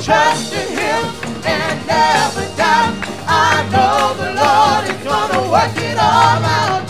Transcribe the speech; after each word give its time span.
trust 0.00 0.52
in 0.52 0.68
Him 0.68 1.04
and 1.44 1.86
never 1.86 2.46
doubt, 2.56 2.94
I 3.26 3.68
know 3.72 4.14
the 4.14 4.32
Lord 4.38 4.84
is 4.88 4.96
gonna 5.04 5.50
work 5.50 5.76
it 5.76 5.98
all 5.98 6.44
out. 6.44 6.84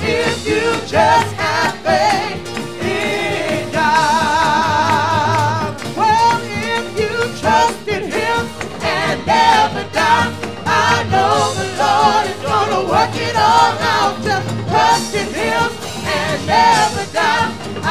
If 0.00 0.46
you 0.48 0.72
just 0.88 1.34
have 1.34 1.76
faith 1.84 2.48
in 2.82 3.70
God. 3.70 5.76
Well, 5.94 6.40
if 6.42 6.98
you 6.98 7.12
trust 7.38 7.86
in 7.86 8.10
Him 8.10 8.48
and 8.80 9.26
never 9.26 9.84
doubt, 9.92 10.32
I 10.64 11.04
know 11.12 11.52
the 11.60 11.68
Lord 11.84 12.26
is 12.32 12.40
gonna 12.42 12.80
work 12.88 13.14
it 13.14 13.36
all 13.36 13.76
out. 13.92 14.22
Just 14.24 14.48
trust 14.70 15.14
in 15.14 15.28
Him 15.34 15.70
and 16.06 16.46
never. 16.46 17.03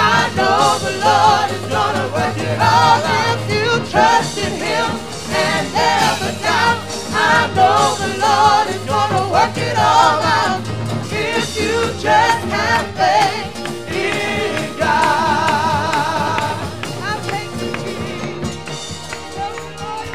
I 0.05 0.27
know 0.35 0.77
the 0.83 0.93
Lord 1.07 1.47
is 1.55 1.65
gonna 1.71 2.05
work 2.11 2.37
it 2.37 2.59
all 2.59 2.99
out. 3.17 3.37
If 3.39 3.49
you 3.55 3.67
trust 3.91 4.37
in 4.37 4.51
Him 4.51 4.87
and 5.31 5.63
never 5.73 6.31
doubt, 6.43 6.79
I 7.15 7.47
know 7.55 7.95
the 8.03 8.11
Lord 8.19 8.67
is 8.75 8.83
gonna 8.83 9.23
work 9.31 9.57
it 9.57 9.77
all 9.77 10.19
out. 10.41 10.59
If 11.09 11.55
you 11.55 11.75
just 12.01 12.43
have 12.55 12.85
faith 12.99 13.47
in 13.95 14.77
God. 14.77 14.87
I 16.99 17.13
thank 17.29 17.51
you, 17.61 17.71
Jesus. 17.83 18.57
Love 19.37 19.55
you, 19.55 19.71
Lord. 19.81 20.07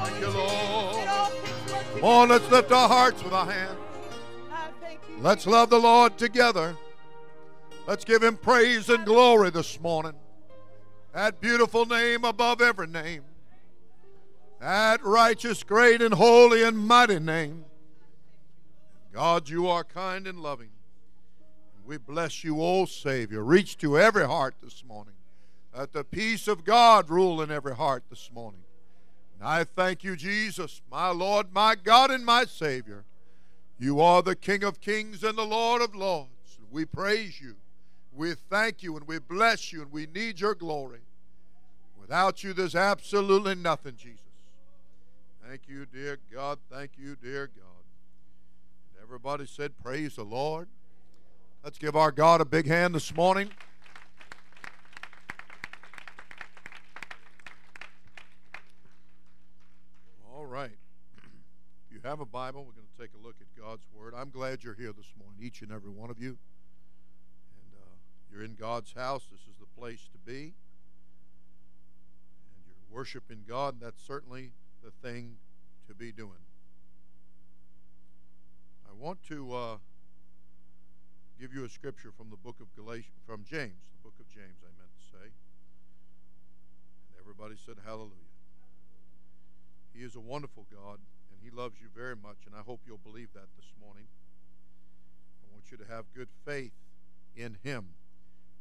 Thank 0.00 0.20
you, 0.20 0.28
oh, 0.28 0.38
Lord. 1.10 1.32
Come 2.00 2.04
on, 2.04 2.28
let's 2.30 2.48
lift 2.50 2.72
our 2.72 2.88
hearts 2.88 3.22
with 3.22 3.34
our 3.34 3.46
hands. 3.46 3.79
Let's 5.22 5.46
love 5.46 5.68
the 5.68 5.78
Lord 5.78 6.16
together. 6.16 6.78
Let's 7.86 8.06
give 8.06 8.22
him 8.22 8.38
praise 8.38 8.88
and 8.88 9.04
glory 9.04 9.50
this 9.50 9.78
morning. 9.78 10.14
That 11.12 11.42
beautiful 11.42 11.84
name 11.84 12.24
above 12.24 12.62
every 12.62 12.86
name. 12.86 13.24
That 14.60 15.04
righteous, 15.04 15.62
great, 15.62 16.00
and 16.00 16.14
holy 16.14 16.62
and 16.62 16.78
mighty 16.78 17.18
name. 17.18 17.66
God, 19.12 19.50
you 19.50 19.68
are 19.68 19.84
kind 19.84 20.26
and 20.26 20.40
loving. 20.40 20.70
We 21.84 21.98
bless 21.98 22.42
you, 22.42 22.62
O 22.62 22.86
Savior. 22.86 23.44
Reach 23.44 23.76
to 23.78 23.98
every 23.98 24.26
heart 24.26 24.54
this 24.62 24.82
morning. 24.88 25.14
Let 25.76 25.92
the 25.92 26.04
peace 26.04 26.48
of 26.48 26.64
God 26.64 27.10
rule 27.10 27.42
in 27.42 27.50
every 27.50 27.76
heart 27.76 28.04
this 28.08 28.30
morning. 28.32 28.62
And 29.38 29.46
I 29.46 29.64
thank 29.64 30.02
you, 30.02 30.16
Jesus, 30.16 30.80
my 30.90 31.10
Lord, 31.10 31.52
my 31.52 31.74
God, 31.74 32.10
and 32.10 32.24
my 32.24 32.46
Savior. 32.46 33.04
You 33.80 34.02
are 34.02 34.20
the 34.20 34.36
King 34.36 34.62
of 34.62 34.82
kings 34.82 35.24
and 35.24 35.38
the 35.38 35.46
Lord 35.46 35.80
of 35.80 35.94
lords. 35.94 36.58
We 36.70 36.84
praise 36.84 37.40
you. 37.40 37.56
We 38.12 38.34
thank 38.34 38.82
you 38.82 38.94
and 38.98 39.08
we 39.08 39.18
bless 39.18 39.72
you 39.72 39.80
and 39.80 39.90
we 39.90 40.06
need 40.06 40.38
your 40.38 40.54
glory. 40.54 41.00
Without 41.98 42.44
you, 42.44 42.52
there's 42.52 42.74
absolutely 42.74 43.54
nothing, 43.54 43.96
Jesus. 43.96 44.20
Thank 45.48 45.62
you, 45.66 45.86
dear 45.86 46.18
God. 46.30 46.58
Thank 46.70 46.90
you, 46.98 47.16
dear 47.22 47.46
God. 47.46 47.84
And 48.94 49.02
everybody 49.02 49.46
said, 49.46 49.72
Praise 49.82 50.16
the 50.16 50.24
Lord. 50.24 50.68
Let's 51.64 51.78
give 51.78 51.96
our 51.96 52.12
God 52.12 52.42
a 52.42 52.44
big 52.44 52.66
hand 52.66 52.94
this 52.94 53.14
morning. 53.14 53.48
All 60.34 60.44
right. 60.44 60.70
If 61.16 61.92
you 61.92 62.00
have 62.04 62.20
a 62.20 62.26
Bible, 62.26 62.60
we're 62.60 62.72
going 62.72 62.86
to 62.86 62.89
take 63.00 63.10
a 63.14 63.26
look 63.26 63.36
at 63.40 63.46
God's 63.58 63.86
Word. 63.94 64.12
I'm 64.14 64.28
glad 64.28 64.62
you're 64.62 64.74
here 64.74 64.92
this 64.92 65.10
morning, 65.18 65.40
each 65.40 65.62
and 65.62 65.72
every 65.72 65.88
one 65.88 66.10
of 66.10 66.20
you. 66.20 66.36
And 67.56 67.72
uh, 67.80 67.96
you're 68.30 68.44
in 68.44 68.54
God's 68.54 68.92
house. 68.92 69.22
This 69.32 69.40
is 69.40 69.56
the 69.58 69.80
place 69.80 70.06
to 70.12 70.18
be. 70.18 70.52
And 72.52 72.60
you're 72.66 72.94
worshiping 72.94 73.44
God, 73.48 73.74
and 73.74 73.82
that's 73.82 74.06
certainly 74.06 74.50
the 74.84 74.90
thing 74.90 75.38
to 75.88 75.94
be 75.94 76.12
doing. 76.12 76.44
I 78.86 78.92
want 78.92 79.22
to 79.28 79.54
uh, 79.54 79.76
give 81.40 81.54
you 81.54 81.64
a 81.64 81.70
scripture 81.70 82.12
from 82.14 82.28
the 82.28 82.36
book 82.36 82.56
of 82.60 82.66
Galatians, 82.76 83.16
from 83.26 83.44
James, 83.48 83.80
the 83.96 84.02
book 84.04 84.14
of 84.20 84.28
James, 84.28 84.60
I 84.62 84.68
meant 84.76 84.92
to 84.92 85.16
say. 85.16 85.24
And 87.08 87.18
everybody 87.18 87.54
said, 87.64 87.76
Hallelujah. 87.82 88.12
He 89.94 90.02
is 90.02 90.16
a 90.16 90.20
wonderful 90.20 90.66
God, 90.70 90.98
He 91.42 91.50
loves 91.50 91.76
you 91.80 91.88
very 91.94 92.16
much, 92.16 92.38
and 92.46 92.54
I 92.54 92.60
hope 92.60 92.80
you'll 92.86 92.98
believe 92.98 93.28
that 93.34 93.48
this 93.56 93.72
morning. 93.84 94.06
I 95.42 95.52
want 95.52 95.70
you 95.70 95.76
to 95.78 95.92
have 95.92 96.04
good 96.14 96.28
faith 96.44 96.72
in 97.36 97.56
Him 97.62 97.88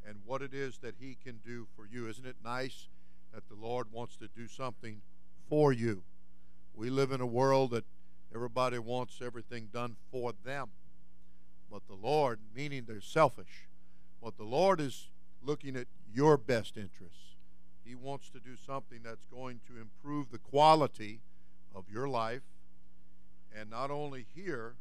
and 0.07 0.17
what 0.25 0.41
it 0.41 0.53
is 0.53 0.77
that 0.79 0.95
He 0.99 1.17
can 1.21 1.39
do 1.45 1.67
for 1.75 1.85
you. 1.85 2.07
Isn't 2.07 2.25
it 2.25 2.37
nice 2.43 2.87
that 3.33 3.47
the 3.49 3.55
Lord 3.55 3.87
wants 3.91 4.15
to 4.17 4.27
do 4.27 4.47
something 4.47 5.01
for 5.49 5.73
you? 5.73 6.03
We 6.73 6.89
live 6.89 7.11
in 7.11 7.21
a 7.21 7.25
world 7.25 7.71
that 7.71 7.85
everybody 8.33 8.79
wants 8.79 9.21
everything 9.21 9.69
done 9.73 9.95
for 10.11 10.33
them. 10.45 10.69
But 11.71 11.87
the 11.87 11.95
Lord, 11.95 12.39
meaning 12.55 12.85
they're 12.87 13.01
selfish, 13.01 13.67
but 14.21 14.37
the 14.37 14.43
Lord 14.43 14.79
is 14.79 15.09
looking 15.43 15.75
at 15.75 15.87
your 16.11 16.37
best 16.37 16.77
interests. 16.77 17.35
He 17.83 17.95
wants 17.95 18.29
to 18.29 18.39
do 18.39 18.55
something 18.55 18.99
that's 19.03 19.25
going 19.31 19.61
to 19.67 19.79
improve 19.79 20.31
the 20.31 20.37
quality 20.37 21.21
of 21.73 21.85
your 21.91 22.07
life, 22.07 22.41
and 23.57 23.69
not 23.69 23.91
only 23.91 24.25
here, 24.35 24.73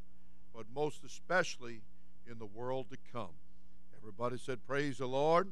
but 0.55 0.67
most 0.75 1.05
especially 1.05 1.81
in 2.31 2.39
the 2.39 2.47
world 2.47 2.87
to 2.91 2.97
come. 3.13 3.35
Everybody 3.97 4.39
said, 4.39 4.59
Praise 4.67 4.99
the 4.99 5.07
Lord. 5.07 5.49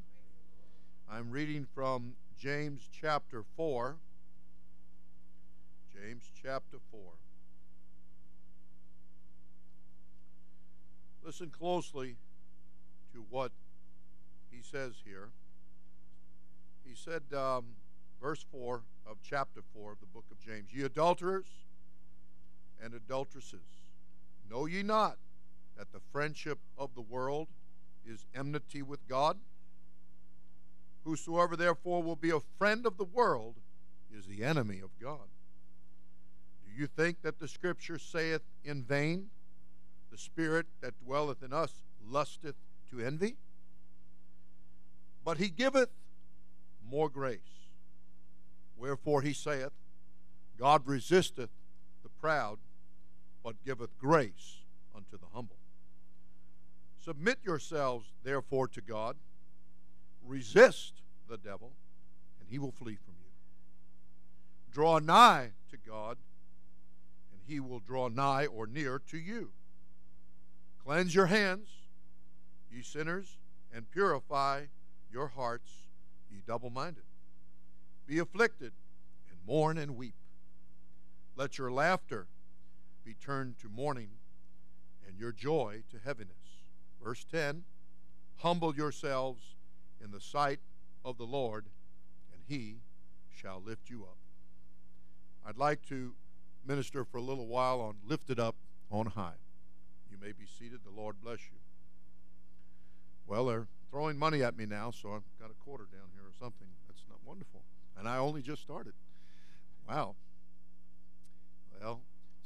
I'm 1.10 1.30
reading 1.30 1.66
from 1.74 2.14
James 2.38 2.88
chapter 3.00 3.44
4. 3.56 3.96
James 5.94 6.24
chapter 6.42 6.78
4. 6.90 7.00
Listen 11.24 11.50
closely 11.50 12.16
to 13.12 13.24
what 13.30 13.50
he 14.50 14.62
says 14.62 14.94
here. 15.04 15.28
He 16.84 16.94
said, 16.94 17.22
um, 17.36 17.64
verse 18.20 18.44
4 18.52 18.82
of 19.06 19.16
chapter 19.22 19.60
4 19.74 19.92
of 19.92 20.00
the 20.00 20.06
book 20.06 20.24
of 20.30 20.40
James 20.40 20.72
Ye 20.72 20.82
adulterers 20.84 21.46
and 22.86 22.94
adulteresses, 22.94 23.66
know 24.48 24.66
ye 24.66 24.80
not 24.80 25.18
that 25.76 25.92
the 25.92 25.98
friendship 26.12 26.60
of 26.78 26.94
the 26.94 27.00
world 27.00 27.48
is 28.06 28.24
enmity 28.32 28.80
with 28.80 29.06
God? 29.08 29.36
Whosoever 31.04 31.56
therefore 31.56 32.00
will 32.00 32.16
be 32.16 32.30
a 32.30 32.38
friend 32.58 32.86
of 32.86 32.96
the 32.96 33.04
world 33.04 33.56
is 34.16 34.26
the 34.26 34.44
enemy 34.44 34.78
of 34.78 34.90
God. 35.02 35.28
Do 36.64 36.80
you 36.80 36.86
think 36.86 37.22
that 37.22 37.40
the 37.40 37.48
Scripture 37.48 37.98
saith 37.98 38.42
in 38.64 38.84
vain, 38.84 39.30
The 40.12 40.18
Spirit 40.18 40.66
that 40.80 40.94
dwelleth 41.04 41.42
in 41.42 41.52
us 41.52 41.72
lusteth 42.08 42.54
to 42.90 43.00
envy? 43.00 43.34
But 45.24 45.38
he 45.38 45.48
giveth 45.48 45.90
more 46.88 47.08
grace. 47.08 47.40
Wherefore 48.76 49.22
he 49.22 49.32
saith, 49.32 49.72
God 50.56 50.82
resisteth 50.86 51.50
the 52.04 52.08
proud, 52.20 52.58
but 53.46 53.64
giveth 53.64 53.96
grace 53.96 54.62
unto 54.92 55.16
the 55.16 55.26
humble. 55.32 55.54
Submit 57.00 57.38
yourselves, 57.44 58.08
therefore, 58.24 58.66
to 58.66 58.80
God. 58.80 59.14
Resist 60.26 60.94
the 61.28 61.36
devil, 61.36 61.70
and 62.40 62.48
he 62.50 62.58
will 62.58 62.72
flee 62.72 62.96
from 62.96 63.14
you. 63.20 63.30
Draw 64.72 64.98
nigh 64.98 65.52
to 65.70 65.76
God, 65.76 66.16
and 67.30 67.40
he 67.46 67.60
will 67.60 67.78
draw 67.78 68.08
nigh 68.08 68.46
or 68.46 68.66
near 68.66 69.00
to 69.10 69.16
you. 69.16 69.52
Cleanse 70.84 71.14
your 71.14 71.26
hands, 71.26 71.68
ye 72.68 72.82
sinners, 72.82 73.38
and 73.72 73.88
purify 73.92 74.62
your 75.08 75.28
hearts, 75.28 75.70
ye 76.28 76.38
double 76.44 76.70
minded. 76.70 77.04
Be 78.08 78.18
afflicted, 78.18 78.72
and 79.30 79.38
mourn 79.46 79.78
and 79.78 79.96
weep. 79.96 80.16
Let 81.36 81.58
your 81.58 81.70
laughter 81.70 82.26
be 83.06 83.14
turned 83.14 83.56
to 83.60 83.68
mourning, 83.68 84.10
and 85.06 85.16
your 85.16 85.30
joy 85.30 85.84
to 85.90 85.98
heaviness. 86.04 86.34
Verse 87.02 87.24
10 87.30 87.62
Humble 88.38 88.74
yourselves 88.74 89.54
in 90.04 90.10
the 90.10 90.20
sight 90.20 90.58
of 91.04 91.16
the 91.16 91.24
Lord, 91.24 91.66
and 92.32 92.42
he 92.46 92.80
shall 93.34 93.62
lift 93.64 93.88
you 93.88 94.02
up. 94.02 94.18
I'd 95.46 95.56
like 95.56 95.86
to 95.88 96.14
minister 96.66 97.04
for 97.04 97.18
a 97.18 97.22
little 97.22 97.46
while 97.46 97.80
on 97.80 97.94
lifted 98.06 98.40
up 98.40 98.56
on 98.90 99.06
high. 99.06 99.38
You 100.10 100.18
may 100.20 100.32
be 100.32 100.46
seated. 100.58 100.80
The 100.84 101.00
Lord 101.00 101.16
bless 101.22 101.38
you. 101.50 101.58
Well, 103.26 103.46
they're 103.46 103.68
throwing 103.90 104.18
money 104.18 104.42
at 104.42 104.56
me 104.56 104.66
now, 104.66 104.90
so 104.90 105.12
I've 105.12 105.40
got 105.40 105.50
a 105.50 105.64
quarter 105.64 105.84
down 105.84 106.10
here 106.12 106.24
or 106.24 106.34
something. 106.38 106.66
That's 106.88 107.04
not 107.08 107.18
wonderful. 107.24 107.62
And 107.96 108.08
I 108.08 108.18
only 108.18 108.42
just 108.42 108.62
started. 108.62 108.94
Wow. 109.88 110.16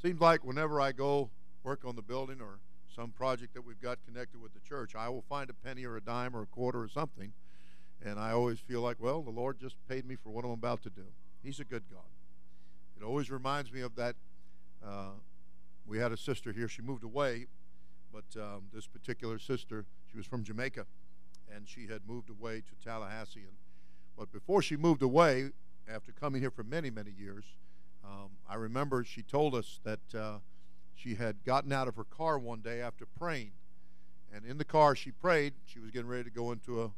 Seems 0.01 0.19
like 0.19 0.43
whenever 0.43 0.81
I 0.81 0.93
go 0.93 1.29
work 1.63 1.85
on 1.85 1.95
the 1.95 2.01
building 2.01 2.41
or 2.41 2.57
some 2.95 3.11
project 3.11 3.53
that 3.53 3.63
we've 3.63 3.79
got 3.79 3.99
connected 4.03 4.41
with 4.41 4.51
the 4.53 4.59
church, 4.59 4.95
I 4.95 5.09
will 5.09 5.23
find 5.29 5.47
a 5.47 5.53
penny 5.53 5.85
or 5.85 5.95
a 5.95 6.01
dime 6.01 6.35
or 6.35 6.41
a 6.41 6.47
quarter 6.47 6.81
or 6.81 6.87
something, 6.87 7.33
And 8.03 8.19
I 8.19 8.31
always 8.31 8.59
feel 8.59 8.81
like, 8.81 8.97
well, 8.99 9.21
the 9.21 9.29
Lord 9.29 9.59
just 9.59 9.75
paid 9.87 10.07
me 10.07 10.15
for 10.15 10.31
what 10.31 10.43
I'm 10.43 10.51
about 10.51 10.81
to 10.83 10.89
do. 10.89 11.05
He's 11.43 11.59
a 11.59 11.63
good 11.63 11.83
God. 11.91 12.09
It 12.99 13.03
always 13.03 13.29
reminds 13.29 13.71
me 13.71 13.81
of 13.81 13.95
that. 13.95 14.15
Uh, 14.83 15.11
we 15.85 15.99
had 15.99 16.11
a 16.11 16.17
sister 16.17 16.51
here. 16.51 16.67
She 16.67 16.81
moved 16.81 17.03
away, 17.03 17.45
but 18.11 18.25
um, 18.41 18.63
this 18.73 18.87
particular 18.87 19.37
sister, 19.37 19.85
she 20.11 20.17
was 20.17 20.25
from 20.25 20.43
Jamaica, 20.43 20.87
and 21.53 21.67
she 21.67 21.85
had 21.85 22.01
moved 22.07 22.31
away 22.31 22.61
to 22.61 22.83
Tallahassee. 22.83 23.41
And, 23.41 23.57
but 24.17 24.31
before 24.31 24.63
she 24.63 24.77
moved 24.77 25.03
away, 25.03 25.51
after 25.87 26.11
coming 26.11 26.41
here 26.41 26.51
for 26.51 26.63
many, 26.63 26.89
many 26.89 27.11
years, 27.11 27.43
um, 28.11 28.29
I 28.49 28.55
remember 28.55 29.03
she 29.03 29.23
told 29.23 29.55
us 29.55 29.79
that 29.83 29.99
uh, 30.15 30.39
she 30.93 31.15
had 31.15 31.43
gotten 31.45 31.71
out 31.71 31.87
of 31.87 31.95
her 31.95 32.03
car 32.03 32.37
one 32.37 32.59
day 32.59 32.81
after 32.81 33.05
praying. 33.05 33.51
And 34.33 34.45
in 34.45 34.57
the 34.57 34.65
car, 34.65 34.95
she 34.95 35.11
prayed. 35.11 35.53
She 35.65 35.79
was 35.79 35.91
getting 35.91 36.07
ready 36.07 36.25
to 36.25 36.29
go 36.29 36.51
into 36.51 36.81
a, 36.81 36.91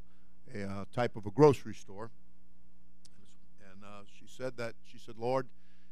a 0.55 0.63
uh, 0.63 0.85
type 0.93 1.15
of 1.15 1.25
a 1.25 1.31
grocery 1.31 1.73
store. 1.73 2.11
And 3.71 3.83
uh, 3.83 4.03
she 4.19 4.25
said 4.27 4.57
that, 4.57 4.73
she 4.85 4.97
said, 4.97 5.15
Lord, 5.17 5.47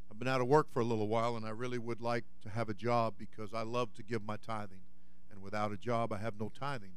I've 0.09 0.19
been 0.19 0.27
out 0.27 0.41
of 0.41 0.47
work 0.47 0.67
for 0.73 0.81
a 0.81 0.85
little 0.85 1.07
while, 1.07 1.37
and 1.37 1.45
I 1.45 1.51
really 1.51 1.77
would 1.77 2.01
like 2.01 2.25
to 2.43 2.49
have 2.49 2.69
a 2.69 2.73
job 2.73 3.13
because 3.17 3.53
I 3.53 3.61
love 3.61 3.93
to 3.95 4.03
give 4.03 4.23
my 4.23 4.37
tithing. 4.37 4.81
And 5.31 5.41
without 5.41 5.71
a 5.71 5.77
job, 5.77 6.11
I 6.11 6.17
have 6.17 6.39
no 6.39 6.51
tithing. 6.57 6.93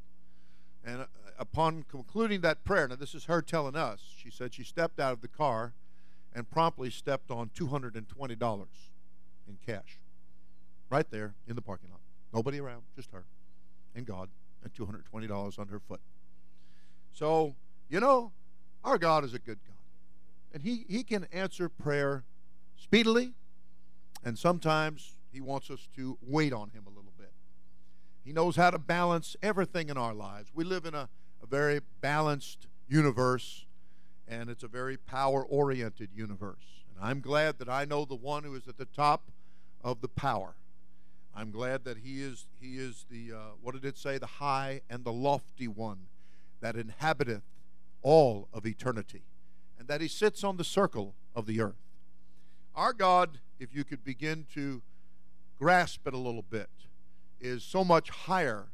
And 0.84 1.02
uh, 1.02 1.06
upon 1.38 1.84
concluding 1.84 2.40
that 2.42 2.64
prayer, 2.64 2.88
now 2.88 2.96
this 2.96 3.14
is 3.14 3.26
her 3.26 3.40
telling 3.40 3.76
us, 3.76 4.00
she 4.16 4.30
said 4.30 4.52
she 4.52 4.64
stepped 4.64 4.98
out 4.98 5.12
of 5.12 5.20
the 5.20 5.28
car 5.28 5.74
and 6.34 6.50
promptly 6.50 6.90
stepped 6.90 7.30
on 7.30 7.50
$220 7.50 8.66
in 9.48 9.58
cash 9.64 9.98
right 10.90 11.08
there 11.10 11.34
in 11.46 11.54
the 11.56 11.62
parking 11.62 11.90
lot. 11.90 12.00
Nobody 12.32 12.60
around, 12.60 12.82
just 12.96 13.10
her 13.12 13.24
and 13.94 14.04
God, 14.06 14.28
and 14.62 14.72
$220 14.74 15.58
on 15.58 15.68
her 15.68 15.78
foot. 15.78 16.00
So, 17.12 17.54
you 17.88 18.00
know, 18.00 18.32
our 18.82 18.98
God 18.98 19.24
is 19.24 19.34
a 19.34 19.38
good 19.38 19.58
God. 19.66 19.76
And 20.52 20.62
he, 20.62 20.84
he 20.88 21.04
can 21.04 21.26
answer 21.32 21.68
prayer 21.68 22.24
speedily, 22.76 23.32
and 24.24 24.38
sometimes 24.38 25.14
He 25.32 25.40
wants 25.40 25.70
us 25.70 25.88
to 25.96 26.18
wait 26.22 26.52
on 26.52 26.70
Him 26.70 26.84
a 26.86 26.90
little 26.90 27.12
bit. 27.18 27.32
He 28.24 28.32
knows 28.32 28.56
how 28.56 28.70
to 28.70 28.78
balance 28.78 29.36
everything 29.42 29.88
in 29.88 29.96
our 29.96 30.14
lives. 30.14 30.50
We 30.54 30.64
live 30.64 30.86
in 30.86 30.94
a, 30.94 31.08
a 31.42 31.46
very 31.46 31.80
balanced 32.00 32.66
universe, 32.88 33.66
and 34.28 34.48
it's 34.48 34.62
a 34.62 34.68
very 34.68 34.96
power 34.96 35.44
oriented 35.44 36.10
universe. 36.14 36.82
And 36.94 37.04
I'm 37.04 37.20
glad 37.20 37.58
that 37.58 37.68
I 37.68 37.84
know 37.84 38.04
the 38.04 38.14
one 38.14 38.44
who 38.44 38.54
is 38.54 38.68
at 38.68 38.78
the 38.78 38.84
top 38.84 39.30
of 39.82 40.00
the 40.00 40.08
power. 40.08 40.54
I'm 41.36 41.50
glad 41.50 41.84
that 41.84 41.98
he 41.98 42.22
is 42.22 42.46
he 42.60 42.76
is 42.78 43.06
the 43.10 43.32
uh, 43.32 43.38
what 43.60 43.74
did 43.74 43.84
it 43.84 43.98
say 43.98 44.18
the 44.18 44.26
high 44.26 44.82
and 44.88 45.04
the 45.04 45.12
lofty 45.12 45.66
one 45.66 46.06
that 46.60 46.76
inhabiteth 46.76 47.42
all 48.02 48.48
of 48.52 48.64
eternity 48.64 49.22
and 49.78 49.88
that 49.88 50.00
he 50.00 50.08
sits 50.08 50.44
on 50.44 50.56
the 50.56 50.64
circle 50.64 51.14
of 51.34 51.46
the 51.46 51.60
earth. 51.60 51.74
Our 52.74 52.92
God, 52.92 53.38
if 53.58 53.74
you 53.74 53.84
could 53.84 54.04
begin 54.04 54.46
to 54.54 54.82
grasp 55.58 56.06
it 56.06 56.14
a 56.14 56.18
little 56.18 56.44
bit, 56.48 56.70
is 57.40 57.62
so 57.64 57.84
much 57.84 58.10
higher 58.10 58.68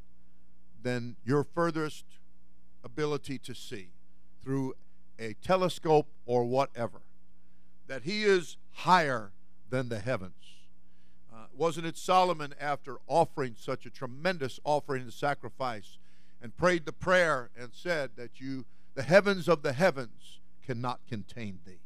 than 0.82 1.16
your 1.24 1.44
furthest 1.44 2.04
ability 2.84 3.38
to 3.38 3.54
see 3.54 3.88
through 4.42 4.74
a 5.20 5.34
telescope 5.34 6.08
or 6.26 6.44
whatever. 6.44 7.02
That 7.86 8.02
he 8.02 8.24
is 8.24 8.56
higher 8.72 9.32
than 9.68 9.88
the 9.88 9.98
heavens. 9.98 10.32
Uh, 11.32 11.44
wasn't 11.56 11.86
it 11.86 11.96
Solomon, 11.96 12.54
after 12.60 12.96
offering 13.06 13.54
such 13.56 13.86
a 13.86 13.90
tremendous 13.90 14.58
offering 14.64 15.02
and 15.02 15.12
sacrifice, 15.12 15.98
and 16.42 16.56
prayed 16.56 16.86
the 16.86 16.92
prayer 16.92 17.50
and 17.56 17.70
said 17.72 18.10
that 18.16 18.40
you, 18.40 18.64
the 18.94 19.02
heavens 19.02 19.46
of 19.46 19.62
the 19.62 19.74
heavens, 19.74 20.40
cannot 20.64 21.00
contain 21.08 21.58
thee? 21.66 21.80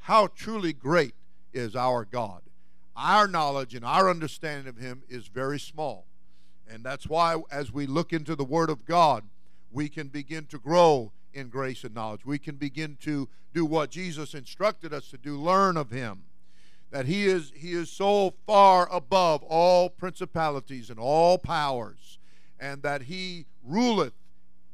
How 0.00 0.26
truly 0.26 0.72
great 0.72 1.14
is 1.52 1.76
our 1.76 2.04
God. 2.04 2.42
Our 2.96 3.28
knowledge 3.28 3.74
and 3.74 3.84
our 3.84 4.10
understanding 4.10 4.68
of 4.68 4.76
Him 4.76 5.02
is 5.08 5.28
very 5.28 5.60
small. 5.60 6.06
And 6.68 6.84
that's 6.84 7.06
why, 7.06 7.36
as 7.50 7.72
we 7.72 7.86
look 7.86 8.12
into 8.12 8.34
the 8.34 8.44
Word 8.44 8.70
of 8.70 8.84
God, 8.84 9.24
we 9.70 9.88
can 9.88 10.08
begin 10.08 10.46
to 10.46 10.58
grow 10.58 11.12
in 11.34 11.48
grace 11.48 11.84
and 11.84 11.94
knowledge. 11.94 12.24
We 12.24 12.38
can 12.38 12.56
begin 12.56 12.96
to 13.02 13.28
do 13.52 13.64
what 13.64 13.90
Jesus 13.90 14.34
instructed 14.34 14.92
us 14.92 15.08
to 15.10 15.18
do 15.18 15.36
learn 15.36 15.76
of 15.76 15.90
Him. 15.90 16.24
That 16.90 17.06
He 17.06 17.26
is, 17.26 17.52
he 17.54 17.72
is 17.72 17.90
so 17.90 18.34
far 18.46 18.88
above 18.92 19.42
all 19.44 19.88
principalities 19.88 20.90
and 20.90 20.98
all 20.98 21.38
powers, 21.38 22.18
and 22.60 22.82
that 22.82 23.02
He 23.02 23.46
ruleth 23.64 24.14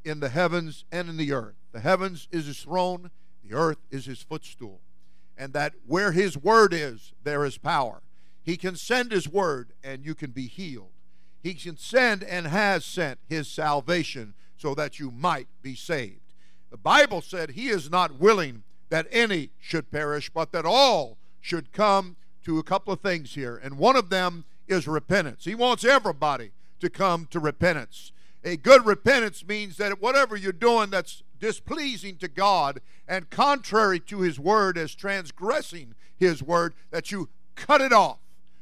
in 0.05 0.21
the 0.21 0.29
heavens 0.29 0.85
and 0.91 1.09
in 1.09 1.17
the 1.17 1.33
earth. 1.33 1.57
The 1.73 1.81
heavens 1.81 2.29
is 2.33 2.47
His 2.47 2.61
throne, 2.61 3.11
the 3.45 3.55
earth 3.55 3.79
is 3.91 4.07
His 4.07 4.23
footstool 4.23 4.81
and 5.39 5.53
that 5.53 5.75
where 5.87 6.13
His 6.13 6.37
word 6.37 6.75
is, 6.75 7.13
there 7.23 7.45
is 7.45 7.57
power. 7.57 8.03
He 8.43 8.57
can 8.57 8.75
send 8.77 9.13
His 9.13 9.29
word 9.29 9.73
and 9.85 10.05
you 10.05 10.15
can 10.15 10.33
be 10.33 10.49
healed. 10.49 10.91
He 11.41 11.55
can 11.55 11.77
send 11.77 12.25
and 12.25 12.49
has 12.49 12.85
sent 12.85 13.21
His 13.29 13.49
salvation 13.49 14.35
so 14.57 14.75
that 14.75 14.99
you 14.99 15.13
might 15.13 15.47
be 15.63 15.77
saved. 15.77 16.28
The 16.71 16.77
Bible 16.77 17.21
said 17.21 17.51
He 17.51 17.69
is 17.69 17.91
not 17.91 18.19
willing 18.19 18.63
that 18.91 19.07
any 19.11 19.51
should 19.61 19.91
perish, 19.91 20.31
but 20.31 20.53
that 20.53 20.65
all 20.65 21.19
should 21.41 21.73
come 21.73 22.17
to 22.45 22.59
a 22.59 22.63
couple 22.63 22.93
of 22.93 23.01
things 23.01 23.35
here. 23.35 23.57
And 23.63 23.79
one 23.79 23.97
of 23.97 24.11
them 24.11 24.45
is 24.67 24.87
repentance. 24.87 25.45
He 25.45 25.55
wants 25.55 25.85
everybody 25.85 26.51
to 26.81 26.91
come 26.91 27.27
to 27.31 27.41
repentance. 27.41 28.13
A 28.45 28.57
good 28.57 28.87
repentance 28.87 29.45
means 29.47 29.77
that 29.79 30.01
whatever 30.01 30.37
you're 30.37 30.53
doing 30.53 30.91
that's 30.91 31.23
displeasing 31.41 32.17
to 32.17 32.29
God 32.29 32.81
and 33.07 33.31
contrary 33.31 34.01
to 34.01 34.21
His 34.21 34.39
word 34.39 34.79
as 34.79 34.95
transgressing 34.95 35.95
His 36.17 36.43
word, 36.43 36.75
that 36.91 37.11
you 37.11 37.29
cut 37.57 37.81
it 37.81 37.93
off. 37.93 38.19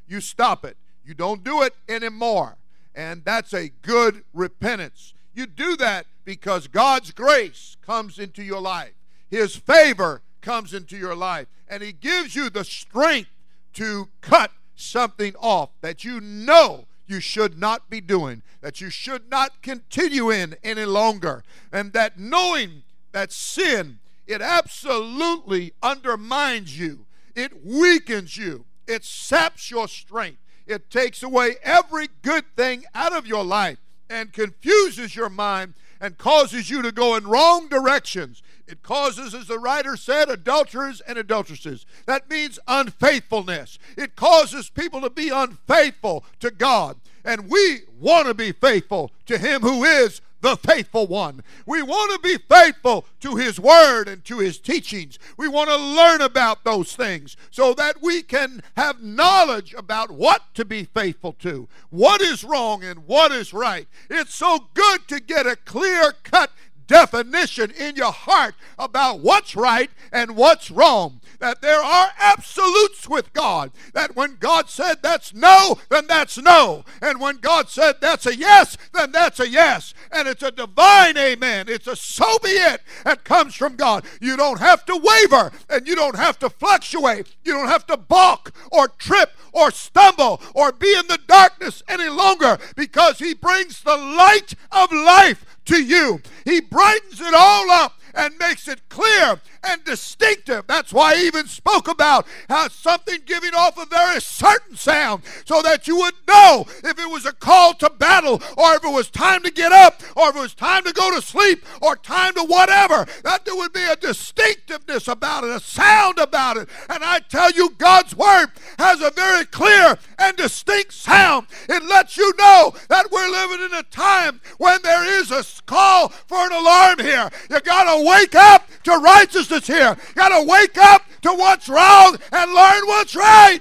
You 0.09 0.21
stop 0.21 0.65
it. 0.65 0.77
You 1.05 1.15
don't 1.15 1.45
do 1.45 1.63
it 1.63 1.75
anymore. 1.89 2.57
And 2.95 3.25
that's 3.25 3.53
a 3.53 3.69
good 3.83 4.25
repentance. 4.33 5.15
You 5.35 5.47
do 5.47 5.77
that 5.77 6.07
because 6.27 6.67
God's 6.67 7.13
grace 7.13 7.77
comes 7.81 8.19
into 8.19 8.43
your 8.43 8.61
life, 8.61 8.93
His 9.31 9.57
favor 9.57 10.21
comes 10.43 10.75
into 10.75 10.99
your 10.99 11.15
life, 11.15 11.47
and 11.69 11.83
He 11.83 11.93
gives 11.93 12.37
you 12.37 12.51
the 12.51 12.65
strength 12.65 13.31
to 13.75 14.09
cut 14.21 14.51
something 14.75 15.35
off 15.41 15.71
that 15.81 16.05
you 16.05 16.21
know 16.21 16.87
you 17.07 17.21
should 17.21 17.59
not 17.59 17.89
be 17.89 18.01
doing, 18.01 18.43
that 18.61 18.81
you 18.81 18.91
should 18.91 19.31
not 19.31 19.63
continue 19.63 20.31
in 20.31 20.57
any 20.65 20.85
longer, 20.85 21.45
and 21.73 21.93
that 21.93 22.19
knowing 22.19 22.83
that 23.13 23.33
sin, 23.33 24.01
it 24.27 24.43
absolutely 24.43 25.73
undermines 25.83 26.79
you, 26.79 27.07
it 27.37 27.65
weakens 27.65 28.37
you, 28.37 28.65
it 28.89 29.05
saps 29.05 29.71
your 29.71 29.87
strength, 29.87 30.39
it 30.67 30.91
takes 30.91 31.23
away 31.23 31.55
every 31.63 32.09
good 32.23 32.45
thing 32.57 32.85
out 32.95 33.13
of 33.13 33.29
your 33.29 33.45
life 33.45 33.79
and 34.11 34.33
confuses 34.33 35.15
your 35.15 35.29
mind 35.29 35.75
and 36.01 36.19
causes 36.19 36.71
you 36.71 36.83
to 36.83 36.93
go 36.93 37.17
in 37.17 37.27
wrong 37.27 37.69
directions. 37.69 38.43
It 38.67 38.83
causes, 38.83 39.35
as 39.35 39.47
the 39.47 39.59
writer 39.59 39.97
said, 39.97 40.29
adulterers 40.29 41.01
and 41.03 41.19
adulteresses. 41.19 41.87
That 42.07 42.29
means 42.29 42.59
unfaithfulness. 42.67 43.79
It 43.97 44.17
causes 44.17 44.71
people 44.71 45.01
to 45.03 45.11
be 45.11 45.29
unfaithful 45.29 46.25
to 46.41 46.51
God. 46.51 46.97
And 47.25 47.49
we 47.49 47.81
want 47.99 48.27
to 48.27 48.35
be 48.35 48.53
faithful 48.53 49.11
to 49.27 49.39
Him 49.39 49.63
who 49.63 49.85
is 49.85 50.21
the 50.41 50.57
faithful 50.57 51.07
one. 51.07 51.43
We 51.65 51.83
want 51.83 52.13
to 52.13 52.29
be 52.29 52.39
faithful 52.39 53.07
to 53.21 53.37
His 53.37 53.59
Word 53.59 54.09
and 54.09 54.25
to 54.25 54.39
His 54.39 54.59
teachings. 54.59 55.19
We 55.37 55.49
want 55.49 55.71
to 55.71 55.77
learn 55.77 56.21
about 56.21 56.65
those 56.65 56.95
things 56.95 57.37
so 57.51 57.75
that 57.75 58.03
we 58.03 58.23
can 58.23 58.63
have 58.77 59.03
knowledge 59.03 59.75
about 59.75 60.11
what 60.11 60.55
to 60.55 60.65
be 60.65 60.85
faithful 60.85 61.33
to, 61.41 61.69
what 61.91 62.21
is 62.21 62.45
wrong 62.45 62.85
and 62.85 63.07
what 63.07 63.33
is 63.33 63.53
right. 63.53 63.89
It's 64.11 64.35
so 64.35 64.69
good 64.75 65.09
to 65.09 65.21
get 65.21 65.47
a 65.47 65.57
clear 65.57 66.13
cut 66.23 66.51
definition 66.87 67.71
in 67.71 67.97
your 67.97 68.13
heart 68.13 68.55
about 68.79 69.21
what's 69.21 69.57
right 69.57 69.91
and 70.13 70.37
what's 70.37 70.71
wrong. 70.71 71.21
That 71.39 71.61
there 71.61 71.83
are 71.83 72.11
absolutes 72.19 73.09
with 73.09 73.33
God. 73.33 73.71
That 73.93 74.17
when 74.17 74.37
God 74.37 74.71
said 74.71 75.03
that's 75.03 75.35
no, 75.35 75.79
then 75.91 76.07
that's 76.07 76.39
no. 76.39 76.85
And 77.03 77.21
when 77.21 77.37
God 77.37 77.69
said 77.69 77.97
that's 78.01 78.27
a 78.27 78.35
yes, 78.35 78.77
then 78.95 79.13
that's 79.13 79.39
a 79.41 79.49
yes. 79.49 79.93
And 80.11 80.27
it's 80.29 80.43
a 80.43 80.51
divine 80.51 81.19
amen. 81.19 81.67
It's 81.69 81.87
a 81.87 81.97
so 81.97 82.39
be 82.39 82.51
it 82.51 82.81
that 83.05 83.25
comes 83.25 83.55
from 83.55 83.77
God. 83.77 84.05
You 84.21 84.37
don't 84.37 84.61
have 84.61 84.85
to 84.87 84.97
waver 84.97 85.53
and 85.69 85.87
you 85.87 85.95
don't 85.95 86.17
have 86.17 86.39
to 86.39 86.51
fluctuate. 86.51 87.35
You 87.45 87.53
don't 87.53 87.69
have 87.69 87.87
to 87.89 87.97
balk 87.97 88.53
or 88.73 88.89
trip 88.89 89.33
or 89.53 89.71
stumble 89.71 90.41
or 90.55 90.73
be 90.73 90.95
in 90.97 91.07
the 91.07 91.21
darkness 91.27 91.83
any 91.89 92.09
longer 92.09 92.59
because 92.77 93.19
He 93.19 93.35
brings 93.35 93.83
the 93.83 93.97
light 93.97 94.55
of 94.73 94.93
life 94.93 95.45
to 95.67 95.83
you. 95.83 96.21
He 96.45 96.61
brightens 96.61 97.21
it 97.21 97.35
all 97.35 97.71
up 97.71 98.01
and 98.15 98.39
makes 98.39 98.67
it 98.67 98.89
clear 98.89 99.41
and 99.67 99.85
distinctive. 99.85 100.67
That's 100.67 100.93
why 100.93 101.17
he 101.17 101.27
even 101.27 101.47
spoke 101.47 101.89
about 101.89 102.27
how 102.49 102.69
something 102.69 103.19
giving 103.27 103.55
off 103.55 103.77
a 103.79 103.87
very 103.87 104.21
certain 104.21 104.77
sound 104.77 105.23
so 105.45 105.63
that 105.63 105.87
you 105.87 105.97
would 105.97 106.15
know 106.29 106.67
if 106.85 106.99
it 106.99 107.11
was 107.11 107.27
a 107.27 107.33
call 107.33 107.75
to 107.75 107.91
battle 107.91 108.43
or 108.57 108.75
if 108.75 108.85
it 108.85 108.93
was 108.93 109.11
time 109.11 109.43
to 109.43 109.51
get 109.51 109.73
up 109.73 110.03
or 110.17 110.31
if 110.31 110.37
it 110.37 110.41
was 110.41 110.55
time 110.55 110.85
to 110.85 110.93
go 110.93 111.15
to 111.15 111.21
sleep 111.21 111.65
or 111.83 111.97
time 111.97 112.35
to 112.35 112.45
whatever. 112.45 113.07
That 113.25 113.45
there 113.45 113.57
would 113.57 113.73
be 113.73 113.85
a 113.85 113.97
distinctiveness 113.97 115.09
about 115.09 115.45
it, 115.45 115.51
a 115.51 115.61
sound 115.61 116.19
about 116.19 116.57
it. 116.57 116.69
And 116.89 117.03
I 117.03 117.19
tell 117.21 117.51
you, 117.51 117.71
God's 117.79 118.17
Word 118.17 118.49
has 118.79 119.01
a 119.01 119.11
very 119.11 119.45
clear 119.47 119.99
and 120.19 120.37
distinct 120.37 120.93
sound. 120.93 121.47
It 121.69 121.85
lets 121.85 122.17
you 122.17 122.33
know 122.39 122.75
that 122.89 123.11
we're 123.11 123.31
living 123.31 123.67
in 123.67 123.75
a 123.75 123.83
time 123.83 124.41
when 124.59 124.81
there 124.83 125.05
is 125.21 125.31
a 125.31 125.45
call 125.67 126.09
for 126.09 126.39
an 126.39 126.53
alarm 126.53 126.99
here. 127.01 127.31
You 127.51 127.61
got 127.61 127.97
to 127.97 128.07
wake 128.07 128.35
up 128.35 128.69
to 128.85 128.93
righteousness 128.93 129.56
here. 129.65 129.97
Got 130.15 130.31
to 130.31 130.47
wake 130.47 130.77
up 130.77 131.03
to 131.23 131.31
what's 131.31 131.69
wrong 131.69 132.17
and 132.33 132.53
learn 132.53 132.87
what's 132.87 133.15
right. 133.15 133.61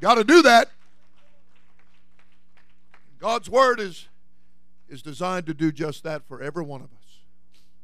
Got 0.00 0.16
to 0.16 0.24
do 0.24 0.42
that. 0.42 0.70
God's 3.20 3.48
word 3.48 3.80
is 3.80 4.08
is 4.88 5.02
designed 5.02 5.46
to 5.46 5.54
do 5.54 5.70
just 5.70 6.02
that 6.02 6.26
for 6.26 6.42
every 6.42 6.64
one 6.64 6.80
of 6.80 6.88
us. 6.88 7.20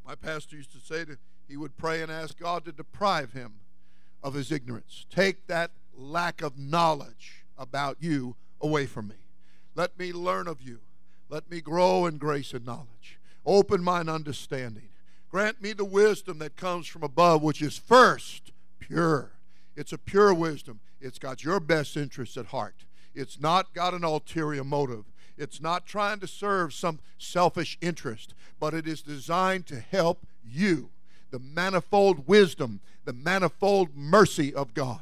My 0.04 0.16
pastor 0.16 0.56
used 0.56 0.73
to 0.73 0.80
say 0.80 1.04
that 1.04 1.18
he 1.49 1.56
would 1.56 1.76
pray 1.76 2.02
and 2.02 2.11
ask 2.11 2.37
God 2.38 2.64
to 2.64 2.73
deprive 2.73 3.32
him 3.32 3.54
of 4.23 4.35
his 4.35 4.50
ignorance. 4.50 5.06
Take 5.08 5.46
that 5.46 5.70
lack 5.96 6.42
of 6.42 6.58
knowledge 6.58 7.44
about 7.56 7.99
you 8.00 8.35
away 8.61 8.87
from 8.87 9.08
me. 9.08 9.14
Let 9.75 9.99
me 9.99 10.12
learn 10.12 10.49
of 10.49 10.62
you. 10.62 10.80
Let 11.28 11.49
me 11.50 11.61
grow 11.61 12.06
in 12.06 12.18
grace 12.18 12.52
and 12.52 12.66
knowledge. 12.66 13.18
Open 13.44 13.82
mine 13.82 14.08
understanding. 14.08 14.88
Grant 15.30 15.61
me 15.61 15.73
the 15.73 15.85
wisdom 15.85 16.38
that 16.38 16.56
comes 16.56 16.87
from 16.87 17.02
above, 17.02 17.42
which 17.42 17.61
is 17.61 17.78
first 17.78 18.52
pure. 18.78 19.33
It's 19.75 19.92
a 19.92 19.99
pure 19.99 20.33
wisdom. 20.33 20.80
It's 21.00 21.18
got 21.18 21.45
your 21.45 21.61
best 21.61 21.97
interests 21.97 22.37
at 22.37 22.47
heart. 22.47 22.85
It's 23.14 23.40
not 23.40 23.75
got 23.75 23.95
an 23.95 24.04
ulterior 24.04 24.64
motive. 24.64 25.04
It's 25.37 25.61
not 25.61 25.87
trying 25.87 26.21
to 26.21 26.26
serve 26.26 26.73
some 26.73 27.00
selfish 27.18 27.76
interest, 27.80 28.35
but 28.59 28.73
it 28.73 28.87
is 28.87 29.02
designed 29.02 29.66
to 29.66 29.80
help 29.80 30.26
you. 30.42 30.90
The 31.30 31.38
manifold 31.38 32.26
wisdom, 32.26 32.80
the 33.04 33.12
manifold 33.12 33.95
mercy 33.95 34.54
of 34.54 34.73
God 34.75 35.00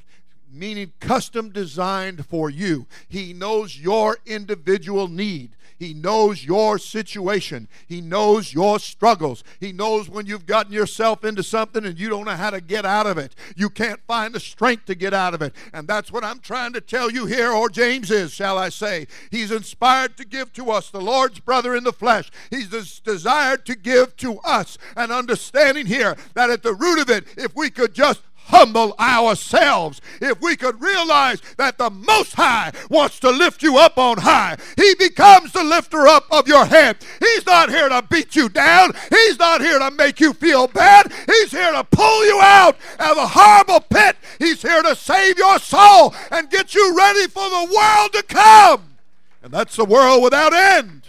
meaning 0.55 0.93
custom 1.01 1.51
designed 1.51 2.27
for 2.27 2.49
you. 2.49 2.87
He 3.09 3.33
knows 3.33 3.79
your 3.79 4.19
individual 4.25 5.09
need. 5.09 5.57
He 5.77 5.93
knows 5.93 6.45
your 6.45 6.79
situation. 6.79 7.69
He 7.87 8.01
knows 8.01 8.55
your 8.55 8.79
struggles. 8.79 9.43
He 9.59 9.73
knows 9.73 10.09
when 10.09 10.25
you've 10.25 10.47
gotten 10.47 10.73
yourself 10.73 11.25
into 11.25 11.43
something 11.43 11.85
and 11.85 11.99
you 11.99 12.09
don't 12.09 12.27
know 12.27 12.37
how 12.37 12.51
to 12.51 12.61
get 12.61 12.87
out 12.87 13.07
of 13.07 13.19
it. 13.19 13.35
You 13.57 13.69
can't 13.69 14.01
find 14.07 14.33
the 14.33 14.41
strength 14.41 14.87
to 14.87 14.95
get 14.95 15.13
out 15.13 15.35
of 15.35 15.43
it. 15.43 15.53
And 15.73 15.89
that's 15.89 16.13
what 16.13 16.25
I'm 16.25 16.39
trying 16.39 16.73
to 16.75 16.81
tell 16.81 17.11
you 17.11 17.27
here, 17.27 17.51
or 17.51 17.69
James 17.69 18.11
is, 18.11 18.33
shall 18.33 18.57
I 18.57 18.69
say. 18.69 19.09
He's 19.31 19.51
inspired 19.51 20.17
to 20.19 20.25
give 20.25 20.53
to 20.55 20.71
us, 20.71 20.91
the 20.91 21.01
Lord's 21.01 21.41
brother 21.41 21.75
in 21.75 21.85
the 21.85 21.93
flesh. 21.93 22.31
He's 22.51 22.69
desired 23.01 23.67
to 23.67 23.75
give 23.75 24.17
to 24.19 24.39
us 24.39 24.79
an 24.97 25.11
understanding 25.11 25.87
here 25.87 26.17
that 26.35 26.51
at 26.51 26.63
the 26.63 26.75
root 26.75 27.01
of 27.01 27.11
it, 27.11 27.25
if 27.37 27.55
we 27.57 27.69
could 27.69 27.95
just 27.95 28.23
humble 28.45 28.95
ourselves. 28.99 30.01
If 30.21 30.41
we 30.41 30.57
could 30.57 30.81
realize 30.81 31.41
that 31.57 31.79
the 31.79 31.91
Most 31.91 32.35
High 32.35 32.73
wants 32.91 33.21
to 33.21 33.31
lift 33.31 33.63
you 33.63 33.79
up 33.79 33.99
on 33.99 34.19
high, 34.19 34.57
He 34.77 34.95
becomes 34.95 35.53
the 35.53 35.65
lifter 35.65 36.07
up 36.07 36.27
of 36.31 36.49
your 36.49 36.67
head. 36.67 36.99
He's 37.21 37.47
not 37.47 37.71
here 37.71 37.89
to 37.89 38.03
beat 38.03 38.37
you 38.37 38.49
down, 38.49 38.93
He's 39.11 39.39
not 39.39 39.61
here 39.61 39.79
to 39.79 39.91
make 39.91 40.21
you 40.21 40.33
feel 40.33 40.67
bad. 40.67 41.13
He's 41.27 41.51
here 41.51 41.73
to 41.73 41.85
pull 41.85 42.27
you 42.27 42.41
out 42.41 42.77
of 42.99 43.17
a 43.17 43.27
horrible 43.27 43.81
pit. 43.81 44.17
He's 44.39 44.63
here 44.63 44.83
to 44.83 44.95
save 44.95 45.39
your 45.39 45.59
soul 45.59 46.15
and 46.31 46.51
get 46.51 46.75
you 46.75 46.97
ready 46.97 47.27
for 47.29 47.49
the 47.49 47.75
world 47.75 48.13
to 48.13 48.23
come. 48.23 48.97
And 49.43 49.53
that's 49.53 49.77
the 49.77 49.85
world 49.85 50.23
without 50.23 50.55
end. 50.55 51.03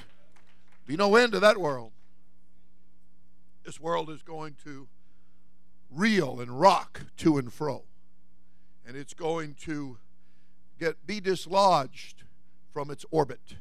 Be 0.86 0.98
no 0.98 1.15
end 1.15 1.32
to 1.32 1.39
that 1.39 1.58
world. 1.58 1.92
This 3.63 3.80
world 3.80 4.10
is 4.10 4.22
going 4.22 4.56
to 4.63 4.88
reel 5.96 6.40
and 6.40 6.60
rock 6.60 7.02
to 7.18 7.38
and 7.38 7.52
fro. 7.52 7.84
And 8.86 8.96
it's 8.96 9.14
going 9.14 9.56
to 9.62 9.98
get 10.80 11.08
be 11.08 11.20
dislodged 11.20 12.24
from 12.72 12.92
its 12.92 13.06
orbit. 13.10 13.56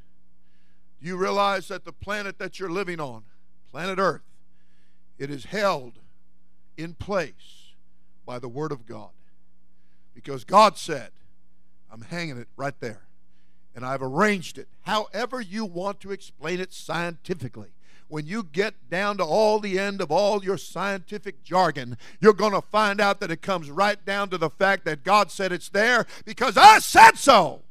Do 1.01 1.07
you 1.07 1.17
realize 1.17 1.69
that 1.69 1.85
the 1.85 1.93
planet 1.93 2.39
that 2.39 2.59
you're 2.59 2.71
living 2.71 3.01
on, 3.01 3.23
planet 3.71 3.99
Earth, 3.99 4.23
it 5.19 5.31
is 5.31 5.45
held 5.47 6.01
in 6.77 6.95
place 6.95 7.73
by 8.27 8.39
the 8.39 8.49
Word 8.49 8.73
of 8.73 8.87
God. 8.87 9.11
Because 10.15 10.45
God 10.45 10.77
said, 10.77 11.11
I'm 11.93 12.03
hanging 12.03 12.39
it 12.39 12.49
right 12.57 12.79
there. 12.81 13.03
And 13.77 13.85
I've 13.85 14.03
arranged 14.03 14.59
it 14.59 14.69
however 14.83 15.41
you 15.41 15.65
want 15.65 16.01
to 16.01 16.13
explain 16.13 16.61
it 16.61 16.73
scientifically 16.73 17.74
when 18.09 18.27
you 18.27 18.43
get 18.43 18.75
down 18.91 19.17
to 19.19 19.25
all 19.25 19.59
the 19.59 19.79
end 19.79 20.01
of 20.01 20.11
all 20.11 20.45
your 20.45 20.59
scientific 20.59 21.43
jargon, 21.43 21.97
you're 22.21 22.33
going 22.33 22.53
to 22.53 22.61
find 22.61 23.01
out 23.01 23.21
that 23.21 23.31
it 23.31 23.43
comes 23.43 23.71
right 23.71 24.05
down 24.05 24.31
to 24.31 24.39
the 24.39 24.51
fact 24.51 24.85
that 24.85 25.05
God 25.05 25.31
said 25.31 25.53
it's 25.53 25.69
there 25.69 26.07
because 26.25 26.57
I 26.57 26.79
said 26.79 27.19
so 27.19 27.64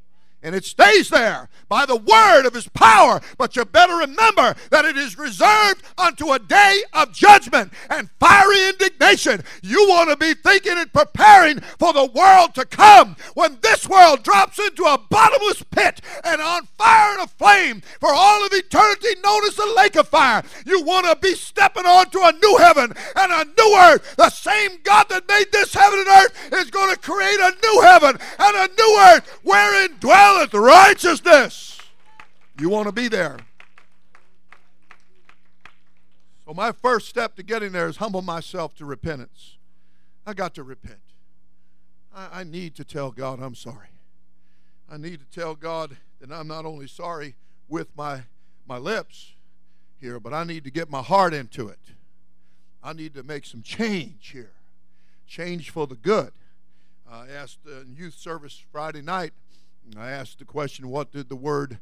and 0.44 0.54
it 0.54 0.66
stays 0.66 1.10
there 1.10 1.50
by 1.70 1.86
the 1.86 1.96
word 1.96 2.46
of 2.46 2.54
his 2.54 2.68
power. 2.68 3.22
But 3.38 3.56
you 3.56 3.64
better 3.64 3.96
remember 3.96 4.56
that 4.70 4.86
it 4.86 4.98
is 4.98 5.18
reserved 5.18 5.82
unto 5.98 6.32
a 6.32 6.40
day 6.40 6.84
of 6.92 7.14
judgment 7.14 7.72
and 7.90 8.10
fiery 8.20 8.68
indignation. 8.68 9.44
You 9.62 9.88
want 9.88 10.10
to 10.10 10.18
be 10.18 10.34
thinking 10.34 10.78
and 10.78 10.92
preparing 10.92 11.62
for 11.80 11.94
the 11.94 12.06
world 12.06 12.54
to 12.56 12.66
come 12.66 13.16
when 13.34 13.58
this 13.62 13.88
world 13.88 14.24
drops 14.24 14.60
into 14.60 14.84
a 14.84 15.00
bottomless 15.10 15.64
pit 15.72 16.02
and 16.24 16.42
on 16.42 16.68
fire 16.78 17.14
and 17.14 17.22
aflame 17.24 17.82
for 18.00 18.10
all 18.14 18.46
of 18.46 18.54
eternity, 18.54 19.20
known 19.24 19.46
as 19.46 19.56
the 19.56 19.74
lake 19.78 19.96
of 19.96 20.10
fire. 20.10 20.44
You 20.66 20.84
want 20.84 21.06
to 21.06 21.16
be 21.16 21.36
stepping 21.36 21.86
onto 21.86 22.20
a 22.20 22.34
new 22.34 22.58
heaven 22.58 22.94
and 23.16 23.32
a 23.32 23.46
new 23.46 23.78
earth. 23.78 24.16
The 24.18 24.30
same 24.30 24.80
God 24.84 25.08
that 25.10 25.28
made 25.28 25.52
this 25.52 25.74
heaven 25.74 26.00
and 26.00 26.08
earth 26.08 26.54
is 26.54 26.70
going 26.70 26.94
to 26.94 27.00
create 27.00 27.40
a 27.40 27.56
new 27.64 27.82
heaven 27.82 28.18
and 28.40 28.56
a 28.58 28.74
new 28.76 28.98
earth 29.00 29.40
wherein 29.44 29.98
dwells 30.00 30.33
dwelleth 30.34 30.54
righteousness. 30.54 31.80
You 32.60 32.70
want 32.70 32.88
to 32.88 32.92
be 32.92 33.08
there. 33.08 33.38
So, 36.46 36.54
my 36.54 36.72
first 36.72 37.08
step 37.08 37.36
to 37.36 37.44
getting 37.44 37.72
there 37.72 37.88
is 37.88 37.98
humble 37.98 38.22
myself 38.22 38.76
to 38.76 38.86
repentance. 38.86 39.58
I 40.26 40.34
got 40.34 40.54
to 40.56 40.64
repent. 40.64 41.00
I, 42.14 42.42
I 42.42 42.44
need 42.44 42.76
to 42.76 42.84
tell 42.84 43.12
God 43.12 43.42
I'm 43.42 43.56
sorry. 43.56 43.88
I 44.90 44.98
need 44.98 45.20
to 45.20 45.40
tell 45.40 45.56
God 45.56 45.98
that 46.20 46.32
I'm 46.32 46.48
not 46.48 46.66
only 46.66 46.88
sorry 46.88 47.36
with 47.70 47.96
my, 47.96 48.24
my 48.68 48.78
lips 48.78 49.34
here, 50.00 50.20
but 50.20 50.34
I 50.34 50.44
need 50.44 50.64
to 50.66 50.72
get 50.72 50.90
my 50.90 51.02
heart 51.02 51.34
into 51.34 51.70
it. 51.70 51.80
I 52.84 52.94
need 52.94 53.14
to 53.16 53.24
make 53.24 53.46
some 53.46 53.62
change 53.62 54.32
here, 54.32 54.52
change 55.26 55.70
for 55.70 55.88
the 55.88 55.96
good. 55.96 56.32
I 57.10 57.28
asked 57.30 57.60
in 57.66 57.96
youth 57.98 58.16
service 58.16 58.62
Friday 58.72 59.02
night 59.02 59.32
I 59.98 60.12
asked 60.12 60.40
the 60.40 60.46
question, 60.46 60.90
what 60.90 61.12
did 61.12 61.30
the 61.30 61.36
word 61.36 61.78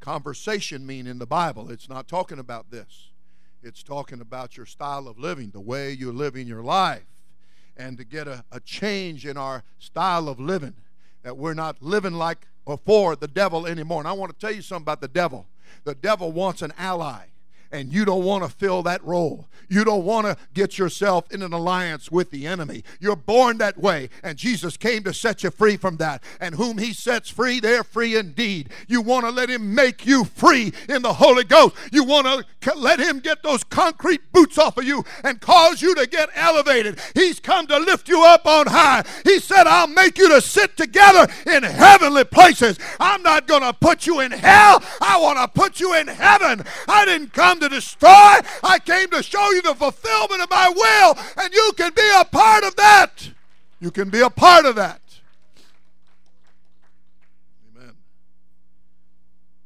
conversation 0.00 0.86
mean 0.86 1.06
in 1.06 1.18
the 1.18 1.26
Bible? 1.26 1.70
It's 1.70 1.88
not 1.88 2.08
talking 2.08 2.38
about 2.38 2.70
this. 2.70 3.10
It's 3.62 3.82
talking 3.82 4.20
about 4.20 4.56
your 4.56 4.66
style 4.66 5.06
of 5.06 5.18
living, 5.18 5.50
the 5.50 5.60
way 5.60 5.92
you're 5.92 6.12
living 6.12 6.48
your 6.48 6.64
life, 6.64 7.06
and 7.76 7.96
to 7.98 8.04
get 8.04 8.26
a, 8.26 8.44
a 8.50 8.58
change 8.60 9.24
in 9.26 9.36
our 9.36 9.62
style 9.78 10.28
of 10.28 10.40
living, 10.40 10.74
that 11.22 11.36
we're 11.36 11.54
not 11.54 11.80
living 11.80 12.14
like 12.14 12.48
or 12.64 12.76
for 12.78 13.16
the 13.16 13.28
devil 13.28 13.66
anymore. 13.66 14.00
And 14.00 14.08
I 14.08 14.12
want 14.12 14.32
to 14.32 14.38
tell 14.38 14.54
you 14.54 14.62
something 14.62 14.82
about 14.82 15.00
the 15.00 15.08
devil. 15.08 15.46
The 15.84 15.94
devil 15.94 16.32
wants 16.32 16.62
an 16.62 16.72
ally 16.76 17.26
and 17.72 17.92
you 17.92 18.04
don't 18.04 18.24
want 18.24 18.44
to 18.44 18.50
fill 18.50 18.82
that 18.84 19.02
role. 19.04 19.48
You 19.68 19.84
don't 19.84 20.04
want 20.04 20.26
to 20.26 20.36
get 20.52 20.76
yourself 20.76 21.32
in 21.32 21.40
an 21.40 21.54
alliance 21.54 22.10
with 22.10 22.30
the 22.30 22.46
enemy. 22.46 22.84
You're 23.00 23.16
born 23.16 23.56
that 23.58 23.78
way, 23.78 24.10
and 24.22 24.36
Jesus 24.36 24.76
came 24.76 25.02
to 25.04 25.14
set 25.14 25.42
you 25.42 25.50
free 25.50 25.78
from 25.78 25.96
that. 25.96 26.22
And 26.40 26.54
whom 26.54 26.76
he 26.76 26.92
sets 26.92 27.30
free, 27.30 27.58
they're 27.58 27.82
free 27.82 28.16
indeed. 28.16 28.68
You 28.86 29.00
want 29.00 29.24
to 29.24 29.30
let 29.30 29.48
him 29.48 29.74
make 29.74 30.04
you 30.04 30.24
free 30.24 30.74
in 30.90 31.00
the 31.00 31.14
Holy 31.14 31.44
Ghost. 31.44 31.74
You 31.90 32.04
want 32.04 32.44
to 32.60 32.74
let 32.74 33.00
him 33.00 33.20
get 33.20 33.42
those 33.42 33.64
concrete 33.64 34.20
boots 34.32 34.58
off 34.58 34.76
of 34.76 34.84
you 34.84 35.04
and 35.24 35.40
cause 35.40 35.80
you 35.80 35.94
to 35.94 36.06
get 36.06 36.28
elevated. 36.34 36.98
He's 37.14 37.40
come 37.40 37.66
to 37.68 37.78
lift 37.78 38.08
you 38.08 38.22
up 38.22 38.46
on 38.46 38.66
high. 38.66 39.04
He 39.24 39.38
said, 39.38 39.66
I'll 39.66 39.86
make 39.86 40.18
you 40.18 40.28
to 40.28 40.42
sit 40.42 40.76
together 40.76 41.32
in 41.46 41.62
heavenly 41.62 42.24
places. 42.24 42.78
I'm 43.00 43.22
not 43.22 43.46
going 43.46 43.62
to 43.62 43.72
put 43.72 44.06
you 44.06 44.20
in 44.20 44.32
hell. 44.32 44.82
I 45.00 45.18
want 45.18 45.38
to 45.38 45.48
put 45.48 45.80
you 45.80 45.94
in 45.94 46.08
heaven. 46.08 46.62
I 46.86 47.06
didn't 47.06 47.32
come 47.32 47.60
to 47.62 47.68
destroy. 47.68 48.38
I 48.62 48.78
came 48.84 49.08
to 49.10 49.22
show 49.22 49.50
you 49.52 49.62
the 49.62 49.74
fulfillment 49.74 50.42
of 50.42 50.50
my 50.50 50.68
will, 50.74 51.18
and 51.42 51.54
you 51.54 51.72
can 51.76 51.92
be 51.94 52.08
a 52.20 52.24
part 52.24 52.64
of 52.64 52.76
that. 52.76 53.30
You 53.80 53.90
can 53.90 54.10
be 54.10 54.20
a 54.20 54.30
part 54.30 54.66
of 54.66 54.74
that. 54.76 55.00
Amen. 57.74 57.94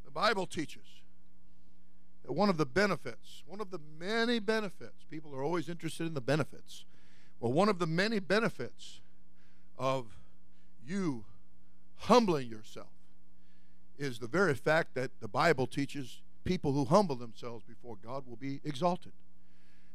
The 0.04 0.10
Bible 0.10 0.46
teaches 0.46 0.82
that 2.24 2.32
one 2.32 2.48
of 2.48 2.56
the 2.56 2.66
benefits, 2.66 3.42
one 3.46 3.60
of 3.60 3.70
the 3.70 3.80
many 3.98 4.38
benefits, 4.38 5.04
people 5.10 5.34
are 5.34 5.42
always 5.42 5.68
interested 5.68 6.06
in 6.06 6.14
the 6.14 6.20
benefits. 6.20 6.84
Well, 7.40 7.52
one 7.52 7.68
of 7.68 7.78
the 7.78 7.86
many 7.86 8.18
benefits 8.18 9.00
of 9.78 10.06
you 10.86 11.24
humbling 11.98 12.48
yourself 12.48 12.88
is 13.98 14.18
the 14.18 14.26
very 14.26 14.54
fact 14.54 14.94
that 14.94 15.10
the 15.20 15.28
Bible 15.28 15.66
teaches 15.66 16.20
people 16.46 16.72
who 16.72 16.86
humble 16.86 17.16
themselves 17.16 17.64
before 17.64 17.96
God 18.02 18.24
will 18.26 18.36
be 18.36 18.60
exalted. 18.64 19.12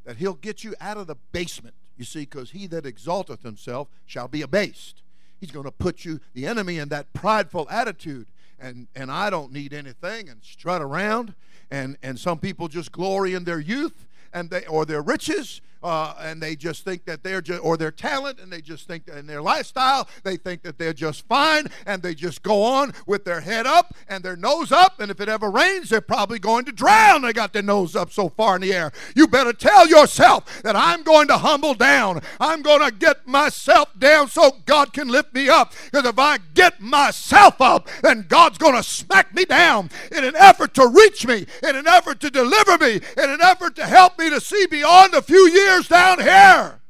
That 0.05 0.17
He'll 0.17 0.36
get 0.36 0.63
you 0.63 0.75
out 0.79 0.98
of 0.98 1.08
the 1.08 1.15
basement, 1.31 1.74
you 1.98 2.05
see, 2.05 2.22
because 2.22 2.51
he 2.51 2.67
that 2.67 2.86
exalteth 2.86 3.41
himself 3.41 3.88
shall 4.05 4.27
be 4.27 4.41
abased. 4.41 5.01
He's 5.39 5.51
going 5.51 5.65
to 5.65 5.72
put 5.72 6.05
you, 6.05 6.20
the 6.34 6.46
enemy, 6.46 6.77
in 6.77 6.89
that 6.89 7.13
prideful 7.13 7.67
attitude. 7.70 8.27
And, 8.60 8.88
and 8.96 9.12
I 9.12 9.31
don't 9.31 9.51
need 9.51 9.74
anything 9.74 10.29
and 10.29 10.43
strut 10.43 10.84
around. 10.84 11.34
And, 11.72 11.98
and 12.03 12.20
some 12.20 12.38
people 12.38 12.67
just 12.67 12.91
glory 12.91 13.34
in 13.34 13.43
their 13.43 13.60
youth 13.60 14.05
and 14.34 14.51
they, 14.51 14.65
or 14.67 14.86
their 14.86 15.01
riches 15.01 15.62
uh, 15.83 16.13
and 16.19 16.41
they 16.41 16.55
just 16.55 16.83
think 16.83 17.05
that 17.05 17.23
they're 17.23 17.41
just, 17.41 17.63
or 17.63 17.77
their 17.77 17.91
talent, 17.91 18.39
and 18.39 18.51
they 18.51 18.61
just 18.61 18.88
think 18.88 19.05
that 19.05 19.17
in 19.17 19.27
their 19.27 19.41
lifestyle, 19.41 20.07
they 20.23 20.38
think 20.38 20.63
that 20.63 20.77
they're 20.77 20.93
just 20.93 21.27
fine, 21.27 21.67
and 21.85 22.01
they 22.01 22.13
just 22.13 22.43
go 22.43 22.63
on 22.63 22.93
with 23.05 23.25
their 23.25 23.41
head 23.41 23.65
up 23.65 23.93
and 24.07 24.23
their 24.23 24.35
nose 24.35 24.71
up, 24.71 25.00
and 25.00 25.11
if 25.11 25.19
it 25.19 25.29
ever 25.29 25.50
rains, 25.50 25.89
they're 25.89 26.01
probably 26.01 26.39
going 26.39 26.65
to 26.65 26.71
drown. 26.71 27.21
They 27.21 27.33
got 27.33 27.53
their 27.53 27.61
nose 27.61 27.95
up 27.95 28.11
so 28.11 28.29
far 28.29 28.55
in 28.55 28.61
the 28.61 28.73
air. 28.73 28.91
You 29.15 29.27
better 29.27 29.53
tell 29.53 29.88
yourself 29.88 30.61
that 30.63 30.75
I'm 30.75 31.03
going 31.03 31.27
to 31.27 31.38
humble 31.38 31.73
down. 31.73 32.21
I'm 32.39 32.61
going 32.61 32.81
to 32.81 32.91
get 32.91 33.27
myself 33.27 33.89
down 33.97 34.27
so 34.27 34.57
God 34.65 34.93
can 34.93 35.07
lift 35.07 35.33
me 35.33 35.50
up. 35.50 35.73
Because 35.85 36.05
if 36.05 36.19
I 36.19 36.38
get 36.53 36.79
myself 36.79 37.61
up, 37.61 37.88
then 38.01 38.25
God's 38.27 38.57
going 38.57 38.75
to 38.75 38.83
smack 38.83 39.33
me 39.33 39.45
down 39.45 39.89
in 40.11 40.23
an 40.23 40.35
effort 40.35 40.73
to 40.75 40.88
reach 40.88 41.25
me, 41.25 41.45
in 41.63 41.75
an 41.75 41.88
effort 41.88 42.19
to 42.21 42.29
deliver 42.29 42.77
me, 42.77 42.95
in 43.17 43.29
an 43.29 43.41
effort 43.41 43.75
to 43.75 43.85
help 43.85 44.19
me 44.19 44.29
to 44.29 44.39
see 44.41 44.65
beyond 44.67 45.13
a 45.13 45.21
few 45.21 45.47
years 45.50 45.71
down 45.80 46.20
here. 46.20 46.82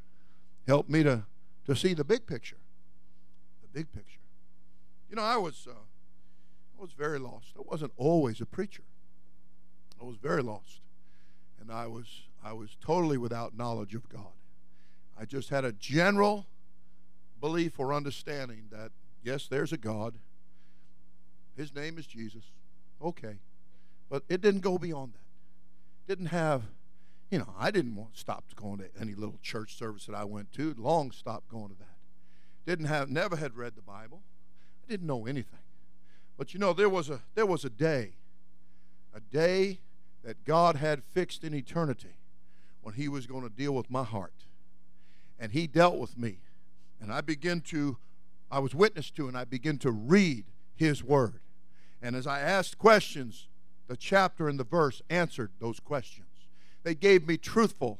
Help 0.67 0.89
me 0.89 1.03
to, 1.03 1.23
to 1.65 1.75
see 1.75 1.93
the 1.93 2.03
big 2.03 2.25
picture. 2.25 2.57
The 3.61 3.67
big 3.79 3.91
picture. 3.91 4.19
You 5.09 5.15
know, 5.15 5.23
I 5.23 5.37
was 5.37 5.67
uh, 5.69 5.73
I 5.73 6.81
was 6.81 6.91
very 6.91 7.19
lost. 7.19 7.53
I 7.57 7.61
wasn't 7.65 7.91
always 7.97 8.41
a 8.41 8.45
preacher. 8.45 8.83
I 9.99 10.05
was 10.05 10.17
very 10.17 10.41
lost. 10.41 10.79
And 11.59 11.71
I 11.71 11.87
was 11.87 12.23
I 12.43 12.53
was 12.53 12.77
totally 12.81 13.17
without 13.17 13.55
knowledge 13.55 13.93
of 13.93 14.09
God. 14.09 14.33
I 15.19 15.25
just 15.25 15.49
had 15.49 15.65
a 15.65 15.71
general 15.71 16.47
belief 17.39 17.79
or 17.79 17.93
understanding 17.93 18.65
that 18.71 18.91
yes, 19.23 19.47
there's 19.47 19.71
a 19.71 19.77
God. 19.77 20.17
His 21.55 21.75
name 21.75 21.97
is 21.97 22.07
Jesus. 22.07 22.43
Okay. 23.03 23.39
But 24.09 24.23
it 24.29 24.41
didn't 24.41 24.61
go 24.61 24.77
beyond 24.77 25.13
that. 25.13 26.07
Didn't 26.07 26.27
have 26.27 26.63
you 27.31 27.39
know, 27.39 27.53
I 27.57 27.71
didn't 27.71 27.95
want 27.95 28.17
stop 28.17 28.43
going 28.55 28.79
to 28.79 28.89
any 28.99 29.15
little 29.15 29.39
church 29.41 29.77
service 29.77 30.05
that 30.05 30.15
I 30.15 30.25
went 30.25 30.51
to. 30.53 30.75
Long 30.77 31.11
stopped 31.11 31.47
going 31.47 31.69
to 31.69 31.75
that. 31.79 31.87
Didn't 32.65 32.85
have, 32.85 33.09
never 33.09 33.37
had 33.37 33.55
read 33.55 33.75
the 33.75 33.81
Bible. 33.81 34.21
I 34.85 34.91
didn't 34.91 35.07
know 35.07 35.25
anything. 35.25 35.59
But 36.37 36.53
you 36.53 36.59
know, 36.59 36.73
there 36.73 36.89
was 36.89 37.09
a 37.09 37.21
there 37.35 37.45
was 37.45 37.63
a 37.63 37.69
day, 37.69 38.13
a 39.13 39.19
day 39.19 39.79
that 40.23 40.43
God 40.43 40.75
had 40.75 41.03
fixed 41.03 41.43
in 41.43 41.53
eternity 41.53 42.17
when 42.81 42.95
He 42.95 43.07
was 43.07 43.27
going 43.27 43.43
to 43.43 43.49
deal 43.49 43.73
with 43.73 43.89
my 43.89 44.03
heart, 44.03 44.45
and 45.39 45.51
He 45.51 45.67
dealt 45.67 45.97
with 45.97 46.17
me, 46.17 46.39
and 46.99 47.13
I 47.13 47.21
began 47.21 47.61
to, 47.61 47.97
I 48.49 48.59
was 48.59 48.73
witness 48.73 49.11
to, 49.11 49.27
and 49.27 49.37
I 49.37 49.45
began 49.45 49.77
to 49.79 49.91
read 49.91 50.45
His 50.75 51.03
Word, 51.03 51.41
and 52.01 52.15
as 52.15 52.25
I 52.25 52.39
asked 52.39 52.79
questions, 52.79 53.47
the 53.87 53.95
chapter 53.95 54.49
and 54.49 54.59
the 54.59 54.63
verse 54.63 55.01
answered 55.09 55.51
those 55.59 55.79
questions. 55.79 56.30
They 56.83 56.95
gave 56.95 57.27
me 57.27 57.37
truthful, 57.37 57.99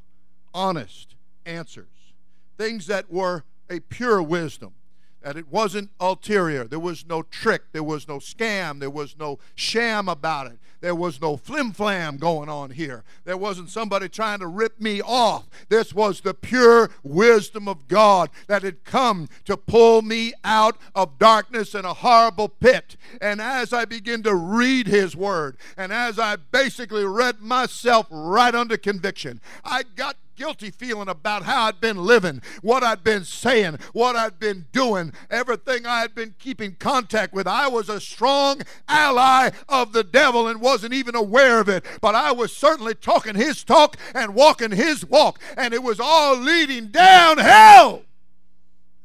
honest 0.53 1.15
answers, 1.45 2.13
things 2.57 2.87
that 2.87 3.11
were 3.11 3.43
a 3.69 3.79
pure 3.79 4.21
wisdom. 4.21 4.73
That 5.21 5.37
it 5.37 5.47
wasn't 5.49 5.91
ulterior. 5.99 6.65
There 6.65 6.79
was 6.79 7.05
no 7.05 7.21
trick. 7.21 7.71
There 7.73 7.83
was 7.83 8.07
no 8.07 8.17
scam. 8.17 8.79
There 8.79 8.89
was 8.89 9.15
no 9.17 9.39
sham 9.55 10.09
about 10.09 10.47
it. 10.47 10.59
There 10.81 10.95
was 10.95 11.21
no 11.21 11.37
flim 11.37 11.71
flam 11.73 12.17
going 12.17 12.49
on 12.49 12.71
here. 12.71 13.03
There 13.23 13.37
wasn't 13.37 13.69
somebody 13.69 14.09
trying 14.09 14.39
to 14.39 14.47
rip 14.47 14.81
me 14.81 14.99
off. 14.99 15.47
This 15.69 15.93
was 15.93 16.21
the 16.21 16.33
pure 16.33 16.89
wisdom 17.03 17.67
of 17.67 17.87
God 17.87 18.31
that 18.47 18.63
had 18.63 18.83
come 18.83 19.29
to 19.45 19.55
pull 19.55 20.01
me 20.01 20.33
out 20.43 20.77
of 20.95 21.19
darkness 21.19 21.75
and 21.75 21.85
a 21.85 21.93
horrible 21.93 22.49
pit. 22.49 22.97
And 23.21 23.39
as 23.39 23.73
I 23.73 23.85
begin 23.85 24.23
to 24.23 24.33
read 24.33 24.87
His 24.87 25.15
Word, 25.15 25.57
and 25.77 25.93
as 25.93 26.17
I 26.17 26.37
basically 26.37 27.05
read 27.05 27.41
myself 27.41 28.07
right 28.09 28.55
under 28.55 28.75
conviction, 28.75 29.39
I 29.63 29.83
got 29.83 30.17
guilty 30.41 30.71
feeling 30.71 31.07
about 31.07 31.43
how 31.43 31.65
I'd 31.65 31.79
been 31.79 31.97
living, 31.97 32.41
what 32.63 32.81
I'd 32.81 33.03
been 33.03 33.25
saying, 33.25 33.77
what 33.93 34.15
I'd 34.15 34.39
been 34.39 34.65
doing, 34.71 35.13
everything 35.29 35.85
I 35.85 35.99
had 35.99 36.15
been 36.15 36.33
keeping 36.39 36.77
contact 36.79 37.31
with. 37.31 37.45
I 37.45 37.67
was 37.67 37.89
a 37.89 38.01
strong 38.01 38.63
ally 38.87 39.51
of 39.69 39.93
the 39.93 40.03
devil 40.03 40.47
and 40.47 40.59
wasn't 40.59 40.95
even 40.95 41.15
aware 41.15 41.59
of 41.59 41.69
it, 41.69 41.85
but 42.01 42.15
I 42.15 42.31
was 42.31 42.57
certainly 42.57 42.95
talking 42.95 43.35
his 43.35 43.63
talk 43.63 43.97
and 44.15 44.33
walking 44.33 44.71
his 44.71 45.05
walk, 45.05 45.39
and 45.55 45.75
it 45.75 45.83
was 45.83 45.99
all 45.99 46.35
leading 46.35 46.87
down 46.87 47.37
hell. 47.37 48.01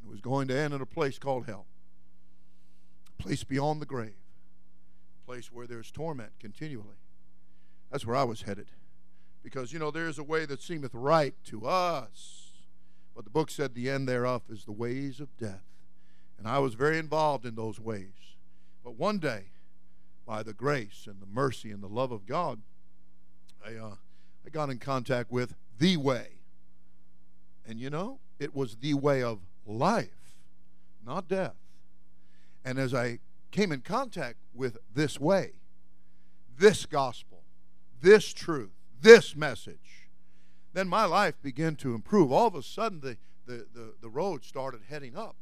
It 0.03 0.11
was 0.11 0.22
going 0.22 0.49
to 0.49 0.57
end 0.57 0.72
in 0.72 0.81
a 0.81 0.87
place 0.87 1.18
called 1.18 1.44
hell, 1.44 1.66
a 3.18 3.22
place 3.22 3.44
beyond 3.44 3.83
the 3.83 3.87
grave, 3.87 4.16
a 5.22 5.27
place 5.27 5.53
where 5.53 5.66
there's 5.66 5.90
torment 5.90 6.33
continually. 6.40 6.96
That's 7.90 8.07
where 8.07 8.16
I 8.16 8.25
was 8.25 8.40
headed. 8.40 8.68
Because, 9.47 9.73
you 9.73 9.79
know, 9.79 9.93
there 9.93 10.09
is 10.09 10.19
a 10.19 10.25
way 10.25 10.45
that 10.45 10.61
seemeth 10.61 10.93
right 10.93 11.33
to 11.45 11.69
us. 11.69 12.51
But 13.15 13.23
the 13.23 13.31
book 13.31 13.49
said 13.49 13.77
the 13.77 13.89
end 13.89 14.09
thereof 14.09 14.43
is 14.51 14.65
the 14.65 14.73
ways 14.73 15.21
of 15.21 15.37
death. 15.37 15.63
And 16.37 16.49
I 16.49 16.59
was 16.59 16.75
very 16.75 16.99
involved 16.99 17.47
in 17.47 17.55
those 17.55 17.79
ways. 17.79 18.35
But 18.83 18.99
one 18.99 19.21
day, 19.21 19.53
by 20.27 20.43
the 20.43 20.53
grace 20.53 21.07
and 21.07 21.23
the 21.23 21.27
mercy 21.27 21.71
and 21.71 21.81
the 21.81 21.87
love 21.87 22.11
of 22.11 22.27
God, 22.27 22.61
I, 23.65 23.77
uh, 23.77 23.95
I 24.45 24.51
got 24.51 24.69
in 24.69 24.81
contact 24.81 25.31
with 25.31 25.55
the 25.79 25.97
way. 25.97 26.41
And 27.65 27.79
you 27.79 27.89
know, 27.89 28.19
it 28.41 28.53
was 28.53 28.79
the 28.79 28.95
way 28.95 29.23
of 29.23 29.39
life, 29.65 30.41
not 31.07 31.29
death. 31.29 31.55
And 32.65 32.81
as 32.81 32.93
I 32.93 33.21
came 33.53 33.71
in 33.71 33.83
contact 33.83 34.39
with 34.53 34.77
this 34.93 35.21
way, 35.21 35.53
this 36.59 36.85
gospel, 36.85 37.45
this 38.01 38.33
truth, 38.33 38.76
this 39.07 39.37
message, 39.37 40.11
then 40.73 40.88
my 40.88 41.05
life 41.05 41.40
began 41.40 41.77
to 41.77 41.95
improve. 41.95 42.33
All 42.33 42.49
of 42.49 42.57
a 42.57 42.62
sudden, 42.62 43.01
the, 43.01 43.16
the, 43.47 43.64
the, 43.73 43.95
the 44.03 44.09
road 44.09 44.45
started 44.45 44.81
heading 44.88 45.16
up. 45.16 45.37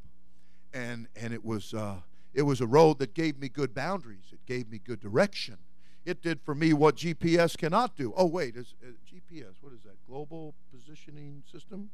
And, 0.75 1.09
and 1.17 1.33
it, 1.33 1.43
was, 1.43 1.73
uh, 1.73 2.01
it 2.35 2.43
was 2.43 2.61
a 2.61 2.67
road 2.67 2.99
that 2.99 3.15
gave 3.15 3.39
me 3.39 3.49
good 3.49 3.75
boundaries, 3.75 4.33
it 4.33 4.45
gave 4.45 4.69
me 4.69 4.79
good 4.85 5.01
direction. 5.01 5.57
It 6.05 6.21
did 6.21 6.43
for 6.43 6.55
me 6.55 6.75
what 6.75 6.97
GPS 6.97 7.57
cannot 7.57 7.97
do. 7.97 8.13
Oh, 8.15 8.27
wait, 8.27 8.55
is, 8.57 8.75
uh, 8.83 8.89
GPS, 9.11 9.55
what 9.63 9.73
is 9.73 9.85
that? 9.85 9.97
Global 10.07 10.55
Positioning 10.71 11.43
System? 11.51 11.89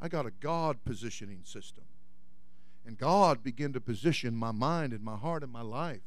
I 0.00 0.08
got 0.08 0.26
a 0.26 0.30
God 0.30 0.78
positioning 0.84 1.40
system. 1.42 1.84
And 2.86 2.96
God 2.96 3.42
began 3.42 3.72
to 3.72 3.80
position 3.80 4.36
my 4.36 4.52
mind 4.52 4.92
and 4.92 5.02
my 5.02 5.16
heart 5.16 5.42
and 5.42 5.52
my 5.52 5.62
life. 5.62 6.02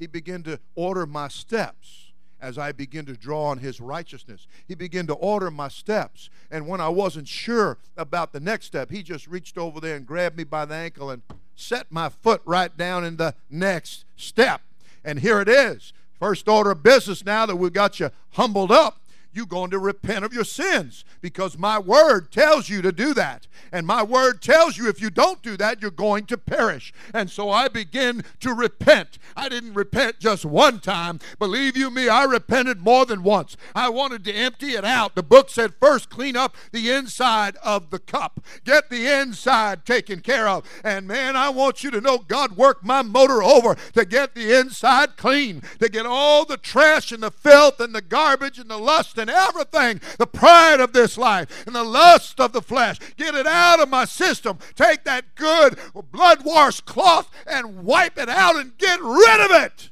He 0.00 0.08
began 0.08 0.42
to 0.42 0.58
order 0.74 1.06
my 1.06 1.28
steps 1.28 2.07
as 2.40 2.58
I 2.58 2.72
begin 2.72 3.06
to 3.06 3.14
draw 3.14 3.46
on 3.46 3.58
His 3.58 3.80
righteousness. 3.80 4.46
He 4.66 4.74
began 4.74 5.06
to 5.08 5.14
order 5.14 5.50
my 5.50 5.68
steps. 5.68 6.30
And 6.50 6.66
when 6.66 6.80
I 6.80 6.88
wasn't 6.88 7.28
sure 7.28 7.78
about 7.96 8.32
the 8.32 8.40
next 8.40 8.66
step, 8.66 8.90
He 8.90 9.02
just 9.02 9.26
reached 9.26 9.58
over 9.58 9.80
there 9.80 9.96
and 9.96 10.06
grabbed 10.06 10.36
me 10.36 10.44
by 10.44 10.64
the 10.64 10.74
ankle 10.74 11.10
and 11.10 11.22
set 11.56 11.90
my 11.90 12.08
foot 12.08 12.42
right 12.44 12.74
down 12.76 13.04
in 13.04 13.16
the 13.16 13.34
next 13.50 14.04
step. 14.16 14.60
And 15.04 15.20
here 15.20 15.40
it 15.40 15.48
is. 15.48 15.92
First 16.18 16.48
order 16.48 16.72
of 16.72 16.82
business 16.82 17.24
now 17.24 17.46
that 17.46 17.56
we've 17.56 17.72
got 17.72 18.00
you 18.00 18.10
humbled 18.30 18.72
up 18.72 19.00
you're 19.38 19.46
going 19.46 19.70
to 19.70 19.78
repent 19.78 20.24
of 20.24 20.34
your 20.34 20.44
sins 20.44 21.04
because 21.20 21.56
my 21.56 21.78
word 21.78 22.32
tells 22.32 22.68
you 22.68 22.82
to 22.82 22.90
do 22.90 23.14
that. 23.14 23.46
And 23.70 23.86
my 23.86 24.02
word 24.02 24.42
tells 24.42 24.76
you 24.76 24.88
if 24.88 25.00
you 25.00 25.10
don't 25.10 25.42
do 25.42 25.56
that, 25.56 25.80
you're 25.80 25.92
going 25.92 26.26
to 26.26 26.36
perish. 26.36 26.92
And 27.14 27.30
so 27.30 27.48
I 27.48 27.68
begin 27.68 28.24
to 28.40 28.52
repent. 28.52 29.18
I 29.36 29.48
didn't 29.48 29.74
repent 29.74 30.18
just 30.18 30.44
one 30.44 30.80
time. 30.80 31.20
Believe 31.38 31.76
you 31.76 31.88
me, 31.88 32.08
I 32.08 32.24
repented 32.24 32.80
more 32.80 33.06
than 33.06 33.22
once. 33.22 33.56
I 33.76 33.88
wanted 33.90 34.24
to 34.24 34.32
empty 34.32 34.72
it 34.72 34.84
out. 34.84 35.14
The 35.14 35.22
book 35.22 35.50
said 35.50 35.74
first 35.78 36.10
clean 36.10 36.36
up 36.36 36.56
the 36.72 36.90
inside 36.90 37.56
of 37.62 37.90
the 37.90 38.00
cup, 38.00 38.40
get 38.64 38.90
the 38.90 39.06
inside 39.06 39.86
taken 39.86 40.18
care 40.18 40.48
of. 40.48 40.68
And 40.82 41.06
man, 41.06 41.36
I 41.36 41.50
want 41.50 41.84
you 41.84 41.92
to 41.92 42.00
know 42.00 42.18
God 42.18 42.56
worked 42.56 42.84
my 42.84 43.02
motor 43.02 43.40
over 43.40 43.76
to 43.94 44.04
get 44.04 44.34
the 44.34 44.58
inside 44.58 45.16
clean, 45.16 45.62
to 45.78 45.88
get 45.88 46.06
all 46.06 46.44
the 46.44 46.56
trash 46.56 47.12
and 47.12 47.22
the 47.22 47.30
filth 47.30 47.78
and 47.78 47.94
the 47.94 48.02
garbage 48.02 48.58
and 48.58 48.68
the 48.68 48.78
lust 48.78 49.16
and 49.16 49.27
everything, 49.28 50.00
the 50.18 50.26
pride 50.26 50.80
of 50.80 50.92
this 50.92 51.18
life 51.18 51.66
and 51.66 51.74
the 51.74 51.84
lust 51.84 52.40
of 52.40 52.52
the 52.52 52.62
flesh. 52.62 52.98
Get 53.16 53.34
it 53.34 53.46
out 53.46 53.80
of 53.80 53.88
my 53.88 54.04
system. 54.04 54.58
Take 54.74 55.04
that 55.04 55.34
good 55.34 55.78
blood 56.10 56.44
washed 56.44 56.86
cloth 56.86 57.30
and 57.46 57.84
wipe 57.84 58.18
it 58.18 58.28
out 58.28 58.56
and 58.56 58.76
get 58.78 59.00
rid 59.00 59.40
of 59.40 59.62
it. 59.62 59.90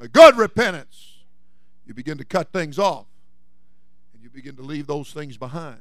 A 0.00 0.08
good 0.08 0.36
repentance. 0.36 1.18
You 1.86 1.94
begin 1.94 2.18
to 2.18 2.24
cut 2.24 2.52
things 2.52 2.78
off. 2.78 3.06
And 4.12 4.22
you 4.22 4.30
begin 4.30 4.56
to 4.56 4.62
leave 4.62 4.86
those 4.86 5.12
things 5.12 5.36
behind. 5.36 5.80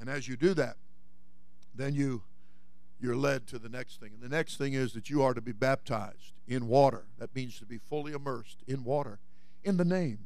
And 0.00 0.08
as 0.08 0.26
you 0.26 0.36
do 0.36 0.54
that, 0.54 0.76
then 1.74 1.94
you 1.94 2.22
you're 3.00 3.16
led 3.16 3.46
to 3.48 3.58
the 3.58 3.68
next 3.68 4.00
thing. 4.00 4.12
And 4.14 4.22
the 4.22 4.34
next 4.34 4.56
thing 4.56 4.72
is 4.72 4.94
that 4.94 5.10
you 5.10 5.22
are 5.22 5.34
to 5.34 5.42
be 5.42 5.52
baptized 5.52 6.32
in 6.48 6.68
water. 6.68 7.04
That 7.18 7.34
means 7.34 7.58
to 7.58 7.66
be 7.66 7.76
fully 7.76 8.12
immersed 8.12 8.62
in 8.66 8.82
water 8.82 9.18
in 9.62 9.76
the 9.76 9.84
name 9.84 10.20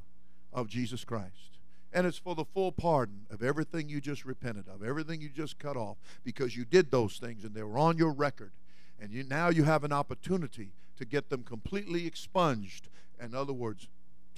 of 0.53 0.69
Jesus 0.69 1.05
Christ. 1.05 1.58
And 1.93 2.07
it's 2.07 2.19
for 2.19 2.35
the 2.35 2.45
full 2.45 2.71
pardon 2.71 3.27
of 3.31 3.43
everything 3.43 3.89
you 3.89 4.01
just 4.01 4.25
repented 4.25 4.69
of, 4.69 4.83
everything 4.83 5.21
you 5.21 5.31
just 5.31 5.59
cut 5.59 5.77
off, 5.77 5.97
because 6.23 6.57
you 6.57 6.65
did 6.65 6.91
those 6.91 7.19
things 7.19 7.45
and 7.45 7.55
they 7.55 7.63
were 7.63 7.79
on 7.79 7.97
your 7.97 8.13
record. 8.13 8.53
And 9.01 9.11
you, 9.11 9.25
now 9.25 9.49
you 9.49 9.65
have 9.65 9.85
an 9.85 9.93
opportunity 9.93 10.73
to 10.99 11.05
get 11.05 11.31
them 11.31 11.45
completely 11.45 12.07
expunged. 12.07 12.89
In 13.23 13.35
other 13.35 13.53
words, 13.53 13.89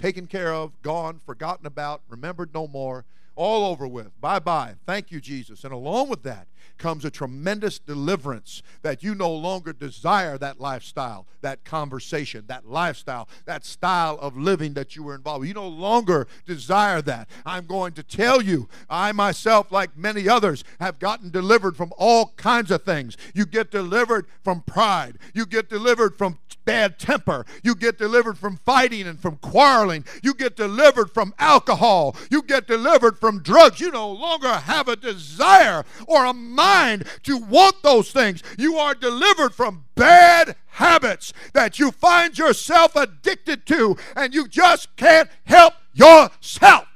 taken 0.01 0.27
care 0.27 0.55
of, 0.55 0.81
gone, 0.83 1.19
forgotten 1.19 1.67
about, 1.67 2.03
remembered 2.09 2.55
no 2.55 2.69
more, 2.69 3.05
all 3.41 3.65
over 3.65 3.89
with. 3.89 4.21
Bye 4.21 4.39
bye. 4.39 4.75
Thank 4.85 5.11
you, 5.11 5.19
Jesus. 5.19 5.65
And 5.65 5.73
along 5.73 6.11
with 6.11 6.25
that 6.25 6.47
comes 6.77 7.07
a 7.07 7.11
tremendous 7.11 7.79
deliverance 7.79 8.63
that 8.83 9.03
you 9.03 9.15
no 9.15 9.33
longer 9.33 9.73
desire 9.73 10.37
that 10.37 10.61
lifestyle, 10.61 11.27
that 11.41 11.65
conversation, 11.65 12.45
that 12.49 12.69
lifestyle, 12.69 13.29
that 13.47 13.65
style 13.65 14.19
of 14.21 14.37
living 14.37 14.75
that 14.75 14.95
you 14.95 15.03
were 15.03 15.15
involved 15.15 15.41
with. 15.41 15.49
You 15.49 15.55
no 15.55 15.69
longer 15.69 16.29
desire 16.45 17.01
that. 17.03 17.31
I'm 17.47 17.65
going 17.65 17.95
to 17.95 18.03
tell 18.03 18.43
you, 18.43 18.69
I 18.91 19.13
myself, 19.13 19.73
like 19.73 19.97
many 19.97 20.29
others, 20.29 20.63
have 20.79 20.99
gotten 20.99 21.31
delivered 21.31 21.79
from 21.79 21.95
all 21.97 22.35
kinds 22.37 22.71
of 22.71 22.83
things. 22.83 23.17
You 23.35 23.47
get 23.47 23.71
delivered 23.71 24.27
from 24.45 24.61
pride, 24.63 25.19
you 25.33 25.47
get 25.47 25.71
delivered 25.71 26.19
from 26.19 26.39
bad 26.71 27.01
temper, 27.01 27.45
you 27.65 27.75
get 27.75 27.99
delivered 27.99 28.39
from 28.39 28.57
fighting 28.59 29.09
and 29.09 29.19
from 29.19 29.37
quarreling, 29.39 30.05
you 30.23 30.33
get 30.33 30.55
delivered 30.55 31.11
from 31.11 31.35
alcohol, 31.37 32.15
you 32.31 32.43
get 32.43 32.69
delivered 32.69 33.19
from 33.19 33.43
drugs. 33.43 33.81
You 33.81 33.91
no 33.91 34.09
longer 34.09 34.53
have 34.53 34.87
a 34.87 34.95
desire 34.95 35.85
or 36.07 36.25
a 36.25 36.33
mind 36.33 37.09
to 37.25 37.39
want 37.39 37.83
those 37.83 38.13
things. 38.13 38.43
You 38.57 38.77
are 38.77 38.95
delivered 38.95 39.53
from 39.53 39.87
bad 39.97 40.55
habits 40.67 41.33
that 41.55 41.81
you 41.81 41.91
find 41.91 42.39
yourself 42.39 42.95
addicted 42.95 43.67
to 43.67 43.97
and 44.15 44.33
you 44.33 44.47
just 44.47 44.95
can't 44.95 45.29
help 45.45 45.75
yourself. 45.93 46.87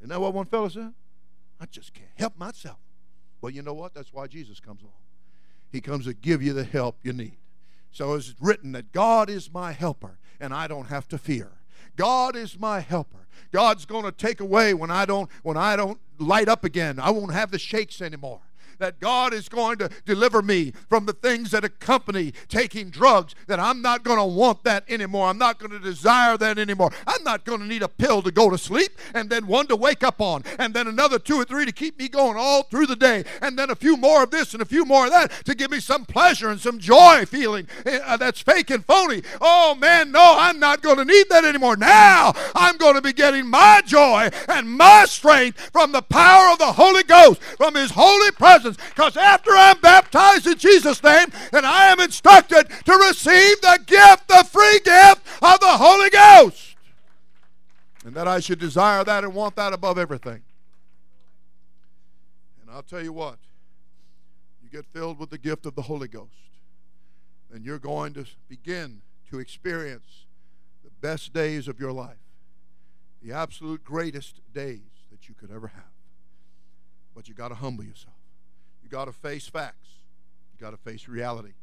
Isn't 0.00 0.10
that 0.10 0.20
what 0.20 0.34
one 0.34 0.46
fellow 0.46 0.68
said? 0.68 0.92
I 1.58 1.64
just 1.64 1.94
can't 1.94 2.10
help 2.16 2.38
myself. 2.38 2.76
Well, 3.40 3.50
you 3.50 3.62
know 3.62 3.72
what? 3.72 3.94
That's 3.94 4.12
why 4.12 4.26
Jesus 4.26 4.60
comes 4.60 4.82
along. 4.82 4.92
He 5.72 5.80
comes 5.80 6.04
to 6.04 6.12
give 6.12 6.42
you 6.42 6.52
the 6.52 6.64
help 6.64 6.98
you 7.02 7.14
need. 7.14 7.38
So 7.96 8.12
it's 8.12 8.34
written 8.38 8.72
that 8.72 8.92
God 8.92 9.30
is 9.30 9.50
my 9.50 9.72
helper 9.72 10.18
and 10.38 10.52
I 10.52 10.66
don't 10.66 10.88
have 10.88 11.08
to 11.08 11.16
fear. 11.16 11.52
God 11.96 12.36
is 12.36 12.60
my 12.60 12.80
helper. 12.80 13.26
God's 13.52 13.86
going 13.86 14.04
to 14.04 14.12
take 14.12 14.38
away 14.38 14.74
when 14.74 14.90
I 14.90 15.06
don't 15.06 15.30
when 15.42 15.56
I 15.56 15.76
don't 15.76 15.98
light 16.18 16.46
up 16.46 16.62
again. 16.62 17.00
I 17.00 17.08
won't 17.08 17.32
have 17.32 17.50
the 17.50 17.58
shakes 17.58 18.02
anymore 18.02 18.42
that 18.78 19.00
God 19.00 19.32
is 19.32 19.48
going 19.48 19.78
to 19.78 19.90
deliver 20.04 20.42
me 20.42 20.72
from 20.88 21.06
the 21.06 21.12
things 21.12 21.50
that 21.50 21.64
accompany 21.64 22.32
taking 22.48 22.90
drugs, 22.90 23.34
that 23.46 23.60
I'm 23.60 23.82
not 23.82 24.02
going 24.02 24.18
to 24.18 24.24
want 24.24 24.64
that 24.64 24.84
anymore. 24.88 25.28
I'm 25.28 25.38
not 25.38 25.58
going 25.58 25.72
to 25.72 25.78
desire 25.78 26.36
that 26.38 26.58
anymore. 26.58 26.90
I'm 27.06 27.22
not 27.24 27.44
going 27.44 27.60
to 27.60 27.66
need 27.66 27.82
a 27.82 27.88
pill 27.88 28.22
to 28.22 28.30
go 28.30 28.50
to 28.50 28.58
sleep 28.58 28.92
and 29.14 29.30
then 29.30 29.46
one 29.46 29.66
to 29.68 29.76
wake 29.76 30.02
up 30.02 30.20
on 30.20 30.44
and 30.58 30.74
then 30.74 30.86
another 30.86 31.18
two 31.18 31.36
or 31.36 31.44
three 31.44 31.64
to 31.64 31.72
keep 31.72 31.98
me 31.98 32.08
going 32.08 32.36
all 32.36 32.62
through 32.64 32.86
the 32.86 32.96
day 32.96 33.24
and 33.40 33.58
then 33.58 33.70
a 33.70 33.74
few 33.74 33.96
more 33.96 34.22
of 34.22 34.30
this 34.30 34.52
and 34.52 34.62
a 34.62 34.66
few 34.66 34.84
more 34.84 35.06
of 35.06 35.12
that 35.12 35.30
to 35.44 35.54
give 35.54 35.70
me 35.70 35.80
some 35.80 36.04
pleasure 36.04 36.48
and 36.48 36.60
some 36.60 36.78
joy 36.78 37.24
feeling 37.26 37.66
uh, 37.86 38.16
that's 38.16 38.40
fake 38.40 38.70
and 38.70 38.84
phony. 38.84 39.22
Oh 39.40 39.74
man, 39.74 40.12
no, 40.12 40.36
I'm 40.38 40.58
not 40.58 40.82
going 40.82 40.96
to 40.98 41.04
need 41.04 41.26
that 41.30 41.44
anymore. 41.44 41.76
Now 41.76 42.32
I'm 42.54 42.76
going 42.76 42.94
to 42.94 43.02
be 43.02 43.12
getting 43.12 43.46
my 43.46 43.82
joy 43.84 44.30
and 44.48 44.70
my 44.70 45.04
strength 45.06 45.70
from 45.72 45.92
the 45.92 46.02
power 46.02 46.52
of 46.52 46.58
the 46.58 46.72
Holy 46.72 47.02
Ghost, 47.02 47.42
from 47.42 47.74
His 47.74 47.92
holy 47.92 48.30
presence 48.32 48.65
presence. 48.66 48.90
Because 48.94 49.16
after 49.16 49.50
I'm 49.52 49.80
baptized 49.80 50.46
in 50.46 50.58
Jesus' 50.58 51.02
name, 51.02 51.28
and 51.52 51.66
I 51.66 51.88
am 51.92 52.00
instructed 52.00 52.68
to 52.84 52.92
receive 52.92 53.60
the 53.60 53.80
gift, 53.86 54.28
the 54.28 54.44
free 54.44 54.80
gift 54.84 55.26
of 55.42 55.60
the 55.60 55.76
Holy 55.76 56.10
Ghost. 56.10 56.76
And 58.04 58.14
that 58.14 58.28
I 58.28 58.40
should 58.40 58.58
desire 58.58 59.04
that 59.04 59.24
and 59.24 59.34
want 59.34 59.56
that 59.56 59.72
above 59.72 59.98
everything. 59.98 60.42
And 62.62 62.70
I'll 62.70 62.82
tell 62.82 63.02
you 63.02 63.12
what, 63.12 63.38
you 64.62 64.70
get 64.70 64.86
filled 64.86 65.18
with 65.18 65.30
the 65.30 65.38
gift 65.38 65.66
of 65.66 65.74
the 65.74 65.82
Holy 65.82 66.08
Ghost, 66.08 66.30
then 67.50 67.62
you're 67.62 67.78
going 67.78 68.14
to 68.14 68.26
begin 68.48 69.02
to 69.30 69.38
experience 69.38 70.26
the 70.84 70.90
best 71.00 71.32
days 71.32 71.68
of 71.68 71.80
your 71.80 71.92
life, 71.92 72.16
the 73.22 73.32
absolute 73.32 73.82
greatest 73.82 74.40
days 74.52 74.80
that 75.10 75.28
you 75.28 75.34
could 75.34 75.50
ever 75.50 75.68
have. 75.68 75.84
But 77.14 77.28
you 77.28 77.34
got 77.34 77.48
to 77.48 77.54
humble 77.54 77.82
yourself. 77.82 78.15
You 78.86 78.90
got 78.90 79.06
to 79.06 79.12
face 79.12 79.48
facts. 79.48 79.98
You 80.54 80.64
got 80.64 80.70
to 80.70 80.76
face 80.76 81.08
reality. 81.08 81.54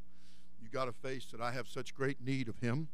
You 0.62 0.68
got 0.68 0.86
to 0.86 0.92
face 0.92 1.26
that 1.32 1.40
I 1.40 1.54
have 1.54 1.70
such 1.70 1.96
great 1.96 2.18
need 2.20 2.50
of 2.50 2.60
Him, 2.60 2.90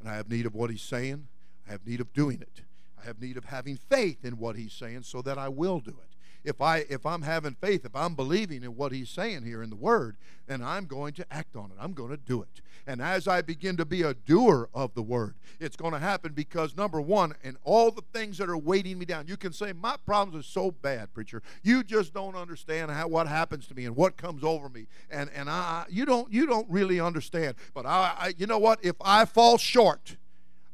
and 0.00 0.08
I 0.08 0.16
have 0.16 0.28
need 0.28 0.46
of 0.46 0.54
what 0.56 0.68
He's 0.68 0.82
saying. 0.82 1.28
I 1.64 1.70
have 1.70 1.86
need 1.86 2.00
of 2.00 2.12
doing 2.12 2.40
it. 2.42 2.62
I 3.00 3.06
have 3.06 3.20
need 3.22 3.36
of 3.36 3.44
having 3.44 3.76
faith 3.76 4.24
in 4.24 4.36
what 4.36 4.56
He's 4.56 4.72
saying 4.72 5.04
so 5.04 5.22
that 5.22 5.38
I 5.38 5.48
will 5.48 5.78
do 5.78 5.90
it 5.90 6.07
if 6.44 6.60
I 6.60 6.78
if 6.88 7.04
I'm 7.04 7.22
having 7.22 7.54
faith, 7.54 7.84
if 7.84 7.94
I'm 7.94 8.14
believing 8.14 8.62
in 8.62 8.76
what 8.76 8.92
he's 8.92 9.10
saying 9.10 9.44
here 9.44 9.62
in 9.62 9.70
the 9.70 9.76
word, 9.76 10.16
then 10.46 10.62
I'm 10.62 10.86
going 10.86 11.12
to 11.14 11.26
act 11.30 11.56
on 11.56 11.66
it. 11.66 11.76
I'm 11.80 11.92
going 11.92 12.10
to 12.10 12.16
do 12.16 12.42
it. 12.42 12.62
And 12.86 13.02
as 13.02 13.28
I 13.28 13.42
begin 13.42 13.76
to 13.76 13.84
be 13.84 14.00
a 14.02 14.14
doer 14.14 14.70
of 14.72 14.94
the 14.94 15.02
word, 15.02 15.34
it's 15.60 15.76
going 15.76 15.92
to 15.92 15.98
happen 15.98 16.32
because 16.32 16.74
number 16.74 17.02
1, 17.02 17.34
and 17.44 17.58
all 17.62 17.90
the 17.90 18.02
things 18.14 18.38
that 18.38 18.48
are 18.48 18.56
weighting 18.56 18.98
me 18.98 19.04
down. 19.04 19.26
You 19.26 19.36
can 19.36 19.52
say 19.52 19.72
my 19.74 19.96
problems 20.06 20.42
are 20.42 20.48
so 20.48 20.70
bad, 20.70 21.12
preacher. 21.12 21.42
You 21.62 21.84
just 21.84 22.14
don't 22.14 22.34
understand 22.34 22.90
how 22.90 23.08
what 23.08 23.26
happens 23.26 23.66
to 23.68 23.74
me 23.74 23.84
and 23.84 23.94
what 23.94 24.16
comes 24.16 24.42
over 24.42 24.68
me. 24.68 24.86
And 25.10 25.30
and 25.34 25.50
I 25.50 25.84
you 25.90 26.06
don't 26.06 26.32
you 26.32 26.46
don't 26.46 26.68
really 26.70 26.98
understand. 26.98 27.56
But 27.74 27.84
I, 27.84 28.14
I 28.18 28.34
you 28.38 28.46
know 28.46 28.58
what? 28.58 28.82
If 28.82 28.96
I 29.02 29.26
fall 29.26 29.58
short, 29.58 30.16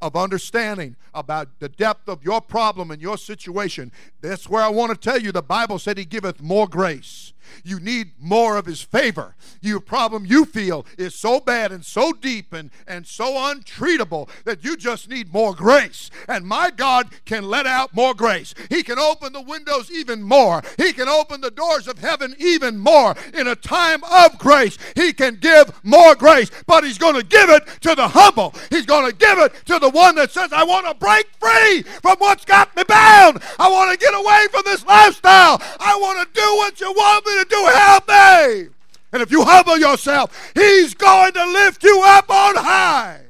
of 0.05 0.17
understanding 0.17 0.97
about 1.14 1.49
the 1.61 1.69
depth 1.71 2.11
of 2.11 2.23
your 2.23 2.43
problem 2.43 2.90
and 2.90 3.01
your 3.01 3.17
situation, 3.17 3.90
that's 4.21 4.51
where 4.51 4.62
I 4.62 4.69
want 4.69 4.93
to 4.93 4.99
tell 4.99 5.19
you 5.19 5.33
the 5.33 5.40
Bible 5.40 5.79
said 5.79 5.97
He 5.97 6.05
giveth 6.05 6.43
more 6.43 6.69
grace. 6.69 7.33
You 7.62 7.81
need 7.81 8.12
more 8.19 8.57
of 8.57 8.67
his 8.67 8.83
favor. 8.83 9.35
Your 9.61 9.81
problem 9.81 10.27
you 10.27 10.45
feel 10.45 10.87
is 10.99 11.14
so 11.14 11.40
bad 11.40 11.73
and 11.73 11.85
so 11.85 12.12
deep 12.12 12.53
and, 12.53 12.71
and 12.87 13.07
so 13.07 13.35
untreatable 13.35 14.29
that 14.45 14.64
you 14.64 14.77
just 14.77 15.09
need 15.09 15.33
more 15.33 15.55
grace. 15.55 16.11
And 16.29 16.47
my 16.47 16.71
God 16.71 17.11
can 17.25 17.45
let 17.45 17.67
out 17.67 17.95
more 17.95 18.14
grace. 18.14 18.55
He 18.69 18.83
can 18.83 18.99
open 18.99 19.33
the 19.33 19.40
windows 19.40 19.90
even 19.90 20.23
more. 20.23 20.62
He 20.77 20.93
can 20.93 21.09
open 21.09 21.40
the 21.40 21.51
doors 21.51 21.88
of 21.88 21.99
heaven 21.99 22.35
even 22.38 22.79
more. 22.79 23.14
In 23.33 23.47
a 23.47 23.57
time 23.57 24.03
of 24.05 24.38
grace, 24.38 24.79
He 24.95 25.12
can 25.12 25.37
give 25.37 25.73
more 25.85 26.14
grace, 26.14 26.51
but 26.67 26.85
He's 26.85 26.99
going 26.99 27.17
to 27.17 27.27
give 27.27 27.51
it 27.51 27.67
to 27.83 27.95
the 27.95 28.09
humble. 28.09 28.55
He's 28.71 28.87
going 28.87 29.11
to 29.11 29.17
give 29.17 29.38
it 29.38 29.55
to 29.67 29.79
the 29.79 29.90
one 29.95 30.17
that 30.17 30.31
says, 30.31 30.53
I 30.53 30.65
want 30.65 30.87
to 30.87 30.95
break 30.95 31.27
free 31.41 31.83
from 32.03 32.17
what's 32.19 32.45
got 32.45 32.75
me 32.77 32.83
bound. 32.85 33.43
I 33.59 33.71
want 33.71 33.93
to 33.93 33.97
get 33.99 34.15
away 34.15 34.47
from 34.51 34.63
this 34.65 34.85
lifestyle. 34.85 35.63
I 35.81 35.97
want 36.01 36.29
to 36.29 36.41
do 36.41 36.57
what 36.57 36.81
you 36.81 36.93
want 36.93 37.25
me 37.25 37.33
to 37.43 37.47
do. 37.49 37.67
Help 37.73 38.09
me. 38.09 38.75
And 39.13 39.23
if 39.23 39.31
you 39.31 39.45
humble 39.45 39.79
yourself, 39.79 40.53
He's 40.55 40.93
going 40.93 41.33
to 41.33 41.47
lift 41.47 41.85
you 41.85 42.03
up 42.05 42.29
on 42.29 42.57
high. 42.57 43.21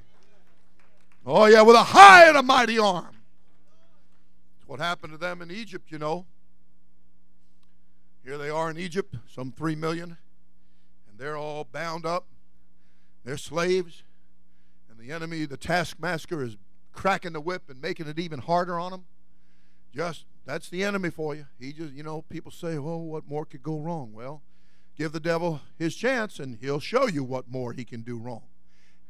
Oh, 1.26 1.46
yeah, 1.46 1.62
with 1.62 1.76
a 1.76 1.82
high 1.82 2.26
and 2.26 2.36
a 2.36 2.42
mighty 2.42 2.78
arm. 2.78 3.14
What 4.66 4.80
happened 4.80 5.12
to 5.12 5.18
them 5.18 5.42
in 5.42 5.50
Egypt, 5.50 5.90
you 5.90 5.98
know. 5.98 6.26
Here 8.24 8.38
they 8.38 8.48
are 8.48 8.70
in 8.70 8.78
Egypt, 8.78 9.14
some 9.28 9.52
three 9.52 9.74
million, 9.74 10.16
and 11.08 11.18
they're 11.18 11.36
all 11.36 11.64
bound 11.70 12.06
up. 12.06 12.24
They're 13.22 13.36
slaves, 13.36 14.02
the 15.04 15.14
enemy, 15.14 15.44
the 15.44 15.56
taskmaster, 15.56 16.42
is 16.42 16.56
cracking 16.92 17.32
the 17.32 17.40
whip 17.40 17.68
and 17.68 17.80
making 17.80 18.06
it 18.06 18.18
even 18.18 18.38
harder 18.38 18.78
on 18.78 18.90
them. 18.90 19.04
Just 19.94 20.24
that's 20.46 20.68
the 20.68 20.82
enemy 20.82 21.10
for 21.10 21.34
you. 21.34 21.46
He 21.58 21.72
just, 21.72 21.92
you 21.92 22.02
know, 22.02 22.22
people 22.22 22.50
say, 22.50 22.76
oh, 22.76 22.96
what 22.98 23.28
more 23.28 23.44
could 23.44 23.62
go 23.62 23.78
wrong? 23.78 24.12
Well, 24.12 24.42
give 24.96 25.12
the 25.12 25.20
devil 25.20 25.60
his 25.78 25.94
chance 25.94 26.38
and 26.38 26.56
he'll 26.60 26.80
show 26.80 27.06
you 27.06 27.22
what 27.22 27.50
more 27.50 27.72
he 27.72 27.84
can 27.84 28.02
do 28.02 28.18
wrong. 28.18 28.42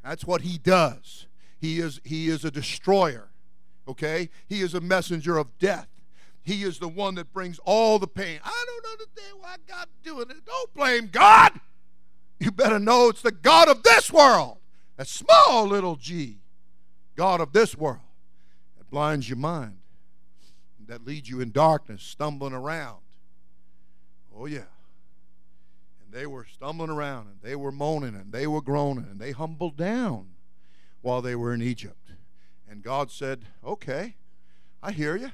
That's 0.03 0.25
what 0.25 0.41
he 0.41 0.57
does. 0.57 1.27
He 1.59 1.79
is, 1.79 2.01
he 2.03 2.27
is 2.27 2.43
a 2.43 2.51
destroyer, 2.51 3.29
okay? 3.87 4.29
He 4.47 4.61
is 4.61 4.73
a 4.73 4.81
messenger 4.81 5.37
of 5.37 5.57
death. 5.57 5.87
He 6.43 6.63
is 6.63 6.77
the 6.77 6.87
one 6.87 7.15
that 7.15 7.33
brings 7.33 7.59
all 7.65 7.97
the 7.97 8.07
pain. 8.07 8.39
I 8.43 8.65
don't 8.67 8.91
understand 8.91 9.37
why 9.39 9.55
God's 9.67 9.91
doing 10.03 10.29
it. 10.29 10.45
Don't 10.45 10.73
blame 10.73 11.09
God. 11.11 11.53
You 12.39 12.51
better 12.51 12.79
know 12.79 13.09
it's 13.09 13.23
the 13.23 13.31
God 13.31 13.67
of 13.67 13.81
this 13.81 14.11
world, 14.11 14.57
a 14.97 15.05
small 15.05 15.65
little 15.65 15.95
g, 15.95 16.39
God 17.15 17.41
of 17.41 17.53
this 17.53 17.75
world, 17.75 17.99
that 18.77 18.89
blinds 18.89 19.29
your 19.29 19.37
mind 19.37 19.77
that 20.87 21.05
leads 21.05 21.29
you 21.29 21.41
in 21.41 21.51
darkness, 21.51 22.03
stumbling 22.03 22.53
around. 22.53 22.99
Oh, 24.35 24.45
yeah. 24.45 24.69
And 26.03 26.11
they 26.11 26.25
were 26.25 26.45
stumbling 26.45 26.89
around 26.89 27.27
and 27.27 27.37
they 27.41 27.55
were 27.55 27.71
moaning 27.71 28.15
and 28.15 28.31
they 28.31 28.47
were 28.47 28.61
groaning 28.61 29.07
and 29.09 29.19
they 29.19 29.31
humbled 29.31 29.77
down 29.77 30.27
while 31.01 31.21
they 31.21 31.35
were 31.35 31.53
in 31.53 31.61
Egypt. 31.61 32.11
And 32.69 32.83
God 32.83 33.11
said, 33.11 33.45
Okay, 33.63 34.15
I 34.83 34.91
hear 34.91 35.15
you. 35.15 35.31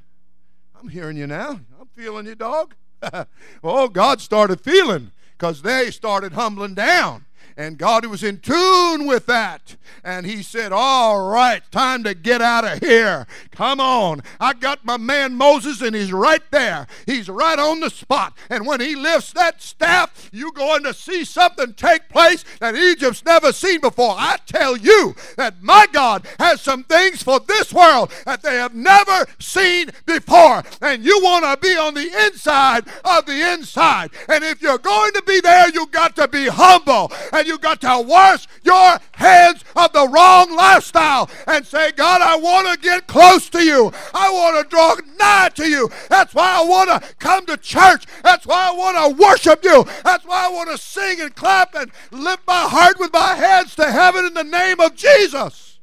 I'm 0.80 0.90
hearing 0.90 1.18
you 1.18 1.28
now. 1.28 1.62
I'm 1.80 1.88
feeling 1.96 2.26
you, 2.26 2.36
dog. 2.36 2.76
oh, 3.64 3.88
God 3.88 4.22
started 4.22 4.62
feeling 4.62 5.12
because 5.38 5.62
they 5.62 5.92
started 5.92 6.34
humbling 6.34 6.76
down. 6.76 7.26
And 7.58 7.78
God 7.78 8.06
was 8.06 8.24
in 8.24 8.40
tune 8.40 9.06
with 9.06 9.26
that. 9.28 9.76
And 10.04 10.26
He 10.26 10.42
said, 10.42 10.72
All 10.72 11.30
right, 11.30 11.62
time 11.72 12.04
to 12.04 12.14
get 12.14 12.42
out 12.42 12.66
of 12.66 12.80
here. 12.80 13.28
Come 13.52 13.80
on. 13.80 14.22
I 14.40 14.54
got 14.54 14.86
my 14.86 14.98
man 14.98 15.36
Moses, 15.36 15.82
and 15.82 15.96
he's 15.96 16.12
right 16.12 16.42
there. 16.52 16.88
He's 17.06 17.30
right 17.30 17.60
on 17.60 17.80
the 17.80 17.90
spot. 17.90 18.38
And 18.50 18.66
when 18.66 18.80
he 18.80 18.96
lifts 18.96 19.34
that 19.34 19.62
staff, 19.62 20.30
you're 20.32 20.52
going 20.52 20.84
to 20.84 20.94
see 20.94 21.26
something 21.26 21.74
take 21.74 22.10
place 22.10 22.44
that 22.60 22.76
Egypt's 22.76 23.24
never 23.26 23.52
seen 23.52 23.82
before. 23.82 24.16
I 24.18 24.38
tell 24.46 24.78
you 24.78 25.16
that 25.38 25.62
my 25.62 25.86
God 25.92 26.26
has 26.40 26.62
some 26.62 26.84
things 26.84 27.22
for 27.24 27.40
this 27.40 27.74
world 27.74 28.12
that 28.26 28.42
they 28.42 28.56
have 28.56 28.74
never 28.74 29.26
seen 29.40 29.90
before. 30.06 30.64
And 30.82 31.04
you 31.04 31.20
want 31.22 31.46
to 31.46 31.58
be 31.62 31.78
on 31.78 31.94
the 31.94 32.26
inside 32.26 32.88
of 33.04 33.26
the 33.26 33.54
inside. 33.54 34.12
And 34.28 34.44
if 34.44 34.62
you're 34.62 34.78
going 34.78 35.14
to 35.14 35.24
be 35.24 35.40
there, 35.42 35.70
you 35.70 35.88
got 35.88 36.16
to 36.16 36.28
be 36.28 36.48
humble. 36.48 37.12
And 37.32 37.48
you 37.48 37.58
got 37.58 37.82
to 37.82 38.04
wash 38.06 38.48
your 38.64 39.00
hands 39.14 39.64
of 39.76 39.94
the 39.94 40.08
wrong 40.08 40.56
lifestyle 40.56 41.30
and 41.48 41.66
say, 41.66 41.92
God, 41.92 42.22
I 42.22 42.36
want 42.36 42.68
to 42.74 42.80
get 42.80 43.08
close 43.08 43.50
to 43.52 43.64
you. 43.64 43.92
I 44.14 44.30
want 44.32 44.64
to 44.64 44.70
draw 44.70 44.96
nigh 45.18 45.50
to 45.56 45.68
you. 45.68 45.90
That's 46.10 46.34
why 46.34 46.60
I 46.60 46.64
want 46.64 46.90
to 46.90 47.16
come 47.16 47.46
to 47.48 47.58
church. 47.58 48.06
That's 48.24 48.46
why 48.46 48.70
I 48.70 48.74
want 48.74 48.98
to 49.18 49.22
worship 49.22 49.64
you. 49.64 49.86
That's 50.04 50.26
why 50.26 50.48
I 50.48 50.50
want 50.50 50.72
to 50.72 50.78
sing 50.78 51.22
and 51.22 51.34
clap 51.36 51.76
and 51.76 51.92
lift 52.12 52.46
my 52.48 52.68
heart 52.68 53.00
with 53.00 53.14
my 53.14 53.36
hands 53.36 53.76
to 53.76 53.92
heaven 53.92 54.26
in 54.26 54.34
the 54.34 54.44
name 54.44 54.80
of 54.80 54.96
Jesus. 54.96 55.80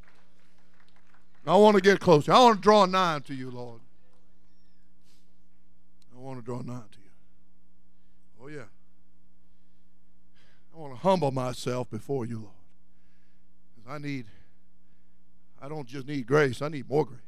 I 1.47 1.57
want 1.57 1.77
to 1.77 1.81
get 1.81 1.99
closer. 1.99 2.33
I 2.33 2.41
want 2.41 2.59
to 2.59 2.63
draw 2.63 2.85
nigh 2.85 3.21
to 3.21 3.35
you, 3.35 3.51
Lord. 3.51 3.81
I 6.15 6.21
want 6.21 6.39
to 6.39 6.45
draw 6.45 6.61
nigh 6.61 6.83
to 6.93 6.99
you. 6.99 7.11
Oh, 8.43 8.49
yeah. 8.49 8.65
I 10.75 10.79
want 10.79 10.88
to 10.88 10.88
humble 10.99 11.31
myself 11.31 11.91
before 11.91 12.27
you, 12.27 12.41
Lord. 12.41 12.55
Because 13.75 13.91
I 13.91 13.99
need, 13.99 14.27
I 15.61 15.69
don't 15.69 15.87
just 15.87 16.07
need 16.07 16.27
grace, 16.27 16.63
I 16.63 16.69
need 16.69 16.89
more 16.89 17.05
grace. 17.05 17.21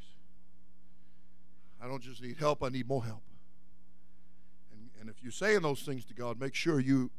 I 1.82 1.86
don't 1.86 2.02
just 2.02 2.22
need 2.22 2.36
help, 2.38 2.62
I 2.62 2.68
need 2.68 2.88
more 2.88 3.04
help. 3.04 3.22
And, 4.72 4.90
and 5.00 5.08
if 5.08 5.22
you're 5.22 5.32
saying 5.32 5.62
those 5.62 5.80
things 5.82 6.04
to 6.06 6.14
God, 6.14 6.38
make 6.38 6.54
sure 6.54 6.80
you, 6.80 7.10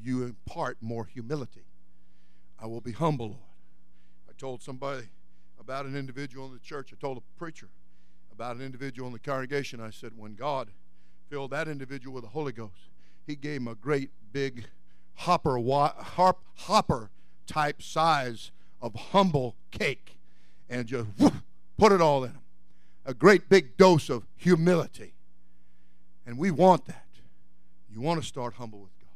you 0.00 0.24
impart 0.24 0.78
more 0.80 1.04
humility. 1.04 1.64
I 2.58 2.66
will 2.66 2.80
be 2.80 2.92
humble, 2.92 3.26
Lord. 3.26 3.40
I 4.28 4.32
told 4.36 4.62
somebody 4.62 5.04
about 5.60 5.86
an 5.86 5.96
individual 5.96 6.46
in 6.46 6.52
the 6.52 6.58
church, 6.58 6.92
I 6.92 6.96
told 7.00 7.18
a 7.18 7.38
preacher 7.38 7.68
about 8.32 8.56
an 8.56 8.62
individual 8.62 9.06
in 9.06 9.12
the 9.12 9.18
congregation. 9.18 9.80
I 9.80 9.90
said, 9.90 10.12
when 10.16 10.34
God 10.34 10.70
filled 11.28 11.50
that 11.50 11.68
individual 11.68 12.14
with 12.14 12.24
the 12.24 12.30
Holy 12.30 12.52
Ghost, 12.52 12.90
He 13.26 13.36
gave 13.36 13.60
him 13.60 13.68
a 13.68 13.74
great 13.74 14.10
big 14.32 14.64
hopper 15.18 15.58
harp, 15.58 16.38
hopper 16.54 17.10
type 17.46 17.82
size 17.82 18.52
of 18.80 18.94
humble 18.94 19.56
cake 19.70 20.18
and 20.68 20.86
just 20.86 21.08
whoop, 21.18 21.34
put 21.76 21.92
it 21.92 22.00
all 22.00 22.24
in 22.24 22.32
them. 22.32 22.42
A 23.04 23.14
great 23.14 23.48
big 23.48 23.76
dose 23.76 24.10
of 24.10 24.26
humility. 24.36 25.14
And 26.26 26.38
we 26.38 26.50
want 26.50 26.84
that. 26.86 27.06
You 27.92 28.00
want 28.00 28.20
to 28.20 28.26
start 28.26 28.54
humble 28.54 28.80
with 28.80 28.96
God. 29.00 29.08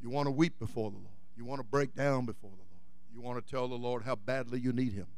You 0.00 0.10
want 0.10 0.26
to 0.26 0.30
weep 0.30 0.58
before 0.58 0.90
the 0.90 0.96
Lord. 0.96 1.08
You 1.36 1.44
want 1.44 1.60
to 1.60 1.66
break 1.66 1.94
down 1.94 2.24
before 2.24 2.50
the 2.50 2.56
Lord. 2.56 2.64
You 3.12 3.20
want 3.20 3.44
to 3.44 3.50
tell 3.50 3.68
the 3.68 3.74
Lord 3.74 4.04
how 4.04 4.14
badly 4.14 4.60
you 4.60 4.72
need 4.72 4.92
Him 4.92 5.08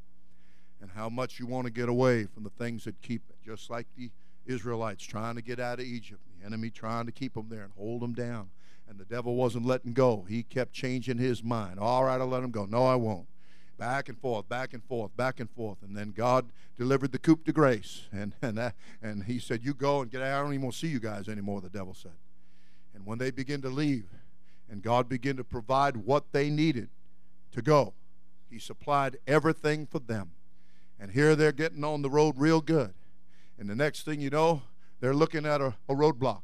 and 0.81 0.91
how 0.91 1.09
much 1.09 1.39
you 1.39 1.47
want 1.47 1.67
to 1.67 1.73
get 1.73 1.89
away 1.89 2.25
from 2.25 2.43
the 2.43 2.51
things 2.51 2.85
that 2.85 3.01
keep 3.03 3.23
it, 3.29 3.37
just 3.45 3.71
like 3.71 3.87
the 3.97 4.11
Israelites 4.47 5.05
trying 5.05 5.37
to 5.37 5.43
get 5.43 5.61
out 5.61 5.79
of 5.79 5.85
Egypt, 5.85 6.21
the 6.41 6.47
enemy 6.47 6.71
trying 6.71 7.07
to 7.07 7.13
keep 7.13 7.35
them 7.35 7.47
there 7.49 7.63
and 7.63 7.73
hold 7.77 8.01
them 8.01 8.15
down. 8.15 8.49
And 8.89 8.99
the 8.99 9.05
devil 9.05 9.35
wasn't 9.35 9.67
letting 9.67 9.93
go. 9.93 10.25
He 10.29 10.43
kept 10.43 10.73
changing 10.73 11.19
his 11.19 11.43
mind. 11.43 11.79
All 11.79 12.05
right, 12.05 12.21
I'll 12.21 12.27
let 12.27 12.43
him 12.43 12.51
go. 12.51 12.67
No, 12.67 12.85
I 12.85 12.95
won't. 12.95 13.27
Back 13.79 14.09
and 14.09 14.19
forth, 14.19 14.49
back 14.49 14.73
and 14.73 14.83
forth, 14.85 15.15
back 15.17 15.41
and 15.41 15.51
forth. 15.51 15.79
And 15.83 15.97
then 15.97 16.13
God 16.13 16.47
delivered 16.79 17.13
the 17.13 17.19
coup 17.19 17.41
de 17.45 17.53
grace. 17.53 18.09
And, 18.13 18.33
and, 18.43 18.57
that, 18.59 18.75
and 19.03 19.25
he 19.25 19.39
said, 19.39 19.65
You 19.65 19.75
go 19.75 20.03
and 20.03 20.11
get 20.11 20.23
out. 20.23 20.39
I 20.39 20.43
don't 20.43 20.53
even 20.53 20.63
want 20.63 20.75
to 20.75 20.81
see 20.81 20.89
you 20.89 21.01
guys 21.01 21.29
anymore, 21.29 21.61
the 21.61 21.69
devil 21.69 21.95
said. 21.95 22.13
And 22.95 23.05
when 23.05 23.19
they 23.19 23.31
begin 23.31 23.61
to 23.63 23.69
leave, 23.69 24.07
and 24.71 24.83
God 24.83 25.09
began 25.09 25.37
to 25.37 25.45
provide 25.45 25.97
what 25.97 26.33
they 26.33 26.51
needed 26.51 26.89
to 27.53 27.63
go, 27.63 27.93
he 28.51 28.59
supplied 28.59 29.19
everything 29.27 29.87
for 29.87 29.99
them. 29.99 30.31
And 30.99 31.11
here 31.11 31.37
they're 31.37 31.53
getting 31.53 31.85
on 31.85 32.03
the 32.03 32.11
road 32.11 32.35
real 32.39 32.61
good. 32.61 32.95
And 33.59 33.69
the 33.69 33.75
next 33.75 34.03
thing 34.03 34.21
you 34.21 34.31
know, 34.31 34.63
they're 35.01 35.15
looking 35.15 35.45
at 35.45 35.61
a, 35.61 35.75
a 35.89 35.95
roadblock. 35.95 36.43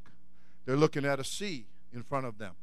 They're 0.67 0.77
looking 0.77 1.05
at 1.05 1.19
a 1.19 1.25
sea 1.25 1.67
in 1.93 2.03
front 2.03 2.27
of 2.27 2.39
them. 2.39 2.55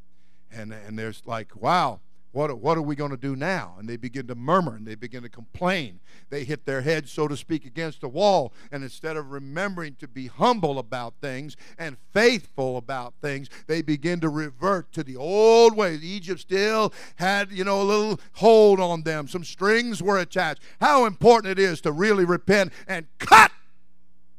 And, 0.51 0.73
and 0.73 0.97
there's 0.97 1.21
like, 1.25 1.55
wow, 1.55 1.99
what, 2.31 2.59
what 2.59 2.77
are 2.77 2.83
we 2.83 2.95
going 2.95 3.09
to 3.11 3.17
do 3.17 3.35
now? 3.35 3.75
And 3.79 3.89
they 3.89 3.97
begin 3.97 4.27
to 4.27 4.35
murmur 4.35 4.75
and 4.75 4.85
they 4.85 4.93
begin 4.93 5.23
to 5.23 5.29
complain. 5.29 5.99
They 6.29 6.43
hit 6.43 6.65
their 6.65 6.81
heads, 6.81 7.11
so 7.11 7.27
to 7.27 7.35
speak, 7.35 7.65
against 7.65 8.01
the 8.01 8.07
wall. 8.07 8.53
And 8.71 8.83
instead 8.83 9.17
of 9.17 9.31
remembering 9.31 9.95
to 9.95 10.07
be 10.07 10.27
humble 10.27 10.77
about 10.77 11.15
things 11.21 11.57
and 11.79 11.97
faithful 12.11 12.77
about 12.77 13.15
things, 13.19 13.49
they 13.65 13.81
begin 13.81 14.19
to 14.19 14.29
revert 14.29 14.91
to 14.93 15.03
the 15.03 15.15
old 15.15 15.75
ways. 15.75 16.03
Egypt 16.03 16.39
still 16.39 16.93
had, 17.15 17.51
you 17.51 17.63
know, 17.63 17.81
a 17.81 17.83
little 17.83 18.19
hold 18.33 18.79
on 18.79 19.01
them. 19.01 19.27
Some 19.27 19.43
strings 19.43 20.03
were 20.03 20.19
attached. 20.19 20.61
How 20.79 21.05
important 21.05 21.51
it 21.51 21.59
is 21.59 21.81
to 21.81 21.91
really 21.91 22.25
repent 22.25 22.71
and 22.87 23.07
cut 23.17 23.51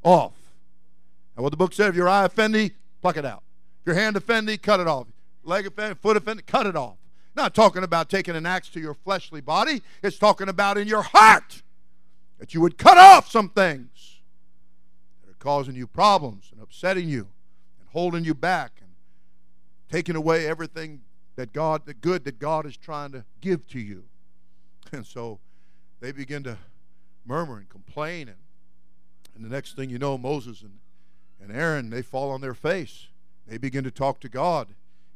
off. 0.05 0.35
And 1.35 1.43
what 1.43 1.51
the 1.51 1.57
book 1.57 1.73
said, 1.73 1.89
if 1.89 1.97
your 1.97 2.09
eye 2.09 2.25
offend 2.25 2.55
thee, 2.55 2.73
pluck 3.01 3.17
it 3.17 3.25
out. 3.25 3.43
If 3.81 3.87
your 3.87 3.97
hand 3.97 4.17
offend 4.17 4.63
cut 4.63 4.81
it 4.81 4.87
off. 4.87 5.07
Leg 5.43 5.67
offend, 5.67 5.99
foot 5.99 6.17
offend, 6.17 6.47
cut 6.47 6.67
it 6.67 6.77
off. 6.77 6.97
Not 7.35 7.55
talking 7.55 7.83
about 7.83 8.11
taking 8.11 8.37
an 8.37 8.45
axe 8.45 8.69
to 8.71 8.81
your 8.81 8.95
fleshly 8.95 9.41
body. 9.41 9.83
It's 10.03 10.19
talking 10.19 10.49
about 10.49 10.77
in 10.77 10.87
your 10.87 11.03
heart 11.03 11.63
that 12.39 12.55
you 12.55 12.61
would 12.61 12.77
cut 12.77 12.99
off 12.99 13.31
some 13.31 13.49
things 13.49 14.21
that 15.23 15.31
are 15.31 15.39
causing 15.39 15.75
you 15.75 15.87
problems 15.87 16.49
and 16.53 16.61
upsetting 16.61 17.09
you 17.09 17.29
and 17.79 17.89
holding 17.93 18.25
you 18.25 18.35
back 18.35 18.73
and 18.81 18.91
taking 19.91 20.17
away 20.17 20.47
everything 20.47 21.03
that 21.37 21.53
God, 21.53 21.87
the 21.87 21.95
good 21.95 22.25
that 22.25 22.39
God 22.39 22.67
is 22.67 22.77
trying 22.77 23.13
to 23.13 23.25
give 23.41 23.67
to 23.69 23.79
you. 23.79 24.05
And 24.93 25.07
so 25.07 25.39
they 26.01 26.11
begin 26.11 26.43
to 26.43 26.59
murmur 27.25 27.59
and 27.59 27.69
complain. 27.69 28.27
And, 28.27 28.39
and 29.37 29.45
the 29.45 29.49
next 29.49 29.77
thing 29.77 29.89
you 29.89 29.99
know, 29.99 30.19
Moses 30.19 30.63
and, 30.63 30.79
and 31.41 31.57
Aaron, 31.57 31.91
they 31.91 32.03
fall 32.03 32.33
on 32.33 32.41
their 32.41 32.55
face. 32.55 33.07
They 33.51 33.59
begin 33.59 33.83
to 33.83 33.91
talk 33.91 34.21
to 34.21 34.29
God. 34.29 34.69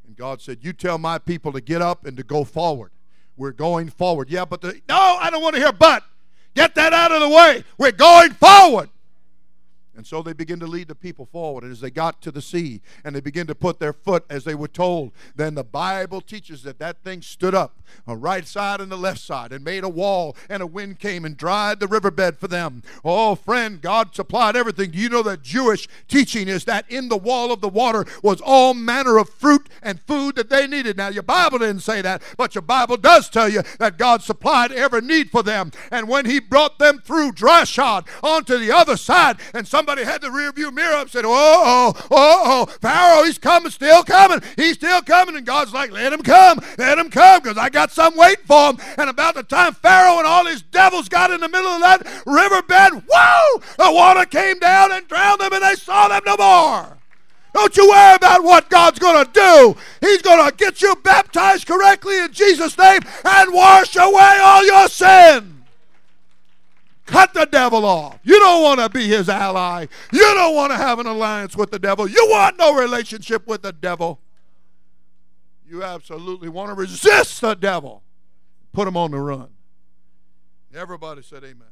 And 0.05 0.17
God 0.17 0.43
said, 0.43 0.59
You 0.61 0.73
tell 0.73 0.99
my 0.99 1.19
people 1.19 1.53
to 1.53 1.61
get 1.61 1.81
up 1.81 2.05
and 2.05 2.17
to 2.17 2.25
go 2.25 2.43
forward. 2.43 2.91
We're 3.37 3.53
going 3.53 3.89
forward. 3.89 4.29
Yeah, 4.29 4.45
but 4.45 4.61
the, 4.61 4.81
no, 4.89 4.97
I 5.21 5.31
don't 5.31 5.41
want 5.41 5.55
to 5.55 5.61
hear 5.63 5.73
but. 5.73 6.03
Get 6.55 6.75
that 6.75 6.93
out 6.93 7.13
of 7.13 7.21
the 7.21 7.29
way. 7.29 7.65
We're 7.79 7.93
going 7.93 8.33
forward. 8.33 8.91
And 9.97 10.07
so 10.07 10.23
they 10.23 10.33
begin 10.33 10.61
to 10.61 10.67
lead 10.67 10.89
the 10.89 10.95
people 10.95 11.27
forward. 11.27 11.65
And 11.65 11.73
as 11.73 11.81
they 11.81 11.91
got 11.91 12.21
to 12.23 12.31
the 12.31 12.43
sea 12.43 12.81
and 13.05 13.15
they 13.15 13.21
begin 13.21 13.47
to 13.47 13.55
put 13.55 13.79
their 13.79 13.93
foot 13.93 14.25
as 14.29 14.45
they 14.45 14.55
were 14.55 14.69
told, 14.69 15.13
then 15.37 15.55
the 15.55 15.65
Bible 15.65 16.21
teaches 16.21 16.63
that 16.65 16.79
that 16.79 17.03
thing 17.05 17.23
stood 17.23 17.55
up, 17.55 17.79
a 18.07 18.17
right 18.17 18.47
side 18.47 18.81
and 18.81 18.91
the 18.91 18.97
left 18.97 19.21
side, 19.21 19.53
and 19.53 19.65
made 19.65 19.85
a 19.85 19.89
wall, 19.89 20.37
and 20.49 20.63
a 20.63 20.67
wind 20.67 20.99
came 20.99 21.25
and 21.25 21.37
dried 21.37 21.81
the 21.81 21.87
riverbed 21.87 22.39
for 22.39 22.49
them. 22.49 22.83
Oh, 23.05 23.35
friend, 23.35 23.81
God 23.81 24.15
supplied 24.15 24.57
everything. 24.57 24.91
Do 24.91 24.99
you 24.99 25.09
know 25.09 25.23
that 25.23 25.43
Jewish 25.43 25.87
teaching 26.09 26.49
is 26.49 26.65
that 26.65 26.91
in 26.91 27.09
the 27.09 27.17
wall 27.17 27.53
of 27.53 27.61
the 27.61 27.69
water 27.69 28.05
was 28.23 28.41
all 28.41 28.75
manner 28.75 29.19
of 29.19 29.29
fruit 29.29 29.69
and 29.83 30.01
food 30.01 30.35
that 30.37 30.51
they 30.51 30.67
needed? 30.67 30.97
Now, 30.97 31.09
your 31.09 31.23
Bible 31.23 31.59
didn't 31.59 31.81
say 31.81 32.03
that, 32.03 32.23
but 32.37 32.55
your 32.55 32.63
Bible 32.63 32.97
does 32.97 33.29
tell 33.29 33.49
you 33.49 33.63
that 33.79 33.99
God 33.99 34.23
supplied 34.23 34.73
every 34.73 35.01
need 35.01 35.31
for 35.31 35.43
them. 35.43 35.71
And 35.91 36.09
when 36.09 36.27
He 36.27 36.41
brought 36.41 36.79
them 36.79 37.01
through 37.05 37.33
dry 37.33 37.65
shod 37.65 38.07
onto 38.23 38.59
the 38.59 38.73
other 38.73 38.97
side, 38.97 39.39
and 39.53 39.69
some 39.69 39.84
somebody 39.85 40.03
had 40.03 40.23
the 40.23 40.31
rear 40.31 40.51
view 40.51 40.71
mirror 40.71 40.95
up 40.95 41.03
and 41.03 41.11
said, 41.11 41.27
Oh, 41.27 41.31
oh, 41.31 42.07
oh, 42.11 42.43
oh, 42.47 42.67
Pharaoh, 42.81 43.23
he's 43.25 43.37
coming, 43.37 43.71
still 43.71 44.03
coming. 44.03 44.41
He's 44.57 44.77
still 44.77 45.03
coming. 45.03 45.37
And 45.37 45.45
God's 45.45 45.75
like, 45.75 45.91
Let 45.91 46.11
him 46.11 46.23
come, 46.23 46.59
let 46.79 46.97
him 46.97 47.11
come, 47.11 47.43
because 47.43 47.59
I 47.59 47.69
got 47.69 47.91
some 47.91 48.17
waiting 48.17 48.47
for 48.47 48.71
him. 48.71 48.79
And 48.97 49.11
about 49.11 49.35
the 49.35 49.43
time 49.43 49.75
Pharaoh 49.75 50.17
and 50.17 50.27
all 50.27 50.47
his 50.47 50.63
devils 50.63 51.11
got 51.11 51.31
in 51.31 51.41
the 51.41 51.51
middle 51.51 51.69
of 51.69 51.83
that 51.83 52.03
riverbed, 52.25 53.05
whoa, 53.07 53.61
the 53.77 53.93
water 53.93 54.25
came 54.25 54.59
down 54.59 54.91
and 54.91 55.07
drowned 55.07 55.43
them, 55.43 55.53
and 55.53 55.63
they 55.63 55.75
saw 55.75 56.09
them 56.09 56.23
no 56.25 56.37
more. 56.39 56.97
Don't 57.53 57.77
you 57.77 57.87
worry 57.87 58.15
about 58.15 58.43
what 58.43 58.71
God's 58.71 58.99
going 58.99 59.23
to 59.23 59.31
do. 59.31 59.77
He's 60.01 60.23
going 60.23 60.49
to 60.49 60.57
get 60.57 60.81
you 60.81 60.97
baptized 60.97 61.67
correctly 61.67 62.19
in 62.21 62.33
Jesus' 62.33 62.79
name 62.79 63.01
and 63.23 63.53
wash 63.53 63.97
away 63.97 64.39
all 64.43 64.65
your 64.65 64.89
sin. 64.89 65.54
Cut 67.07 67.35
the 67.35 67.47
devil 67.47 67.85
off. 67.85 68.19
You 68.23 68.39
don't 68.39 68.63
want 68.63 68.81
to 68.81 68.89
be 68.89 69.07
his 69.07 69.29
ally. 69.29 69.87
You 70.13 70.21
don't 70.21 70.55
want 70.55 70.73
to 70.73 70.77
have 70.77 70.99
an 70.99 71.07
alliance 71.07 71.57
with 71.57 71.71
the 71.71 71.79
devil. 71.79 72.09
You 72.09 72.27
want 72.31 72.59
no 72.59 72.75
relationship 72.75 73.47
with 73.47 73.63
the 73.63 73.73
devil. 73.73 74.21
You 75.67 75.83
absolutely 75.83 76.49
want 76.49 76.71
to 76.71 76.75
resist 76.75 77.41
the 77.41 77.55
devil. 77.55 78.03
Put 78.73 78.89
him 78.89 78.97
on 78.97 79.11
the 79.11 79.19
run. 79.19 79.49
Everybody 80.75 81.23
said 81.23 81.45
amen. 81.45 81.69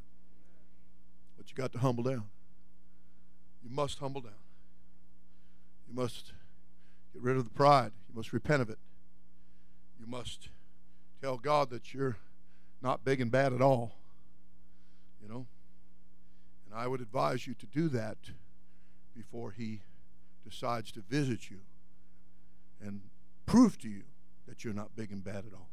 But 1.37 1.51
you 1.51 1.57
got 1.57 1.73
to 1.73 1.79
humble 1.79 2.05
down. 2.05 2.25
You 3.64 3.71
must 3.71 3.99
humble 3.99 4.21
down. 4.21 4.33
You 5.88 5.95
must 5.95 6.33
get 7.12 7.23
rid 7.23 7.37
of 7.37 7.45
the 7.45 7.51
pride. 7.51 7.92
You 8.09 8.16
must 8.16 8.33
repent 8.33 8.62
of 8.62 8.71
it. 8.71 8.79
You 9.99 10.07
must 10.07 10.49
tell 11.21 11.38
God 11.38 11.71
that 11.71 11.95
you're 11.95 12.16
not 12.83 13.05
big 13.05 13.21
and 13.21 13.31
bad 13.31 13.53
at 13.53 13.62
all. 13.62 13.92
And 16.72 16.80
I 16.80 16.87
would 16.87 17.02
advise 17.02 17.46
you 17.46 17.52
to 17.54 17.66
do 17.66 17.88
that 17.90 18.16
before 19.14 19.50
He 19.50 19.82
decides 20.48 20.90
to 20.92 21.00
visit 21.00 21.50
you 21.50 21.58
and 22.80 23.02
prove 23.44 23.76
to 23.80 23.88
you 23.88 24.04
that 24.48 24.64
you're 24.64 24.72
not 24.72 24.96
big 24.96 25.12
and 25.12 25.22
bad 25.22 25.44
at 25.46 25.52
all. 25.52 25.68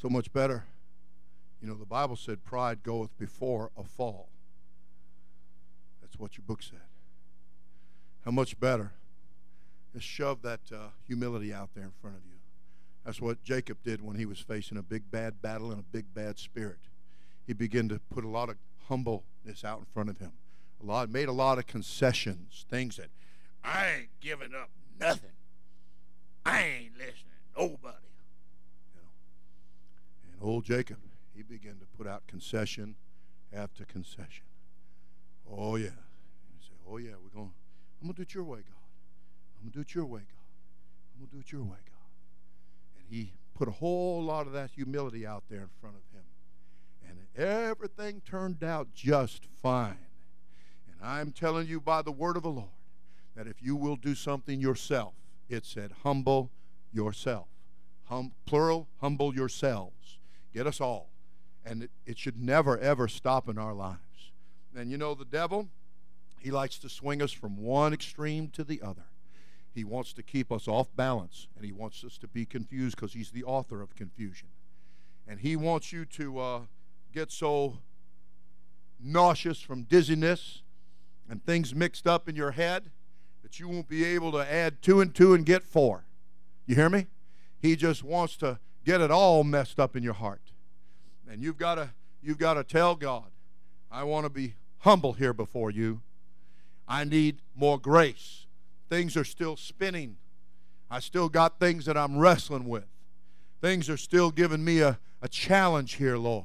So 0.00 0.08
much 0.08 0.32
better. 0.32 0.66
You 1.60 1.66
know, 1.66 1.74
the 1.74 1.84
Bible 1.84 2.14
said, 2.14 2.44
Pride 2.44 2.84
goeth 2.84 3.18
before 3.18 3.72
a 3.76 3.82
fall. 3.82 4.28
That's 6.00 6.16
what 6.16 6.38
your 6.38 6.44
book 6.46 6.62
said. 6.62 6.78
How 8.24 8.30
much 8.30 8.60
better? 8.60 8.92
Just 9.92 10.06
shove 10.06 10.42
that 10.42 10.60
uh, 10.72 10.88
humility 11.08 11.52
out 11.52 11.70
there 11.74 11.84
in 11.84 11.92
front 12.00 12.16
of 12.16 12.22
you. 12.24 12.36
That's 13.04 13.20
what 13.20 13.42
Jacob 13.42 13.78
did 13.82 14.00
when 14.00 14.16
he 14.16 14.26
was 14.26 14.38
facing 14.38 14.78
a 14.78 14.82
big 14.82 15.10
bad 15.10 15.42
battle 15.42 15.72
and 15.72 15.80
a 15.80 15.84
big 15.84 16.14
bad 16.14 16.38
spirit. 16.38 16.78
He 17.48 17.52
began 17.52 17.88
to 17.88 18.00
put 18.14 18.24
a 18.24 18.28
lot 18.28 18.48
of 18.48 18.56
humbleness 19.46 19.64
out 19.64 19.78
in 19.78 19.84
front 19.86 20.10
of 20.10 20.18
him. 20.18 20.32
A 20.82 20.86
lot 20.86 21.10
made 21.10 21.28
a 21.28 21.32
lot 21.32 21.58
of 21.58 21.66
concessions, 21.66 22.66
things 22.68 22.96
that 22.96 23.08
I 23.64 23.86
ain't 23.98 24.20
giving 24.20 24.54
up 24.54 24.70
nothing. 25.00 25.30
I 26.44 26.62
ain't 26.62 26.98
listening 26.98 27.32
nobody. 27.56 27.96
You 28.94 29.00
know. 29.00 29.08
And 30.32 30.42
old 30.42 30.64
Jacob, 30.64 30.98
he 31.34 31.42
began 31.42 31.78
to 31.78 31.86
put 31.96 32.06
out 32.06 32.26
concession 32.26 32.96
after 33.52 33.84
concession. 33.84 34.44
Oh 35.50 35.76
yeah. 35.76 35.86
He 35.88 36.60
said, 36.60 36.76
Oh 36.88 36.98
yeah, 36.98 37.12
we're 37.22 37.34
going 37.34 37.52
I'm 38.00 38.08
gonna 38.08 38.14
do 38.14 38.22
it 38.22 38.34
your 38.34 38.44
way, 38.44 38.58
God. 38.58 38.76
I'm 39.58 39.70
gonna 39.70 39.74
do 39.74 39.80
it 39.80 39.94
your 39.94 40.04
way, 40.04 40.20
God. 40.20 41.14
I'm 41.14 41.26
gonna 41.26 41.32
do 41.32 41.40
it 41.40 41.50
your 41.50 41.62
way, 41.62 41.78
God. 41.86 42.98
And 42.98 43.06
he 43.08 43.32
put 43.54 43.68
a 43.68 43.72
whole 43.72 44.22
lot 44.22 44.46
of 44.46 44.52
that 44.52 44.70
humility 44.72 45.26
out 45.26 45.44
there 45.48 45.60
in 45.60 45.70
front 45.80 45.96
of 45.96 46.02
him. 46.14 46.15
Everything 47.36 48.22
turned 48.24 48.64
out 48.64 48.94
just 48.94 49.44
fine. 49.62 49.98
And 50.88 50.96
I'm 51.02 51.32
telling 51.32 51.66
you 51.66 51.80
by 51.80 52.02
the 52.02 52.12
word 52.12 52.36
of 52.36 52.42
the 52.42 52.48
Lord 52.50 52.70
that 53.34 53.46
if 53.46 53.62
you 53.62 53.76
will 53.76 53.96
do 53.96 54.14
something 54.14 54.60
yourself, 54.60 55.12
it 55.48 55.66
said, 55.66 55.92
humble 56.02 56.50
yourself. 56.92 57.48
Hum, 58.04 58.32
plural, 58.46 58.88
humble 59.00 59.34
yourselves. 59.34 60.18
Get 60.54 60.66
us 60.66 60.80
all. 60.80 61.10
And 61.64 61.84
it, 61.84 61.90
it 62.06 62.18
should 62.18 62.40
never, 62.40 62.78
ever 62.78 63.08
stop 63.08 63.48
in 63.48 63.58
our 63.58 63.74
lives. 63.74 64.00
And 64.74 64.90
you 64.90 64.96
know, 64.96 65.14
the 65.14 65.24
devil, 65.24 65.68
he 66.40 66.50
likes 66.50 66.78
to 66.78 66.88
swing 66.88 67.20
us 67.20 67.32
from 67.32 67.56
one 67.58 67.92
extreme 67.92 68.48
to 68.50 68.64
the 68.64 68.80
other. 68.80 69.04
He 69.74 69.84
wants 69.84 70.14
to 70.14 70.22
keep 70.22 70.50
us 70.50 70.66
off 70.66 70.88
balance, 70.96 71.48
and 71.54 71.64
he 71.64 71.72
wants 71.72 72.02
us 72.02 72.16
to 72.18 72.28
be 72.28 72.46
confused 72.46 72.96
because 72.96 73.12
he's 73.12 73.30
the 73.30 73.44
author 73.44 73.82
of 73.82 73.94
confusion. 73.94 74.48
And 75.28 75.40
he 75.40 75.56
wants 75.56 75.92
you 75.92 76.06
to 76.06 76.38
uh, 76.38 76.60
get 77.16 77.32
so 77.32 77.78
nauseous 79.00 79.58
from 79.58 79.84
dizziness 79.84 80.60
and 81.30 81.42
things 81.46 81.74
mixed 81.74 82.06
up 82.06 82.28
in 82.28 82.36
your 82.36 82.50
head 82.50 82.90
that 83.42 83.58
you 83.58 83.66
won't 83.66 83.88
be 83.88 84.04
able 84.04 84.30
to 84.30 84.52
add 84.52 84.82
two 84.82 85.00
and 85.00 85.14
two 85.14 85.32
and 85.32 85.46
get 85.46 85.62
four. 85.62 86.04
You 86.66 86.74
hear 86.74 86.90
me? 86.90 87.06
He 87.58 87.74
just 87.74 88.04
wants 88.04 88.36
to 88.36 88.58
get 88.84 89.00
it 89.00 89.10
all 89.10 89.44
messed 89.44 89.80
up 89.80 89.96
in 89.96 90.02
your 90.02 90.12
heart. 90.12 90.42
And 91.26 91.42
you've 91.42 91.56
got 91.56 91.76
to 91.76 91.88
you've 92.22 92.36
got 92.36 92.54
to 92.54 92.64
tell 92.64 92.94
God, 92.94 93.30
I 93.90 94.04
want 94.04 94.26
to 94.26 94.30
be 94.30 94.52
humble 94.80 95.14
here 95.14 95.32
before 95.32 95.70
you. 95.70 96.02
I 96.86 97.04
need 97.04 97.40
more 97.54 97.78
grace. 97.78 98.44
Things 98.90 99.16
are 99.16 99.24
still 99.24 99.56
spinning. 99.56 100.18
I 100.90 101.00
still 101.00 101.30
got 101.30 101.58
things 101.58 101.86
that 101.86 101.96
I'm 101.96 102.18
wrestling 102.18 102.68
with. 102.68 102.84
Things 103.62 103.88
are 103.88 103.96
still 103.96 104.30
giving 104.30 104.62
me 104.62 104.80
a, 104.80 104.98
a 105.22 105.28
challenge 105.28 105.94
here, 105.94 106.18
Lord. 106.18 106.44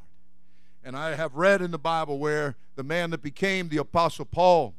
And 0.84 0.96
I 0.96 1.16
have 1.16 1.36
read 1.36 1.62
in 1.62 1.72
the 1.72 1.78
Bible 1.78 2.18
where 2.18 2.56
the 2.76 2.84
man 2.84 3.12
that 3.12 3.22
became 3.22 3.70
the 3.70 3.78
Apostle 3.78 4.26
Paul, 4.26 4.74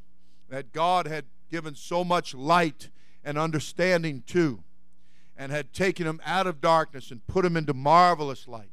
that 0.49 0.73
God 0.73 1.07
had 1.07 1.25
given 1.51 1.75
so 1.75 2.03
much 2.03 2.35
light 2.35 2.89
and 3.25 3.39
understanding 3.39 4.23
to, 4.27 4.63
and 5.37 5.53
had 5.53 5.73
taken 5.73 6.07
him 6.07 6.21
out 6.25 6.47
of 6.47 6.61
darkness 6.61 7.11
and 7.11 7.27
put 7.27 7.45
him 7.45 7.57
into 7.57 7.73
marvelous 7.73 8.49
light. 8.49 8.69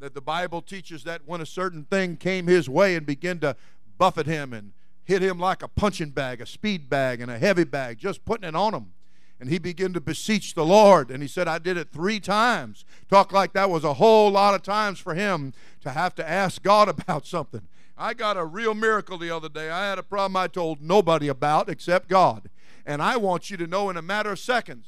That 0.00 0.14
the 0.14 0.20
Bible 0.20 0.60
teaches 0.60 1.04
that 1.04 1.22
when 1.24 1.40
a 1.40 1.46
certain 1.46 1.84
thing 1.84 2.16
came 2.16 2.46
his 2.46 2.68
way 2.68 2.96
and 2.96 3.06
began 3.06 3.38
to 3.40 3.56
buffet 3.96 4.26
him 4.26 4.52
and 4.52 4.72
hit 5.04 5.22
him 5.22 5.38
like 5.38 5.62
a 5.62 5.68
punching 5.68 6.10
bag, 6.10 6.40
a 6.40 6.46
speed 6.46 6.90
bag, 6.90 7.20
and 7.20 7.30
a 7.30 7.38
heavy 7.38 7.64
bag, 7.64 7.98
just 7.98 8.24
putting 8.24 8.48
it 8.48 8.56
on 8.56 8.74
him. 8.74 8.92
And 9.38 9.50
he 9.50 9.58
began 9.58 9.92
to 9.92 10.00
beseech 10.00 10.54
the 10.54 10.64
Lord. 10.64 11.10
And 11.10 11.22
he 11.22 11.28
said, 11.28 11.46
I 11.46 11.58
did 11.58 11.76
it 11.76 11.90
three 11.92 12.20
times. 12.20 12.84
Talk 13.08 13.32
like 13.32 13.52
that 13.52 13.70
was 13.70 13.84
a 13.84 13.94
whole 13.94 14.30
lot 14.30 14.54
of 14.54 14.62
times 14.62 14.98
for 14.98 15.14
him 15.14 15.52
to 15.86 15.92
have 15.92 16.14
to 16.16 16.28
ask 16.28 16.62
God 16.62 16.88
about 17.00 17.26
something. 17.26 17.62
I 17.96 18.12
got 18.12 18.36
a 18.36 18.44
real 18.44 18.74
miracle 18.74 19.16
the 19.16 19.34
other 19.34 19.48
day. 19.48 19.70
I 19.70 19.86
had 19.86 19.98
a 19.98 20.02
problem 20.02 20.36
I 20.36 20.48
told 20.48 20.82
nobody 20.82 21.28
about 21.28 21.68
except 21.68 22.08
God. 22.08 22.50
And 22.84 23.02
I 23.02 23.16
want 23.16 23.50
you 23.50 23.56
to 23.56 23.66
know 23.66 23.88
in 23.88 23.96
a 23.96 24.02
matter 24.02 24.30
of 24.30 24.38
seconds, 24.38 24.86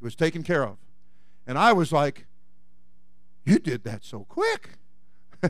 it 0.00 0.04
was 0.04 0.16
taken 0.16 0.42
care 0.42 0.64
of. 0.64 0.78
And 1.46 1.58
I 1.58 1.72
was 1.72 1.92
like, 1.92 2.26
You 3.44 3.58
did 3.58 3.84
that 3.84 4.04
so 4.04 4.24
quick. 4.28 4.70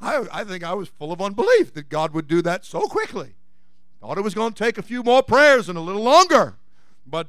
I, 0.00 0.26
I 0.32 0.44
think 0.44 0.64
I 0.64 0.74
was 0.74 0.88
full 0.88 1.12
of 1.12 1.22
unbelief 1.22 1.72
that 1.74 1.88
God 1.88 2.12
would 2.12 2.26
do 2.26 2.42
that 2.42 2.64
so 2.64 2.80
quickly. 2.82 3.34
Thought 4.00 4.18
it 4.18 4.24
was 4.24 4.34
going 4.34 4.52
to 4.52 4.64
take 4.64 4.78
a 4.78 4.82
few 4.82 5.02
more 5.02 5.22
prayers 5.22 5.68
and 5.68 5.76
a 5.76 5.82
little 5.82 6.02
longer. 6.02 6.56
But 7.06 7.28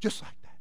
just 0.00 0.22
like 0.22 0.40
that. 0.42 0.56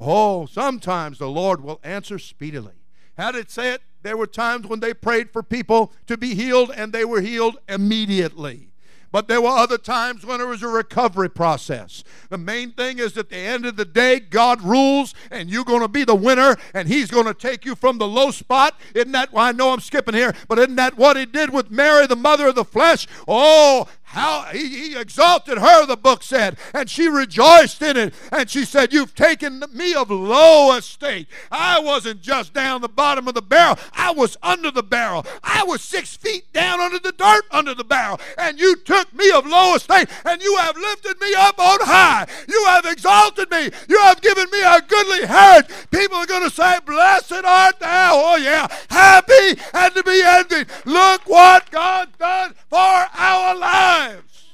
Oh, 0.00 0.46
sometimes 0.46 1.18
the 1.18 1.28
Lord 1.28 1.62
will 1.62 1.80
answer 1.82 2.18
speedily. 2.18 2.74
How 3.16 3.30
did 3.30 3.42
it 3.42 3.50
say 3.50 3.72
it? 3.72 3.82
There 4.02 4.16
were 4.16 4.26
times 4.26 4.66
when 4.66 4.80
they 4.80 4.94
prayed 4.94 5.30
for 5.30 5.42
people 5.42 5.92
to 6.06 6.16
be 6.16 6.34
healed 6.34 6.70
and 6.74 6.92
they 6.92 7.04
were 7.04 7.20
healed 7.20 7.58
immediately. 7.68 8.72
But 9.12 9.28
there 9.28 9.42
were 9.42 9.50
other 9.50 9.76
times 9.76 10.24
when 10.24 10.40
it 10.40 10.46
was 10.46 10.62
a 10.62 10.68
recovery 10.68 11.28
process. 11.28 12.02
The 12.30 12.38
main 12.38 12.72
thing 12.72 12.98
is 12.98 13.18
at 13.18 13.28
the 13.28 13.36
end 13.36 13.66
of 13.66 13.76
the 13.76 13.84
day, 13.84 14.18
God 14.18 14.62
rules 14.62 15.14
and 15.30 15.50
you're 15.50 15.64
going 15.64 15.82
to 15.82 15.88
be 15.88 16.02
the 16.02 16.14
winner 16.14 16.56
and 16.72 16.88
He's 16.88 17.10
going 17.10 17.26
to 17.26 17.34
take 17.34 17.66
you 17.66 17.74
from 17.74 17.98
the 17.98 18.08
low 18.08 18.30
spot. 18.30 18.80
Isn't 18.94 19.12
that, 19.12 19.30
well, 19.30 19.44
I 19.44 19.52
know 19.52 19.70
I'm 19.70 19.80
skipping 19.80 20.14
here, 20.14 20.34
but 20.48 20.58
isn't 20.58 20.76
that 20.76 20.96
what 20.96 21.18
He 21.18 21.26
did 21.26 21.50
with 21.50 21.70
Mary, 21.70 22.06
the 22.06 22.16
mother 22.16 22.48
of 22.48 22.54
the 22.54 22.64
flesh? 22.64 23.06
Oh, 23.28 23.86
how 24.12 24.42
he, 24.52 24.68
he, 24.68 24.96
exalted 24.96 25.56
her, 25.56 25.86
the 25.86 25.96
book 25.96 26.22
said, 26.22 26.58
and 26.74 26.88
she 26.90 27.08
rejoiced 27.08 27.80
in 27.80 27.96
it. 27.96 28.14
And 28.30 28.48
she 28.48 28.66
said, 28.66 28.92
You've 28.92 29.14
taken 29.14 29.64
me 29.72 29.94
of 29.94 30.10
low 30.10 30.76
estate. 30.76 31.28
I 31.50 31.80
wasn't 31.80 32.20
just 32.20 32.52
down 32.52 32.82
the 32.82 32.90
bottom 32.90 33.26
of 33.26 33.32
the 33.32 33.40
barrel, 33.40 33.78
I 33.94 34.12
was 34.12 34.36
under 34.42 34.70
the 34.70 34.82
barrel. 34.82 35.24
I 35.42 35.64
was 35.64 35.80
six 35.80 36.14
feet 36.14 36.44
down 36.52 36.78
under 36.78 36.98
the 36.98 37.12
dirt 37.12 37.44
under 37.50 37.74
the 37.74 37.84
barrel. 37.84 38.20
And 38.36 38.60
you 38.60 38.76
took 38.76 39.14
me 39.14 39.30
of 39.30 39.46
low 39.46 39.76
estate, 39.76 40.08
and 40.26 40.42
you 40.42 40.56
have 40.56 40.76
lifted 40.76 41.18
me 41.18 41.32
up 41.34 41.58
on 41.58 41.78
high. 41.80 42.26
You 42.48 42.64
have 42.66 42.84
exalted 42.84 43.50
me. 43.50 43.70
You 43.88 43.98
have 44.00 44.20
given 44.20 44.50
me 44.50 44.60
a 44.60 44.82
goodly 44.86 45.26
heritage. 45.26 45.74
People 45.90 46.18
are 46.18 46.26
going 46.26 46.48
to 46.48 46.54
say, 46.54 46.78
Blessed 46.84 47.32
art 47.32 47.80
thou. 47.80 48.10
Oh, 48.14 48.36
yeah. 48.36 48.68
Happy 48.90 49.58
and 49.72 49.94
to 49.94 50.02
be 50.02 50.22
envied. 50.22 50.66
Look 50.84 51.22
what 51.26 51.70
God 51.70 52.10
done 52.18 52.54
for 52.68 52.78
our 52.78 53.56
lives 53.56 54.01
lives. 54.08 54.52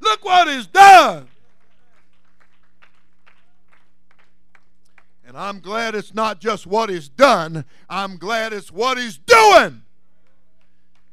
Look 0.00 0.24
what 0.24 0.48
he's 0.48 0.66
done. 0.66 1.28
And 5.26 5.36
I'm 5.36 5.60
glad 5.60 5.94
it's 5.94 6.14
not 6.14 6.40
just 6.40 6.66
what 6.66 6.88
he's 6.88 7.08
done, 7.08 7.64
I'm 7.88 8.16
glad 8.16 8.52
it's 8.52 8.72
what 8.72 8.96
he's 8.96 9.18
doing. 9.18 9.82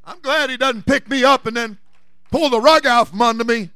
I'm 0.06 0.22
glad 0.22 0.50
he 0.50 0.58
doesn't 0.58 0.86
pick 0.86 1.10
me 1.10 1.24
up 1.24 1.48
and 1.48 1.58
then 1.58 1.78
pull 2.32 2.50
the 2.50 2.62
rug 2.62 2.86
out 2.86 3.10
from 3.10 3.22
under 3.22 3.44
me. 3.44 3.72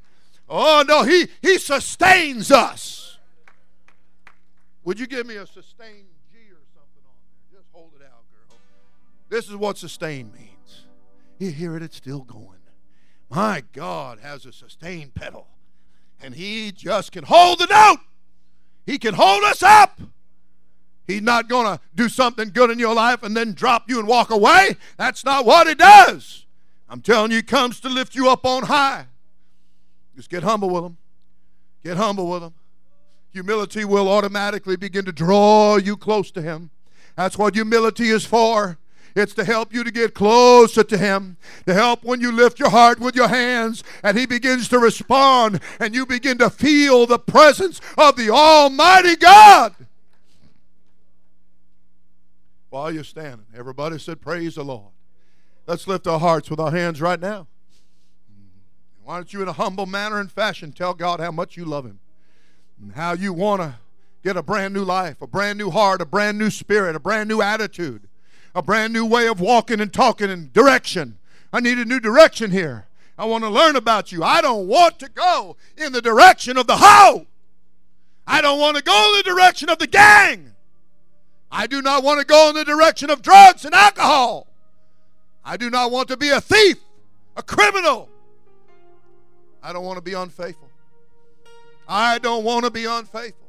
Oh, 0.47 0.83
no, 0.87 1.03
he, 1.03 1.27
he 1.41 1.57
sustains 1.57 2.51
us. 2.51 3.17
Would 4.83 4.99
you 4.99 5.07
give 5.07 5.27
me 5.27 5.35
a 5.35 5.45
sustain 5.45 6.05
G 6.31 6.37
or 6.51 6.63
something 6.73 7.03
on 7.05 7.15
there? 7.51 7.59
Just 7.59 7.67
hold 7.73 7.91
it 7.99 8.03
out, 8.03 8.23
girl. 8.31 8.57
This 9.29 9.49
is 9.49 9.55
what 9.55 9.77
sustain 9.77 10.31
means. 10.31 10.85
You 11.37 11.51
hear 11.51 11.75
it, 11.75 11.83
it's 11.83 11.97
still 11.97 12.21
going. 12.21 12.58
My 13.29 13.63
God 13.73 14.19
has 14.19 14.45
a 14.45 14.51
sustain 14.51 15.11
pedal, 15.13 15.47
and 16.21 16.33
He 16.33 16.71
just 16.71 17.11
can 17.11 17.23
hold 17.23 17.59
the 17.59 17.67
note. 17.67 17.99
He 18.85 18.97
can 18.97 19.13
hold 19.13 19.43
us 19.43 19.61
up. 19.61 20.01
He's 21.05 21.21
not 21.21 21.47
going 21.47 21.65
to 21.65 21.81
do 21.95 22.09
something 22.09 22.49
good 22.49 22.69
in 22.69 22.79
your 22.79 22.93
life 22.93 23.23
and 23.23 23.35
then 23.35 23.53
drop 23.53 23.89
you 23.89 23.99
and 23.99 24.07
walk 24.07 24.29
away. 24.29 24.77
That's 24.97 25.23
not 25.23 25.45
what 25.45 25.67
He 25.67 25.75
does. 25.75 26.45
I'm 26.87 27.01
telling 27.01 27.31
you, 27.31 27.37
He 27.37 27.43
comes 27.43 27.79
to 27.81 27.89
lift 27.89 28.15
you 28.15 28.29
up 28.29 28.45
on 28.45 28.63
high. 28.63 29.05
Just 30.15 30.29
get 30.29 30.43
humble 30.43 30.69
with 30.69 30.83
Him. 30.83 30.97
Get 31.83 31.97
humble 31.97 32.29
with 32.29 32.43
Him. 32.43 32.53
Humility 33.31 33.85
will 33.85 34.09
automatically 34.09 34.75
begin 34.75 35.05
to 35.05 35.11
draw 35.11 35.77
you 35.77 35.95
close 35.95 36.31
to 36.31 36.41
Him. 36.41 36.71
That's 37.15 37.37
what 37.37 37.53
humility 37.53 38.09
is 38.09 38.25
for. 38.25 38.79
It's 39.15 39.33
to 39.35 39.43
help 39.43 39.73
you 39.73 39.83
to 39.83 39.91
get 39.91 40.13
closer 40.13 40.83
to 40.83 40.97
Him, 40.97 41.37
to 41.65 41.73
help 41.73 42.03
when 42.03 42.21
you 42.21 42.31
lift 42.31 42.59
your 42.59 42.69
heart 42.69 42.99
with 42.99 43.15
your 43.15 43.27
hands 43.27 43.83
and 44.03 44.17
He 44.17 44.25
begins 44.25 44.67
to 44.69 44.79
respond 44.79 45.61
and 45.79 45.95
you 45.95 46.05
begin 46.05 46.37
to 46.39 46.49
feel 46.49 47.05
the 47.05 47.19
presence 47.19 47.81
of 47.97 48.15
the 48.15 48.29
Almighty 48.29 49.15
God. 49.15 49.75
While 52.69 52.91
you're 52.91 53.03
standing, 53.03 53.47
everybody 53.55 53.97
said, 53.97 54.21
Praise 54.21 54.55
the 54.55 54.63
Lord. 54.63 54.91
Let's 55.65 55.87
lift 55.87 56.07
our 56.07 56.19
hearts 56.19 56.49
with 56.49 56.59
our 56.59 56.71
hands 56.71 57.01
right 57.01 57.19
now. 57.19 57.47
Why 59.03 59.15
don't 59.15 59.33
you, 59.33 59.41
in 59.41 59.47
a 59.47 59.53
humble 59.53 59.87
manner 59.87 60.19
and 60.19 60.31
fashion, 60.31 60.71
tell 60.71 60.93
God 60.93 61.19
how 61.19 61.31
much 61.31 61.57
you 61.57 61.65
love 61.65 61.85
Him 61.85 61.99
and 62.81 62.93
how 62.93 63.13
you 63.13 63.33
want 63.33 63.61
to 63.61 63.75
get 64.23 64.37
a 64.37 64.43
brand 64.43 64.73
new 64.73 64.83
life, 64.83 65.21
a 65.21 65.27
brand 65.27 65.57
new 65.57 65.71
heart, 65.71 66.01
a 66.01 66.05
brand 66.05 66.37
new 66.37 66.49
spirit, 66.49 66.95
a 66.95 66.99
brand 66.99 67.29
new 67.29 67.41
attitude, 67.41 68.08
a 68.59 68.61
brand 68.61 68.91
new 68.91 69.05
way 69.05 69.25
of 69.25 69.39
walking 69.39 69.79
and 69.79 69.93
talking 69.93 70.29
and 70.29 70.51
direction. 70.51 71.17
I 71.53 71.61
need 71.61 71.77
a 71.77 71.85
new 71.85 72.01
direction 72.01 72.51
here. 72.51 72.87
I 73.17 73.23
want 73.23 73.45
to 73.45 73.49
learn 73.49 73.77
about 73.77 74.11
you. 74.11 74.21
I 74.21 74.41
don't 74.41 74.67
want 74.67 74.99
to 74.99 75.07
go 75.07 75.55
in 75.77 75.93
the 75.93 76.01
direction 76.01 76.57
of 76.57 76.67
the 76.67 76.75
hoe. 76.75 77.25
I 78.27 78.41
don't 78.41 78.59
want 78.59 78.75
to 78.75 78.83
go 78.83 79.13
in 79.13 79.19
the 79.19 79.33
direction 79.33 79.69
of 79.69 79.79
the 79.79 79.87
gang. 79.87 80.55
I 81.49 81.67
do 81.67 81.81
not 81.81 82.03
want 82.03 82.19
to 82.19 82.25
go 82.25 82.49
in 82.49 82.55
the 82.55 82.65
direction 82.65 83.09
of 83.09 83.21
drugs 83.21 83.63
and 83.63 83.73
alcohol. 83.73 84.45
I 85.45 85.55
do 85.55 85.69
not 85.69 85.89
want 85.89 86.09
to 86.09 86.17
be 86.17 86.29
a 86.29 86.41
thief, 86.41 86.79
a 87.37 87.41
criminal. 87.41 88.09
I 89.63 89.71
don't 89.71 89.85
want 89.85 89.95
to 89.95 90.03
be 90.03 90.15
unfaithful. 90.15 90.69
I 91.87 92.17
don't 92.17 92.43
want 92.43 92.65
to 92.65 92.71
be 92.71 92.83
unfaithful. 92.83 93.47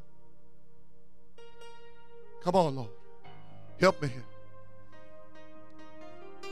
Come 2.44 2.54
on, 2.54 2.76
Lord. 2.76 2.90
Help 3.80 4.00
me 4.00 4.06
here. 4.06 4.24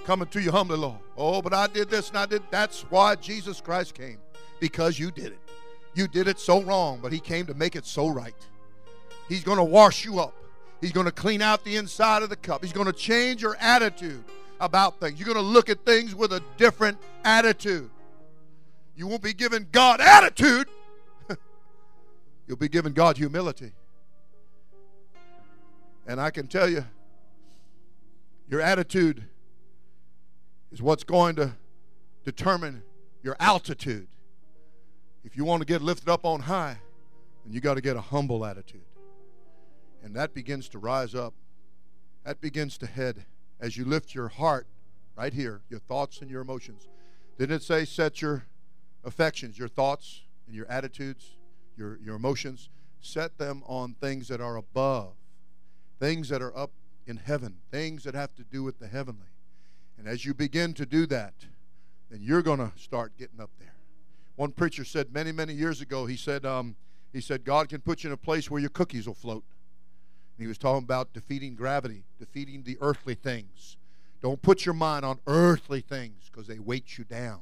Coming 0.09 0.29
to 0.29 0.41
you 0.41 0.51
humbly, 0.51 0.79
Lord. 0.79 1.01
Oh, 1.19 1.43
but 1.43 1.53
I 1.53 1.67
did 1.67 1.91
this 1.91 2.09
and 2.09 2.17
I 2.17 2.25
did. 2.25 2.41
That's 2.51 2.81
why 2.89 3.15
Jesus 3.17 3.61
Christ 3.61 3.93
came. 3.95 4.17
Because 4.59 4.99
you 4.99 5.11
did 5.11 5.27
it. 5.27 5.39
You 5.93 6.09
did 6.09 6.29
it 6.29 6.39
so 6.39 6.63
wrong, 6.63 7.01
but 7.03 7.13
He 7.13 7.21
came 7.21 7.45
to 7.45 7.53
make 7.53 7.77
it 7.77 7.85
so 7.85 8.09
right. 8.09 8.35
He's 9.29 9.45
going 9.45 9.59
to 9.59 9.65
wash 9.65 10.07
you 10.07 10.19
up. 10.19 10.33
He's 10.81 10.93
going 10.93 11.05
to 11.05 11.13
clean 11.13 11.43
out 11.43 11.63
the 11.63 11.77
inside 11.77 12.23
of 12.23 12.31
the 12.31 12.37
cup. 12.37 12.65
He's 12.65 12.73
going 12.73 12.87
to 12.87 12.93
change 12.95 13.43
your 13.43 13.59
attitude 13.61 14.25
about 14.61 14.99
things. 14.99 15.21
You're 15.21 15.27
going 15.27 15.45
to 15.45 15.53
look 15.53 15.69
at 15.69 15.85
things 15.85 16.15
with 16.15 16.33
a 16.33 16.43
different 16.57 16.97
attitude. 17.23 17.91
You 18.97 19.09
won't 19.09 19.21
be 19.21 19.35
giving 19.35 19.67
God 19.73 20.01
attitude, 20.01 20.69
you'll 22.47 22.57
be 22.57 22.71
giving 22.71 22.95
God 22.95 23.19
humility. 23.19 23.73
And 26.07 26.19
I 26.19 26.31
can 26.31 26.47
tell 26.47 26.67
you, 26.67 26.87
your 28.49 28.63
attitude 28.63 29.29
is 30.71 30.83
what's 30.83 31.05
going 31.05 31.37
to 31.37 31.55
determine 32.25 32.83
your 33.23 33.37
altitude. 33.41 34.09
If 35.25 35.37
you 35.37 35.45
want 35.45 35.61
to 35.61 35.66
get 35.66 35.83
lifted 35.83 36.09
up 36.09 36.25
on 36.25 36.41
high, 36.41 36.79
then 37.45 37.53
you 37.53 37.61
got 37.61 37.75
to 37.75 37.81
get 37.81 37.97
a 37.97 38.01
humble 38.01 38.45
attitude. 38.45 38.85
And 40.03 40.14
that 40.16 40.35
begins 40.35 40.69
to 40.71 40.79
rise 40.79 41.14
up. 41.14 41.35
That 42.25 42.41
begins 42.41 42.79
to 42.79 42.87
head 42.87 43.25
as 43.61 43.77
you 43.77 43.85
lift 43.85 44.14
your 44.14 44.29
heart 44.29 44.66
right 45.16 45.33
here, 45.33 45.62
your 45.69 45.81
thoughts 45.81 46.21
and 46.21 46.31
your 46.31 46.41
emotions. 46.41 46.89
Didn't 47.39 47.57
it 47.57 47.62
say 47.62 47.85
set 47.85 48.23
your 48.23 48.45
affections, 49.05 49.59
your 49.59 49.69
thoughts 49.69 50.23
and 50.47 50.55
your 50.55 50.66
attitudes, 50.66 51.37
your, 51.77 51.99
your 52.03 52.16
emotions, 52.16 52.69
set 53.01 53.39
them 53.39 53.62
on 53.66 53.95
things 53.95 54.29
that 54.29 54.41
are 54.41 54.57
above, 54.57 55.14
things 55.99 56.29
that 56.29 56.43
are 56.43 56.57
up 56.57 56.73
in 57.07 57.16
heaven, 57.16 57.57
things 57.71 58.05
that 58.05 58.14
have 58.14 58.35
to 58.35 58.45
do 58.45 58.62
with 58.62 58.79
the 58.79 58.89
heavenly. 58.89 59.29
And 59.99 60.07
as 60.07 60.24
you 60.24 60.32
begin 60.32 60.74
to 60.74 60.86
do 60.86 61.07
that, 61.07 61.34
then 62.11 62.20
you're 62.22 62.42
going 62.42 62.59
to 62.61 62.72
start 62.76 63.16
getting 63.18 63.40
up 63.40 63.51
there. 63.59 63.74
One 64.36 64.53
preacher 64.53 64.84
said 64.84 65.12
many, 65.12 65.32
many 65.32 65.53
years 65.53 65.80
ago, 65.80 66.07
he 66.07 66.16
said, 66.16 66.46
um, 66.46 66.76
he 67.12 67.20
said, 67.20 67.44
God 67.44 67.68
can 67.68 67.80
put 67.80 68.05
you 68.05 68.11
in 68.11 68.14
a 68.14 68.16
place 68.16 68.51
where 68.51 68.61
your 68.61 68.70
cookies 68.70 69.07
will 69.07 69.14
float. 69.14 69.42
And 70.36 70.44
he 70.44 70.46
was 70.46 70.59
talking 70.59 70.84
about 70.84 71.12
defeating 71.12 71.57
gravity, 71.57 72.05
defeating 72.18 72.62
the 72.62 72.78
earthly 72.80 73.14
things. 73.14 73.76
Don't 74.22 74.40
put 74.40 74.64
your 74.64 74.74
mind 74.74 75.05
on 75.05 75.18
earthly 75.26 75.80
things 75.80 76.30
because 76.30 76.46
they 76.46 76.59
weight 76.59 76.96
you 76.96 77.05
down, 77.05 77.40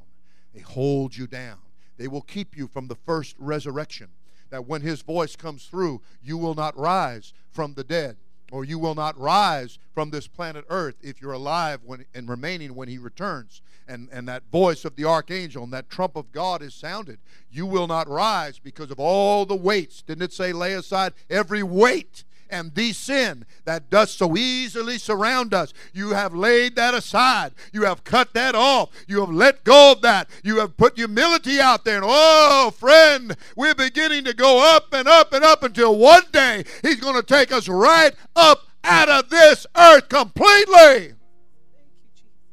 they 0.54 0.60
hold 0.60 1.16
you 1.16 1.26
down. 1.26 1.58
They 1.98 2.08
will 2.08 2.22
keep 2.22 2.56
you 2.56 2.68
from 2.68 2.88
the 2.88 2.94
first 2.94 3.36
resurrection. 3.38 4.08
That 4.50 4.66
when 4.66 4.82
his 4.82 5.02
voice 5.02 5.34
comes 5.34 5.64
through, 5.64 6.02
you 6.22 6.38
will 6.38 6.54
not 6.54 6.76
rise 6.78 7.32
from 7.50 7.74
the 7.74 7.84
dead 7.84 8.16
or 8.50 8.64
you 8.64 8.78
will 8.78 8.94
not 8.94 9.18
rise 9.18 9.78
from 9.92 10.10
this 10.10 10.26
planet 10.26 10.64
earth 10.68 10.96
if 11.02 11.20
you're 11.20 11.32
alive 11.32 11.80
when, 11.84 12.04
and 12.14 12.28
remaining 12.28 12.74
when 12.74 12.88
he 12.88 12.98
returns. 12.98 13.62
And, 13.88 14.08
and 14.12 14.28
that 14.28 14.42
voice 14.50 14.84
of 14.84 14.96
the 14.96 15.04
archangel 15.04 15.62
and 15.62 15.72
that 15.72 15.88
trump 15.88 16.16
of 16.16 16.32
god 16.32 16.60
is 16.62 16.74
sounded. 16.74 17.18
You 17.50 17.66
will 17.66 17.86
not 17.86 18.08
rise 18.08 18.58
because 18.58 18.90
of 18.90 18.98
all 18.98 19.46
the 19.46 19.56
weights. 19.56 20.02
Didn't 20.02 20.24
it 20.24 20.32
say 20.32 20.52
lay 20.52 20.72
aside 20.74 21.12
every 21.30 21.62
weight 21.62 22.24
and 22.50 22.74
the 22.74 22.92
sin 22.92 23.44
that 23.64 23.90
does 23.90 24.10
so 24.10 24.36
easily 24.36 24.98
surround 24.98 25.54
us. 25.54 25.72
You 25.92 26.10
have 26.10 26.34
laid 26.34 26.76
that 26.76 26.94
aside. 26.94 27.52
You 27.72 27.84
have 27.84 28.04
cut 28.04 28.34
that 28.34 28.54
off. 28.54 28.90
You 29.06 29.20
have 29.20 29.30
let 29.30 29.64
go 29.64 29.92
of 29.92 30.02
that. 30.02 30.28
You 30.42 30.58
have 30.58 30.76
put 30.76 30.96
humility 30.96 31.60
out 31.60 31.84
there. 31.84 31.96
And 31.96 32.04
oh, 32.06 32.70
friend, 32.76 33.36
we're 33.56 33.74
beginning 33.74 34.24
to 34.24 34.34
go 34.34 34.76
up 34.76 34.92
and 34.92 35.08
up 35.08 35.32
and 35.32 35.44
up 35.44 35.62
until 35.62 35.96
one 35.96 36.24
day 36.32 36.64
He's 36.82 37.00
going 37.00 37.16
to 37.16 37.22
take 37.22 37.52
us 37.52 37.68
right 37.68 38.12
up 38.34 38.62
out 38.84 39.08
of 39.08 39.30
this 39.30 39.66
earth 39.76 40.08
completely. 40.08 41.14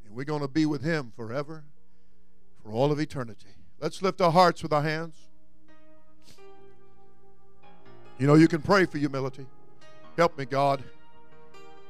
And 0.05 0.15
we're 0.15 0.25
going 0.25 0.41
to 0.41 0.47
be 0.47 0.65
with 0.65 0.83
Him 0.83 1.13
forever, 1.15 1.63
for 2.63 2.71
all 2.71 2.91
of 2.91 2.99
eternity. 2.99 3.47
Let's 3.79 4.01
lift 4.01 4.21
our 4.21 4.31
hearts 4.31 4.63
with 4.63 4.73
our 4.73 4.81
hands. 4.81 5.15
You 8.17 8.27
know, 8.27 8.35
you 8.35 8.47
can 8.47 8.61
pray 8.61 8.85
for 8.85 8.97
humility. 8.97 9.45
Help 10.17 10.37
me, 10.37 10.45
God. 10.45 10.83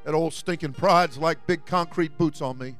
That 0.03 0.13
old 0.13 0.33
stinking 0.33 0.73
pride's 0.73 1.17
like 1.17 1.45
big 1.47 1.65
concrete 1.65 2.17
boots 2.17 2.41
on 2.41 2.57
me. 2.57 2.75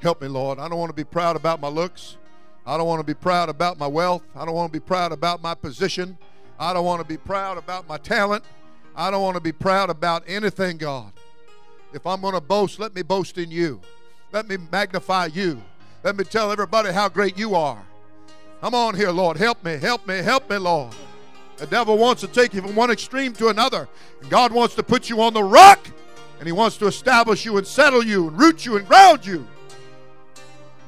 Help 0.00 0.20
me, 0.20 0.28
Lord. 0.28 0.58
I 0.58 0.68
don't 0.68 0.78
want 0.78 0.90
to 0.90 0.94
be 0.94 1.04
proud 1.04 1.36
about 1.36 1.60
my 1.60 1.68
looks. 1.68 2.16
I 2.66 2.76
don't 2.76 2.86
want 2.86 3.00
to 3.00 3.06
be 3.06 3.14
proud 3.14 3.48
about 3.48 3.78
my 3.78 3.86
wealth. 3.86 4.22
I 4.34 4.44
don't 4.44 4.54
want 4.54 4.72
to 4.72 4.78
be 4.78 4.84
proud 4.84 5.12
about 5.12 5.42
my 5.42 5.54
position. 5.54 6.18
I 6.58 6.72
don't 6.72 6.84
want 6.84 7.00
to 7.00 7.06
be 7.06 7.16
proud 7.16 7.58
about 7.58 7.88
my 7.88 7.98
talent. 7.98 8.44
I 8.96 9.10
don't 9.10 9.22
want 9.22 9.36
to 9.36 9.40
be 9.40 9.52
proud 9.52 9.90
about 9.90 10.24
anything, 10.26 10.78
God. 10.78 11.12
If 11.92 12.06
I'm 12.06 12.20
going 12.20 12.34
to 12.34 12.40
boast, 12.40 12.78
let 12.78 12.94
me 12.94 13.02
boast 13.02 13.38
in 13.38 13.50
you. 13.50 13.80
Let 14.32 14.48
me 14.48 14.56
magnify 14.70 15.26
you. 15.26 15.62
Let 16.02 16.16
me 16.16 16.24
tell 16.24 16.50
everybody 16.50 16.92
how 16.92 17.08
great 17.08 17.38
you 17.38 17.54
are. 17.54 17.82
Come 18.60 18.74
on 18.74 18.94
here, 18.94 19.10
Lord. 19.10 19.36
Help 19.36 19.64
me, 19.64 19.76
help 19.76 20.06
me, 20.06 20.16
help 20.18 20.48
me, 20.48 20.56
Lord. 20.56 20.94
The 21.56 21.66
devil 21.66 21.96
wants 21.96 22.20
to 22.22 22.28
take 22.28 22.52
you 22.52 22.62
from 22.62 22.74
one 22.74 22.90
extreme 22.90 23.32
to 23.34 23.48
another. 23.48 23.88
And 24.20 24.30
God 24.30 24.52
wants 24.52 24.74
to 24.74 24.82
put 24.82 25.08
you 25.08 25.22
on 25.22 25.34
the 25.34 25.44
rock, 25.44 25.86
and 26.38 26.46
He 26.46 26.52
wants 26.52 26.76
to 26.78 26.86
establish 26.86 27.44
you 27.44 27.56
and 27.56 27.66
settle 27.66 28.04
you 28.04 28.28
and 28.28 28.38
root 28.38 28.66
you 28.66 28.76
and 28.76 28.86
ground 28.86 29.24
you. 29.24 29.46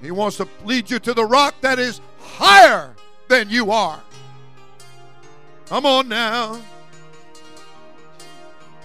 He 0.03 0.11
wants 0.11 0.37
to 0.37 0.49
lead 0.64 0.91
you 0.91 0.99
to 1.01 1.14
the 1.14 1.25
rock 1.25 1.55
that 1.62 1.79
is 1.79 2.01
higher 2.21 2.95
than 3.29 3.49
you 3.49 3.71
are. 3.71 4.01
Come 5.67 5.87
on 5.87 6.09
now. 6.09 6.61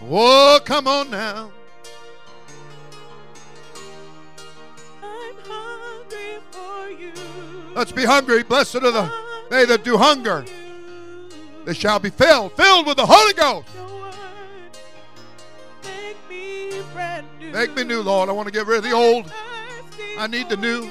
Oh, 0.04 0.60
come 0.66 0.88
on 0.88 1.12
now. 1.12 1.52
I'm 5.04 5.36
hungry 5.46 6.40
for 6.50 6.90
you. 6.90 7.12
Let's 7.76 7.92
be 7.92 8.04
hungry. 8.04 8.42
Blessed 8.42 8.78
are 8.78 8.92
the 8.92 9.12
they 9.52 9.66
that 9.66 9.84
do 9.84 9.98
hunger. 9.98 10.46
They 11.66 11.74
shall 11.74 11.99
be 11.99 12.09
filled, 12.09 12.53
filled 12.53 12.88
with 12.88 12.97
the 12.97 13.05
Holy 13.05 13.34
Ghost. 13.34 13.68
Make 15.84 16.18
me 16.30 16.82
brand 16.93 17.28
new. 17.39 17.51
Make 17.51 17.76
me 17.76 17.84
new, 17.84 18.01
Lord. 18.01 18.30
I 18.30 18.32
want 18.32 18.47
to 18.47 18.51
get 18.51 18.66
rid 18.66 18.80
of 18.80 18.84
the 18.84 18.93
old. 18.93 19.32
I 20.18 20.28
need 20.28 20.49
the 20.49 20.57
new. 20.57 20.89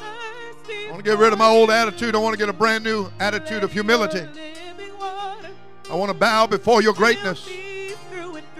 I 0.00 0.90
want 0.90 1.04
to 1.04 1.10
get 1.10 1.18
rid 1.18 1.32
of 1.32 1.38
my 1.38 1.48
old 1.48 1.70
attitude. 1.70 2.14
I 2.14 2.18
want 2.18 2.32
to 2.32 2.38
get 2.38 2.48
a 2.48 2.52
brand 2.52 2.82
new 2.84 3.10
attitude 3.20 3.62
of 3.62 3.72
humility. 3.72 4.26
I 5.90 5.94
want 5.94 6.10
to 6.10 6.18
bow 6.18 6.46
before 6.46 6.82
your 6.82 6.94
greatness. 6.94 7.48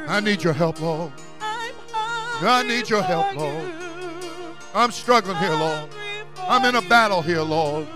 I 0.07 0.21
need 0.21 0.43
your 0.43 0.53
help, 0.53 0.81
Lord. 0.81 1.13
I 1.41 2.63
need 2.63 2.89
your 2.89 3.03
help, 3.03 3.35
Lord. 3.35 3.71
I'm 4.75 4.91
struggling 4.91 5.37
here, 5.37 5.55
Lord. 5.55 5.89
I'm 6.39 6.65
in 6.65 6.77
a 6.77 6.83
battle 6.83 7.21
here, 7.23 7.43
Lord. 7.43 7.87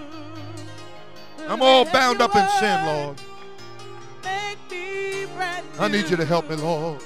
I'm 1.49 1.63
all 1.63 1.85
bound 1.85 2.21
up 2.21 2.35
in 2.35 2.49
sin, 2.59 2.87
Lord. 2.87 3.21
I 5.79 5.89
need 5.89 6.09
you 6.09 6.17
to 6.17 6.25
help 6.25 6.49
me, 6.49 6.57
Lord. 6.57 7.03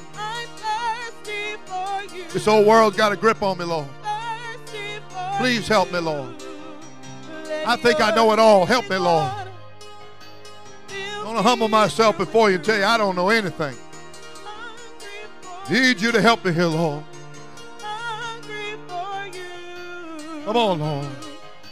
This 2.32 2.46
old 2.46 2.66
world 2.66 2.96
got 2.96 3.12
a 3.12 3.16
grip 3.16 3.42
on 3.42 3.58
me, 3.58 3.64
Lord. 3.64 3.88
Please 5.38 5.66
help 5.68 5.92
me, 5.92 5.98
Lord. 5.98 6.34
I 7.66 7.76
think 7.76 8.00
I 8.00 8.14
know 8.14 8.32
it 8.32 8.38
all. 8.38 8.66
Help 8.66 8.88
me, 8.90 8.96
Lord. 8.96 9.32
I'm 10.90 11.24
going 11.24 11.36
to 11.36 11.42
humble 11.42 11.68
myself 11.68 12.16
before 12.18 12.50
you 12.50 12.56
and 12.56 12.64
tell 12.64 12.78
you 12.78 12.84
I 12.84 12.96
don't 12.96 13.16
know 13.16 13.30
anything. 13.30 13.76
Need 15.70 16.00
you 16.00 16.12
to 16.12 16.20
help 16.20 16.44
me 16.44 16.52
here, 16.52 16.66
Lord. 16.66 17.02
Come 20.44 20.56
on, 20.56 20.78
Lord. 20.78 21.08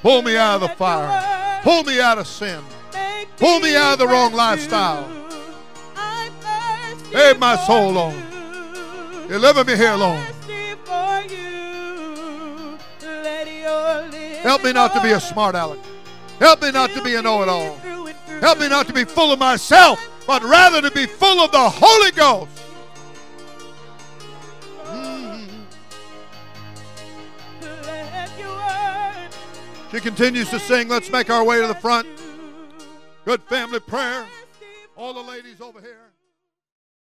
Pull 0.02 0.22
me 0.22 0.36
out 0.36 0.56
of 0.56 0.62
the 0.62 0.68
fire. 0.76 1.33
Pull 1.64 1.84
me 1.84 1.98
out 1.98 2.18
of 2.18 2.26
sin. 2.26 2.62
Pull 3.38 3.60
me 3.60 3.74
out 3.74 3.94
of 3.94 3.98
the 3.98 4.06
wrong 4.06 4.34
lifestyle. 4.34 5.08
Save 7.10 7.38
my 7.38 7.56
soul, 7.56 7.92
Lord. 7.92 8.14
Deliver 9.28 9.64
me 9.64 9.74
here, 9.74 9.94
Lord. 9.94 10.20
Help 14.42 14.62
me 14.62 14.74
not 14.74 14.92
to 14.92 15.00
be 15.00 15.12
a 15.12 15.20
smart 15.20 15.54
aleck. 15.54 15.78
Help 16.38 16.60
me 16.60 16.70
not 16.70 16.90
to 16.90 17.02
be 17.02 17.14
a 17.14 17.22
know 17.22 17.42
it 17.42 17.48
all. 17.48 17.76
Help 18.42 18.58
me 18.58 18.68
not 18.68 18.86
to 18.88 18.92
be 18.92 19.04
full 19.04 19.32
of 19.32 19.38
myself, 19.38 19.98
but 20.26 20.42
rather 20.44 20.82
to 20.82 20.90
be 20.90 21.06
full 21.06 21.40
of 21.40 21.50
the 21.50 21.70
Holy 21.70 22.10
Ghost. 22.10 22.63
She 29.94 30.00
continues 30.00 30.50
to 30.50 30.58
sing, 30.58 30.88
Let's 30.88 31.08
make 31.08 31.30
our 31.30 31.44
way 31.44 31.60
to 31.60 31.68
the 31.68 31.74
front. 31.76 32.08
Good 33.24 33.40
family 33.44 33.78
prayer. 33.78 34.26
All 34.96 35.14
the 35.14 35.22
ladies 35.22 35.60
over 35.60 35.80
here. 35.80 36.03